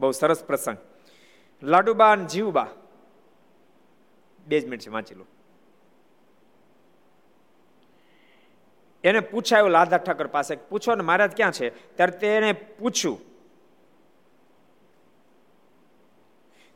બહુ 0.00 0.10
સરસ 0.10 0.44
પ્રસંગ. 0.44 0.76
લાડુબા 1.62 2.12
અને 2.12 2.24
જીવબા. 2.24 2.66
બે 4.46 4.60
જ 4.60 4.64
મિનિટ 4.64 4.80
છે, 4.80 4.90
વાંચી 4.90 5.14
લો. 5.14 5.26
એને 9.04 9.20
પૂછાયું 9.20 9.70
લાધા 9.70 9.96
ઠાકર 9.96 10.26
પાસે 10.26 10.56
પૂછો 10.56 10.94
ને 10.94 11.02
મહારાજ 11.02 11.36
ક્યાં 11.36 11.52
છે? 11.52 11.96
ત્યારે 11.96 12.18
તેને 12.18 12.52
પૂછ્યું. 12.52 13.18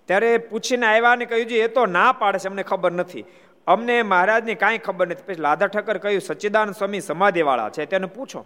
ત્યારે 0.05 0.39
પૂછીને 0.39 0.87
આવ્યા 0.87 1.15
ને 1.15 1.27
કહ્યું 1.27 1.51
એ 1.51 1.69
તો 1.69 1.87
ના 1.87 2.13
પાડે 2.13 2.39
છે, 2.39 2.49
અમને 2.49 2.63
ખબર 2.63 2.93
નથી. 2.93 3.25
અમને 3.67 4.03
મહારાજની 4.03 4.55
કાંઈ 4.55 4.79
ખબર 4.79 5.09
નથી. 5.09 5.23
પછી 5.23 5.41
લાધા 5.41 5.67
ઠક્કર 5.67 5.99
કહ્યું, 5.99 6.21
સચ્ચિદાનંદ 6.21 6.75
સ્વામી 6.75 7.01
સમાધિવાળા 7.01 7.71
છે. 7.71 7.87
તેને 7.87 8.07
પૂછો. 8.07 8.45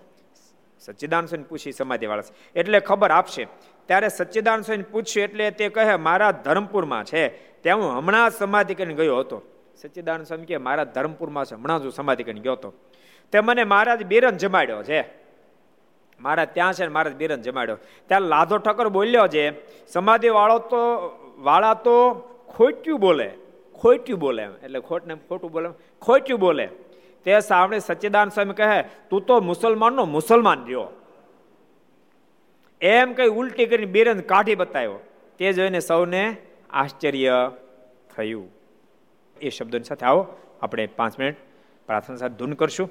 સચ્ચિદાનંદ 0.86 1.28
સ્વામી 1.28 1.44
પૂછી 1.44 1.72
સમાધિવાળા 1.72 2.22
છે. 2.22 2.58
એટલે 2.58 2.80
ખબર 2.80 3.10
આપશે. 3.10 3.46
ત્યારે 3.86 4.08
સચ્ચિદાનંદ 4.08 4.64
સ્વામી 4.64 4.82
પૂછ્યું 4.82 5.24
એટલે 5.24 5.50
તે 5.50 5.68
કહે, 5.68 5.96
મારા 5.96 6.30
ધરમપુરમાં 6.30 7.04
છે. 7.04 7.28
ત્યાં 7.62 7.78
હું 7.78 7.90
હમણાં 7.98 8.30
સમાધિ 8.30 8.74
કરીને 8.74 8.94
ગયો 8.94 9.18
હતો. 9.18 9.42
સચ્ચિદાનંદ 9.76 10.26
સ્વામી 10.26 10.44
કે 10.44 10.56
મારા 10.56 10.84
ધરમપુરમાં 10.84 11.44
છે, 11.44 11.54
હમણાં 11.54 11.82
જ 11.82 11.94
સમાધિ 11.94 12.24
કરીને 12.24 12.40
ગયો 12.40 12.52
હતો. 12.52 12.72
તે 13.32 13.40
મને 13.40 13.64
મહારાજ 13.64 14.06
બિરન 14.06 14.36
જમાડ્યો 14.36 14.82
છે. 14.82 15.00
મહારાજ 16.20 16.48
ત્યાં 16.48 16.72
છે 16.72 16.86
મહારાજ 16.86 17.14
બિરન 17.14 17.42
જમાડ્યો. 17.42 17.78
ત્યાં 18.06 18.20
લાધો 18.20 18.56
ઠક્કર 18.58 18.88
બોલ્યો 18.88 19.26
છે 19.28 19.44
સમાધિ 19.86 20.28
વાળો 20.28 20.58
તો, 20.58 20.78
વાળા 21.38 21.74
તો 21.74 22.12
ખોટ્યું 22.48 23.00
બોલે 23.00 23.30
ખોટ્યું 23.74 24.18
બોલે 24.18 24.42
એટલે 24.42 24.80
ખોટને 24.80 25.14
ખોટું 25.14 25.52
બોલે 25.52 25.68
ખોટ્યું 26.02 26.40
બોલે. 26.40 26.68
તે 27.26 27.40
સામે 27.40 27.78
સચ્ચિદાન 27.78 28.28
સ્વામી 28.28 28.54
કહે, 28.54 28.82
તું 28.82 29.26
તો 29.26 29.40
મુસલમાનનો 29.40 30.04
મુસલમાન 30.04 30.62
રહ્યો. 30.62 30.88
એમ 32.80 33.12
કઈ 33.12 33.28
ઉલટી 33.28 33.66
કરીને 33.66 33.86
બિરંજ 33.86 34.22
કાઢી 34.22 34.54
બતાવ્યો. 34.54 34.98
તે 35.38 35.52
જોઈને 35.52 35.80
સૌને 35.80 36.36
આશ્ચર્ય 36.70 37.50
થયું. 38.16 38.50
એ 39.40 39.50
શબ્દોની 39.50 39.84
સાથે 39.84 40.06
આવો, 40.06 40.26
આપણે 40.62 40.86
પાંચ 40.86 41.18
મિનિટ 41.18 41.36
પ્રાર્થના 41.86 42.16
સાથે 42.16 42.34
ધૂન 42.34 42.52
કરશું. 42.52 42.90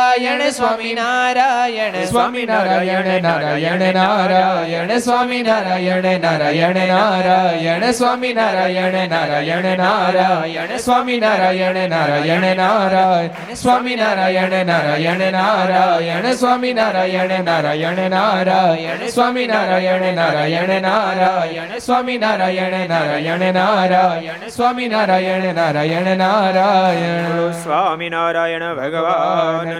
નારાયણ 0.00 0.50
સ્વામી 0.50 0.94
નારાયણ 0.94 2.06
સ્વામી 2.06 2.46
નારાયણ 2.46 3.08
સ્વામી 4.98 5.42
નારાયણ 5.42 6.22
નારાયણ 6.22 6.88
નારાયણ 6.88 7.90
સ્વામી 7.90 8.32
નારાયણ 8.32 9.06
નારાયણ 9.06 9.80
નારાયણ 9.80 10.78
સ્વામી 10.78 11.20
નારાયણ 11.20 11.88
નારાયણ 11.88 12.60
નારાયણ 12.60 13.56
સ્વામી 13.56 13.96
નારાયણ 13.96 14.66
નારાયણ 14.66 15.32
નારાયણ 15.32 16.36
સ્વામી 16.36 16.74
નારાયણ 16.74 17.42
નારાયણ 17.42 18.10
નારાયણ 18.10 19.14
સ્વામી 19.14 19.44
નારાયણ 19.44 20.14
નારાયણ 20.14 20.80
નારાયણ 20.80 21.80
સ્વામી 21.80 22.18
નારાયણ 22.18 22.18
નારાયણ 22.18 22.18
નારાયણ 22.18 22.18
સ્વામી 22.18 22.18
નારાયણ 22.18 22.88
નારાયણ 22.88 23.52
નારાયણ 23.52 24.48
સ્વામી 24.48 24.88
નારાયણ 24.88 25.54
નારાયણ 25.54 26.16
નારાયણ 26.16 27.52
સ્વામિનારાયણ 27.52 28.80